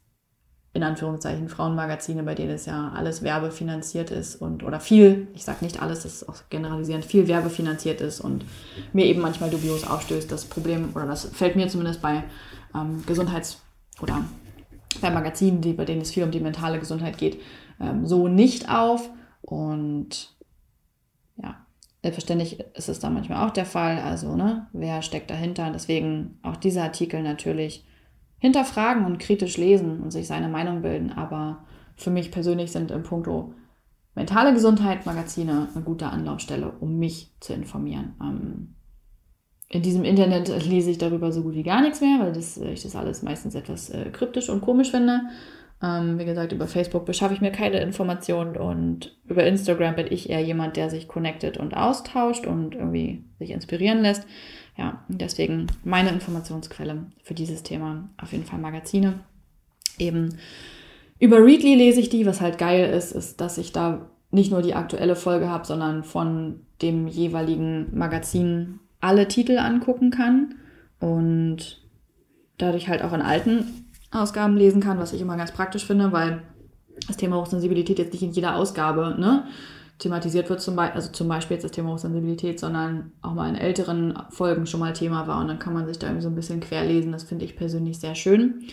in 0.72 0.82
Anführungszeichen 0.84 1.48
Frauenmagazine, 1.48 2.22
bei 2.22 2.34
denen 2.34 2.50
es 2.50 2.66
ja 2.66 2.92
alles 2.94 3.22
werbefinanziert 3.22 4.12
ist 4.12 4.36
und 4.36 4.62
oder 4.62 4.78
viel, 4.78 5.26
ich 5.34 5.44
sage 5.44 5.64
nicht 5.64 5.82
alles, 5.82 6.04
das 6.04 6.14
ist 6.22 6.28
auch 6.28 6.36
generalisierend, 6.48 7.04
viel 7.04 7.26
werbefinanziert 7.26 8.00
ist 8.00 8.20
und 8.20 8.44
mir 8.92 9.06
eben 9.06 9.20
manchmal 9.20 9.50
dubios 9.50 9.84
aufstößt. 9.84 10.30
Das 10.30 10.44
Problem, 10.44 10.90
oder 10.94 11.06
das 11.06 11.24
fällt 11.24 11.56
mir 11.56 11.66
zumindest 11.68 12.00
bei 12.00 12.22
ähm, 12.74 13.02
Gesundheits- 13.04 13.60
oder 14.00 14.24
bei 15.00 15.10
Magazinen, 15.10 15.60
die, 15.60 15.72
bei 15.72 15.84
denen 15.84 16.02
es 16.02 16.12
viel 16.12 16.22
um 16.22 16.30
die 16.30 16.40
mentale 16.40 16.78
Gesundheit 16.78 17.18
geht, 17.18 17.40
ähm, 17.80 18.06
so 18.06 18.28
nicht 18.28 18.68
auf. 18.68 19.10
Und 19.40 20.36
ja, 21.42 21.56
selbstverständlich 22.02 22.60
ist 22.74 22.88
es 22.88 23.00
da 23.00 23.10
manchmal 23.10 23.46
auch 23.46 23.52
der 23.52 23.66
Fall. 23.66 23.98
Also, 23.98 24.36
ne, 24.36 24.68
wer 24.72 25.02
steckt 25.02 25.30
dahinter? 25.30 25.70
Deswegen 25.72 26.38
auch 26.42 26.56
dieser 26.56 26.84
Artikel 26.84 27.22
natürlich 27.22 27.84
hinterfragen 28.40 29.04
und 29.04 29.18
kritisch 29.18 29.56
lesen 29.56 30.00
und 30.00 30.10
sich 30.10 30.26
seine 30.26 30.48
Meinung 30.48 30.82
bilden. 30.82 31.12
Aber 31.12 31.64
für 31.96 32.10
mich 32.10 32.30
persönlich 32.30 32.72
sind 32.72 32.90
im 32.90 33.04
Punkto 33.04 33.54
mentale 34.14 34.52
Gesundheit 34.52 35.06
Magazine 35.06 35.68
eine 35.74 35.84
gute 35.84 36.06
Anlaufstelle, 36.06 36.72
um 36.80 36.98
mich 36.98 37.32
zu 37.40 37.52
informieren. 37.52 38.14
Ähm, 38.20 38.74
in 39.68 39.82
diesem 39.82 40.04
Internet 40.04 40.48
lese 40.66 40.90
ich 40.90 40.98
darüber 40.98 41.30
so 41.30 41.42
gut 41.42 41.54
wie 41.54 41.62
gar 41.62 41.80
nichts 41.80 42.00
mehr, 42.00 42.18
weil 42.18 42.32
das, 42.32 42.56
ich 42.56 42.82
das 42.82 42.96
alles 42.96 43.22
meistens 43.22 43.54
etwas 43.54 43.88
äh, 43.90 44.10
kryptisch 44.10 44.48
und 44.48 44.62
komisch 44.62 44.90
finde. 44.90 45.20
Ähm, 45.82 46.18
wie 46.18 46.24
gesagt, 46.24 46.52
über 46.52 46.66
Facebook 46.66 47.06
beschaffe 47.06 47.34
ich 47.34 47.40
mir 47.40 47.52
keine 47.52 47.80
Informationen 47.80 48.56
und 48.56 49.16
über 49.26 49.44
Instagram 49.44 49.94
bin 49.94 50.08
ich 50.10 50.28
eher 50.28 50.40
jemand, 50.40 50.76
der 50.76 50.90
sich 50.90 51.08
connectet 51.08 51.56
und 51.56 51.76
austauscht 51.76 52.46
und 52.46 52.74
irgendwie 52.74 53.24
sich 53.38 53.50
inspirieren 53.50 54.02
lässt. 54.02 54.26
Ja, 54.80 55.04
deswegen 55.08 55.66
meine 55.84 56.08
Informationsquelle 56.08 57.04
für 57.22 57.34
dieses 57.34 57.62
Thema 57.62 58.08
auf 58.16 58.32
jeden 58.32 58.46
Fall 58.46 58.58
Magazine. 58.58 59.20
Eben 59.98 60.38
über 61.18 61.44
Readly 61.44 61.74
lese 61.74 62.00
ich 62.00 62.08
die, 62.08 62.24
was 62.24 62.40
halt 62.40 62.56
geil 62.56 62.90
ist, 62.94 63.12
ist, 63.12 63.42
dass 63.42 63.58
ich 63.58 63.72
da 63.72 64.06
nicht 64.30 64.50
nur 64.50 64.62
die 64.62 64.74
aktuelle 64.74 65.16
Folge 65.16 65.50
habe, 65.50 65.66
sondern 65.66 66.02
von 66.02 66.60
dem 66.80 67.08
jeweiligen 67.08 67.94
Magazin 67.94 68.80
alle 69.02 69.28
Titel 69.28 69.58
angucken 69.58 70.10
kann 70.10 70.54
und 70.98 71.82
dadurch 72.56 72.88
halt 72.88 73.02
auch 73.02 73.12
in 73.12 73.20
alten 73.20 73.84
Ausgaben 74.10 74.56
lesen 74.56 74.80
kann, 74.80 74.98
was 74.98 75.12
ich 75.12 75.20
immer 75.20 75.36
ganz 75.36 75.52
praktisch 75.52 75.84
finde, 75.84 76.10
weil 76.10 76.40
das 77.06 77.18
Thema 77.18 77.36
Hochsensibilität 77.36 77.98
jetzt 77.98 78.14
nicht 78.14 78.22
in 78.22 78.32
jeder 78.32 78.56
Ausgabe 78.56 79.14
ne, 79.18 79.44
thematisiert 80.00 80.48
wird, 80.50 80.60
zum 80.60 80.74
Beispiel, 80.74 80.96
also 80.96 81.12
zum 81.12 81.28
Beispiel 81.28 81.54
jetzt 81.54 81.64
das 81.64 81.70
Thema 81.70 81.90
Hochsensibilität, 81.90 82.58
sondern 82.58 83.12
auch 83.22 83.34
mal 83.34 83.48
in 83.48 83.54
älteren 83.54 84.18
Folgen 84.30 84.66
schon 84.66 84.80
mal 84.80 84.92
Thema 84.92 85.28
war 85.28 85.40
und 85.40 85.48
dann 85.48 85.58
kann 85.58 85.74
man 85.74 85.86
sich 85.86 85.98
da 85.98 86.08
irgendwie 86.08 86.22
so 86.22 86.28
ein 86.28 86.34
bisschen 86.34 86.60
querlesen. 86.60 87.12
Das 87.12 87.22
finde 87.22 87.44
ich 87.44 87.56
persönlich 87.56 88.00
sehr 88.00 88.14
schön. 88.14 88.66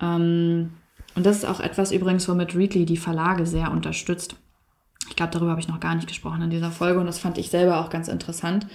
Ähm, 0.00 0.70
und 1.14 1.24
das 1.24 1.38
ist 1.38 1.44
auch 1.46 1.60
etwas 1.60 1.92
übrigens, 1.92 2.28
womit 2.28 2.54
Readly 2.54 2.84
die 2.84 2.96
Verlage 2.96 3.46
sehr 3.46 3.70
unterstützt. 3.70 4.36
Ich 5.08 5.16
glaube, 5.16 5.32
darüber 5.32 5.52
habe 5.52 5.60
ich 5.60 5.68
noch 5.68 5.80
gar 5.80 5.94
nicht 5.94 6.08
gesprochen 6.08 6.42
in 6.42 6.50
dieser 6.50 6.70
Folge 6.70 6.98
und 6.98 7.06
das 7.06 7.18
fand 7.18 7.38
ich 7.38 7.50
selber 7.50 7.80
auch 7.80 7.90
ganz 7.90 8.08
interessant 8.08 8.66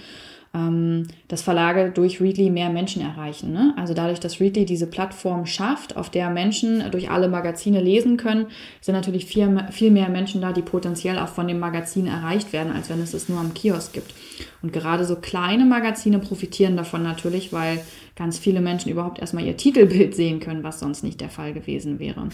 ähm, 0.52 1.06
dass 1.28 1.42
Verlage 1.42 1.92
durch 1.94 2.20
Readly 2.20 2.50
mehr 2.50 2.70
Menschen 2.70 3.02
erreichen. 3.02 3.52
Ne? 3.52 3.72
Also 3.76 3.94
dadurch, 3.94 4.18
dass 4.18 4.40
Readly 4.40 4.64
diese 4.64 4.88
Plattform 4.88 5.46
schafft, 5.46 5.96
auf 5.96 6.10
der 6.10 6.28
Menschen 6.28 6.90
durch 6.90 7.08
alle 7.08 7.28
Magazine 7.28 7.80
lesen 7.80 8.16
können, 8.16 8.46
sind 8.80 8.96
natürlich 8.96 9.26
viel, 9.26 9.64
viel 9.70 9.92
mehr 9.92 10.08
Menschen 10.08 10.40
da, 10.40 10.52
die 10.52 10.62
potenziell 10.62 11.20
auch 11.20 11.28
von 11.28 11.46
dem 11.46 11.60
Magazin 11.60 12.08
erreicht 12.08 12.52
werden, 12.52 12.72
als 12.72 12.90
wenn 12.90 13.00
es 13.00 13.14
es 13.14 13.28
nur 13.28 13.38
am 13.38 13.54
Kiosk 13.54 13.92
gibt. 13.92 14.12
Und 14.60 14.72
gerade 14.72 15.04
so 15.04 15.16
kleine 15.16 15.64
Magazine 15.64 16.18
profitieren 16.18 16.76
davon 16.76 17.04
natürlich, 17.04 17.52
weil 17.52 17.80
ganz 18.16 18.36
viele 18.36 18.60
Menschen 18.60 18.90
überhaupt 18.90 19.20
erstmal 19.20 19.44
ihr 19.44 19.56
Titelbild 19.56 20.16
sehen 20.16 20.40
können, 20.40 20.64
was 20.64 20.80
sonst 20.80 21.04
nicht 21.04 21.20
der 21.20 21.30
Fall 21.30 21.52
gewesen 21.52 22.00
wäre. 22.00 22.28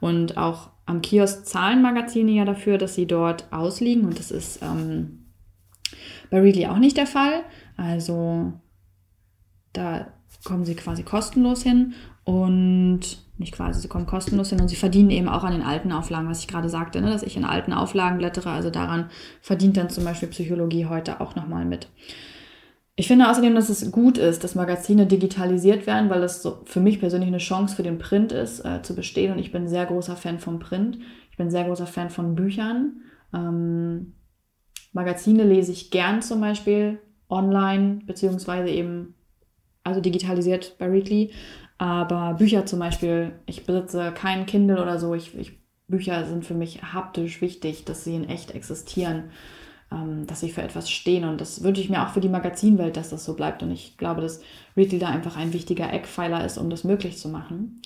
Und 0.00 0.36
auch 0.36 0.70
am 0.86 1.02
Kiosk 1.02 1.46
zahlen 1.46 1.82
Magazine 1.82 2.32
ja 2.32 2.44
dafür, 2.44 2.78
dass 2.78 2.96
sie 2.96 3.06
dort 3.06 3.44
ausliegen 3.52 4.06
und 4.06 4.18
das 4.18 4.32
ist 4.32 4.60
ähm, 4.60 5.20
bei 6.30 6.40
Readly 6.40 6.66
auch 6.66 6.78
nicht 6.78 6.96
der 6.96 7.06
Fall. 7.06 7.44
Also 7.80 8.52
da 9.72 10.08
kommen 10.44 10.66
sie 10.66 10.74
quasi 10.74 11.02
kostenlos 11.02 11.62
hin 11.62 11.94
und 12.24 13.00
nicht 13.38 13.54
quasi, 13.54 13.80
sie 13.80 13.88
kommen 13.88 14.04
kostenlos 14.04 14.50
hin 14.50 14.60
und 14.60 14.68
sie 14.68 14.76
verdienen 14.76 15.10
eben 15.10 15.28
auch 15.28 15.44
an 15.44 15.52
den 15.52 15.62
alten 15.62 15.90
Auflagen, 15.90 16.28
was 16.28 16.40
ich 16.40 16.48
gerade 16.48 16.68
sagte, 16.68 17.00
ne, 17.00 17.10
dass 17.10 17.22
ich 17.22 17.38
in 17.38 17.46
alten 17.46 17.72
Auflagen 17.72 18.18
blättere. 18.18 18.50
Also 18.50 18.68
daran 18.68 19.08
verdient 19.40 19.78
dann 19.78 19.88
zum 19.88 20.04
Beispiel 20.04 20.28
Psychologie 20.28 20.86
heute 20.86 21.22
auch 21.22 21.36
nochmal 21.36 21.64
mit. 21.64 21.88
Ich 22.96 23.08
finde 23.08 23.30
außerdem, 23.30 23.54
dass 23.54 23.70
es 23.70 23.90
gut 23.90 24.18
ist, 24.18 24.44
dass 24.44 24.54
Magazine 24.54 25.06
digitalisiert 25.06 25.86
werden, 25.86 26.10
weil 26.10 26.20
das 26.20 26.42
so 26.42 26.60
für 26.66 26.80
mich 26.80 27.00
persönlich 27.00 27.28
eine 27.28 27.38
Chance 27.38 27.74
für 27.74 27.82
den 27.82 27.98
Print 27.98 28.30
ist, 28.30 28.60
äh, 28.60 28.82
zu 28.82 28.94
bestehen. 28.94 29.32
Und 29.32 29.38
ich 29.38 29.52
bin 29.52 29.68
sehr 29.68 29.86
großer 29.86 30.16
Fan 30.16 30.38
vom 30.38 30.58
Print. 30.58 30.98
Ich 31.30 31.38
bin 31.38 31.50
sehr 31.50 31.64
großer 31.64 31.86
Fan 31.86 32.10
von 32.10 32.34
Büchern. 32.34 33.00
Ähm, 33.32 34.12
Magazine 34.92 35.44
lese 35.44 35.72
ich 35.72 35.90
gern 35.90 36.20
zum 36.20 36.42
Beispiel 36.42 36.98
online, 37.30 38.00
beziehungsweise 38.06 38.68
eben, 38.68 39.14
also 39.84 40.00
digitalisiert 40.00 40.76
bei 40.78 40.86
Readly. 40.86 41.30
Aber 41.78 42.34
Bücher 42.34 42.66
zum 42.66 42.78
Beispiel, 42.78 43.32
ich 43.46 43.64
besitze 43.64 44.12
kein 44.12 44.46
Kindle 44.46 44.82
oder 44.82 44.98
so. 44.98 45.14
Ich, 45.14 45.34
ich, 45.36 45.58
Bücher 45.88 46.26
sind 46.26 46.44
für 46.44 46.54
mich 46.54 46.82
haptisch 46.82 47.40
wichtig, 47.40 47.84
dass 47.84 48.04
sie 48.04 48.14
in 48.14 48.28
echt 48.28 48.50
existieren, 48.50 49.30
ähm, 49.90 50.26
dass 50.26 50.40
sie 50.40 50.50
für 50.50 50.62
etwas 50.62 50.90
stehen. 50.90 51.24
Und 51.24 51.40
das 51.40 51.62
wünsche 51.62 51.80
ich 51.80 51.88
mir 51.88 52.04
auch 52.04 52.10
für 52.10 52.20
die 52.20 52.28
Magazinwelt, 52.28 52.96
dass 52.96 53.10
das 53.10 53.24
so 53.24 53.34
bleibt. 53.34 53.62
Und 53.62 53.70
ich 53.70 53.96
glaube, 53.96 54.20
dass 54.20 54.42
Readly 54.76 54.98
da 54.98 55.08
einfach 55.08 55.36
ein 55.36 55.52
wichtiger 55.52 55.90
Eckpfeiler 55.92 56.44
ist, 56.44 56.58
um 56.58 56.68
das 56.68 56.84
möglich 56.84 57.16
zu 57.18 57.28
machen. 57.28 57.80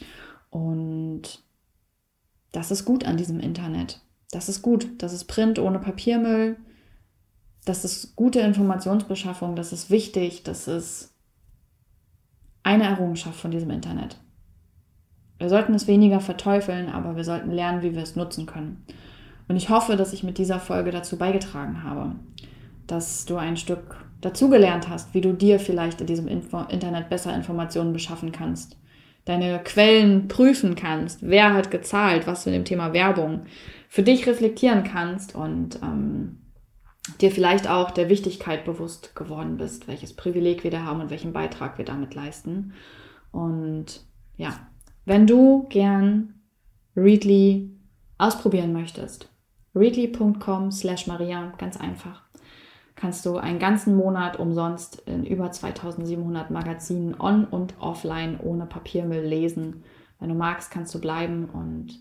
Und 0.51 1.43
das 2.51 2.71
ist 2.71 2.85
gut 2.85 3.05
an 3.05 3.17
diesem 3.17 3.41
Internet. 3.41 4.01
Das 4.33 4.49
ist 4.49 4.63
gut. 4.63 4.89
Das 4.99 5.13
ist 5.13 5.27
Print 5.27 5.59
ohne 5.59 5.79
Papiermüll 5.79 6.57
das 7.65 7.85
ist 7.85 8.15
gute 8.17 8.41
Informationsbeschaffung, 8.41 9.57
das 9.57 9.73
ist 9.73 9.91
wichtig, 9.91 10.43
das 10.43 10.69
ist 10.69 11.15
eine 12.63 12.85
Errungenschaft 12.85 13.39
von 13.39 13.51
diesem 13.51 13.71
Internet. 13.71 14.19
Wir 15.39 15.49
sollten 15.49 15.75
es 15.75 15.87
weniger 15.87 16.21
verteufeln, 16.21 16.89
aber 16.89 17.17
wir 17.17 17.25
sollten 17.25 17.51
lernen, 17.51 17.83
wie 17.83 17.95
wir 17.95 18.03
es 18.03 18.17
nutzen 18.17 18.47
können. 18.47 18.85
Und 19.49 19.57
ich 19.57 19.69
hoffe, 19.69 19.97
dass 19.97 20.13
ich 20.13 20.23
mit 20.23 20.39
dieser 20.39 20.61
Folge 20.61 20.91
dazu 20.91 21.19
beigetragen 21.19 21.83
habe, 21.83 22.15
dass 22.87 23.25
du 23.27 23.37
ein 23.37 23.57
Stück 23.57 23.97
dazugelernt 24.21 24.89
hast, 24.89 25.13
wie 25.13 25.21
du 25.21 25.33
dir 25.33 25.59
vielleicht 25.59 26.01
in 26.01 26.07
diesem 26.07 26.29
Info 26.29 26.61
Internet 26.69 27.11
besser 27.11 27.35
Informationen 27.35 27.93
beschaffen 27.93 28.33
kannst, 28.33 28.79
deine 29.25 29.59
Quellen 29.63 30.29
prüfen 30.29 30.77
kannst, 30.77 31.19
wer 31.23 31.53
hat 31.53 31.71
gezahlt, 31.71 32.27
was 32.27 32.45
du 32.45 32.51
in 32.51 32.55
dem 32.55 32.65
Thema 32.65 32.93
Werbung 32.93 33.43
für 33.89 34.03
dich 34.03 34.27
reflektieren 34.27 34.85
kannst 34.85 35.35
und 35.35 35.79
ähm, 35.83 36.39
dir 37.21 37.31
vielleicht 37.31 37.69
auch 37.69 37.91
der 37.91 38.09
Wichtigkeit 38.09 38.65
bewusst 38.65 39.15
geworden 39.15 39.57
bist, 39.57 39.89
welches 39.89 40.15
Privileg 40.15 40.65
wir 40.65 40.71
da 40.71 40.85
haben 40.85 41.01
und 41.01 41.11
welchen 41.11 41.33
Beitrag 41.33 41.79
wir 41.79 41.85
damit 41.85 42.15
leisten. 42.15 42.73
Und 43.31 44.05
ja, 44.37 44.67
wenn 45.05 45.27
du 45.27 45.67
gern 45.69 46.35
Readly 46.97 47.71
ausprobieren 48.17 48.73
möchtest, 48.73 49.29
readly.com 49.75 50.71
slash 50.71 51.07
Maria, 51.07 51.53
ganz 51.59 51.77
einfach, 51.77 52.23
kannst 52.95 53.27
du 53.27 53.37
einen 53.37 53.59
ganzen 53.59 53.97
Monat 53.97 54.39
umsonst 54.39 55.03
in 55.07 55.27
über 55.27 55.51
2700 55.51 56.51
Magazinen 56.51 57.21
on 57.21 57.45
und 57.45 57.75
offline 57.81 58.39
ohne 58.41 58.67
Papiermüll 58.67 59.25
lesen. 59.25 59.83
Wenn 60.21 60.29
du 60.29 60.35
magst, 60.35 60.71
kannst 60.71 60.95
du 60.95 61.01
bleiben 61.01 61.47
und 61.47 62.01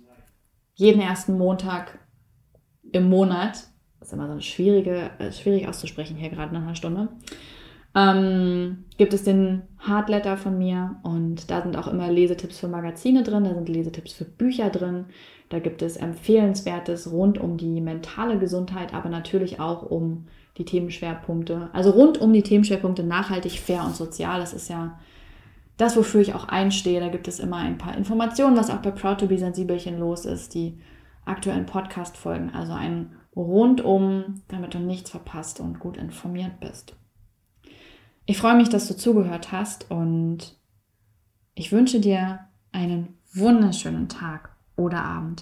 jeden 0.76 1.02
ersten 1.02 1.38
Montag 1.38 2.00
im 2.92 3.10
Monat 3.10 3.68
Ist 4.04 4.12
immer 4.12 4.26
so 4.26 4.34
eine 4.34 4.42
schwierige, 4.42 5.12
äh, 5.20 5.32
schwierig 5.32 5.68
auszusprechen 5.68 6.18
hier 6.18 6.30
gerade 6.30 6.54
nach 6.54 6.62
einer 6.62 6.76
Stunde. 6.76 7.08
Ähm, 7.96 8.84
gibt 8.98 9.14
es 9.14 9.24
den 9.24 9.62
Hardletter 9.80 10.36
von 10.36 10.58
mir 10.58 10.98
und 11.04 11.50
da 11.50 11.62
sind 11.62 11.78
auch 11.78 11.88
immer 11.88 12.12
Lesetipps 12.12 12.60
für 12.60 12.68
Magazine 12.68 13.24
drin, 13.24 13.46
da 13.46 13.54
sind 13.54 13.70
Lesetipps 13.70 14.12
für 14.14 14.26
Bücher 14.26 14.70
drin, 14.72 15.06
da 15.50 15.60
gibt 15.60 15.82
es 15.82 15.96
Empfehlenswertes 15.96 17.12
rund 17.12 17.38
um 17.38 17.56
die 17.58 17.80
mentale 17.80 18.40
Gesundheit, 18.40 18.94
aber 18.94 19.10
natürlich 19.10 19.62
auch 19.62 19.84
um 19.84 20.26
die 20.58 20.66
Themenschwerpunkte, 20.66 21.70
also 21.72 21.92
rund 21.92 22.20
um 22.20 22.34
die 22.34 22.44
Themenschwerpunkte 22.44 23.04
nachhaltig, 23.04 23.60
fair 23.60 23.86
und 23.86 23.96
sozial. 23.96 24.40
Das 24.40 24.54
ist 24.54 24.70
ja 24.70 25.00
das, 25.78 25.96
wofür 25.96 26.22
ich 26.22 26.34
auch 26.34 26.50
einstehe. 26.50 27.00
Da 27.00 27.08
gibt 27.08 27.28
es 27.28 27.40
immer 27.40 27.58
ein 27.58 27.78
paar 27.78 27.96
Informationen, 27.96 28.58
was 28.58 28.70
auch 28.70 28.78
bei 28.78 28.92
Proud 28.92 29.20
to 29.20 29.28
be 29.28 29.38
Sensibelchen 29.38 29.98
los 29.98 30.26
ist, 30.26 30.56
die 30.56 30.78
aktuellen 31.26 31.66
Podcast-Folgen, 31.66 32.52
also 32.54 32.74
ein 32.74 33.12
rundum, 33.36 34.42
damit 34.48 34.74
du 34.74 34.80
nichts 34.80 35.10
verpasst 35.10 35.60
und 35.60 35.80
gut 35.80 35.98
informiert 35.98 36.60
bist. 36.60 36.96
Ich 38.26 38.38
freue 38.38 38.56
mich, 38.56 38.70
dass 38.70 38.88
du 38.88 38.96
zugehört 38.96 39.52
hast 39.52 39.92
und 39.92 40.58
ich 41.56 41.72
wünsche 41.72 42.00
dir 42.00 42.40
einen 42.72 43.18
wunderschönen 43.34 44.08
Tag 44.08 44.56
oder 44.76 45.04
Abend. 45.04 45.42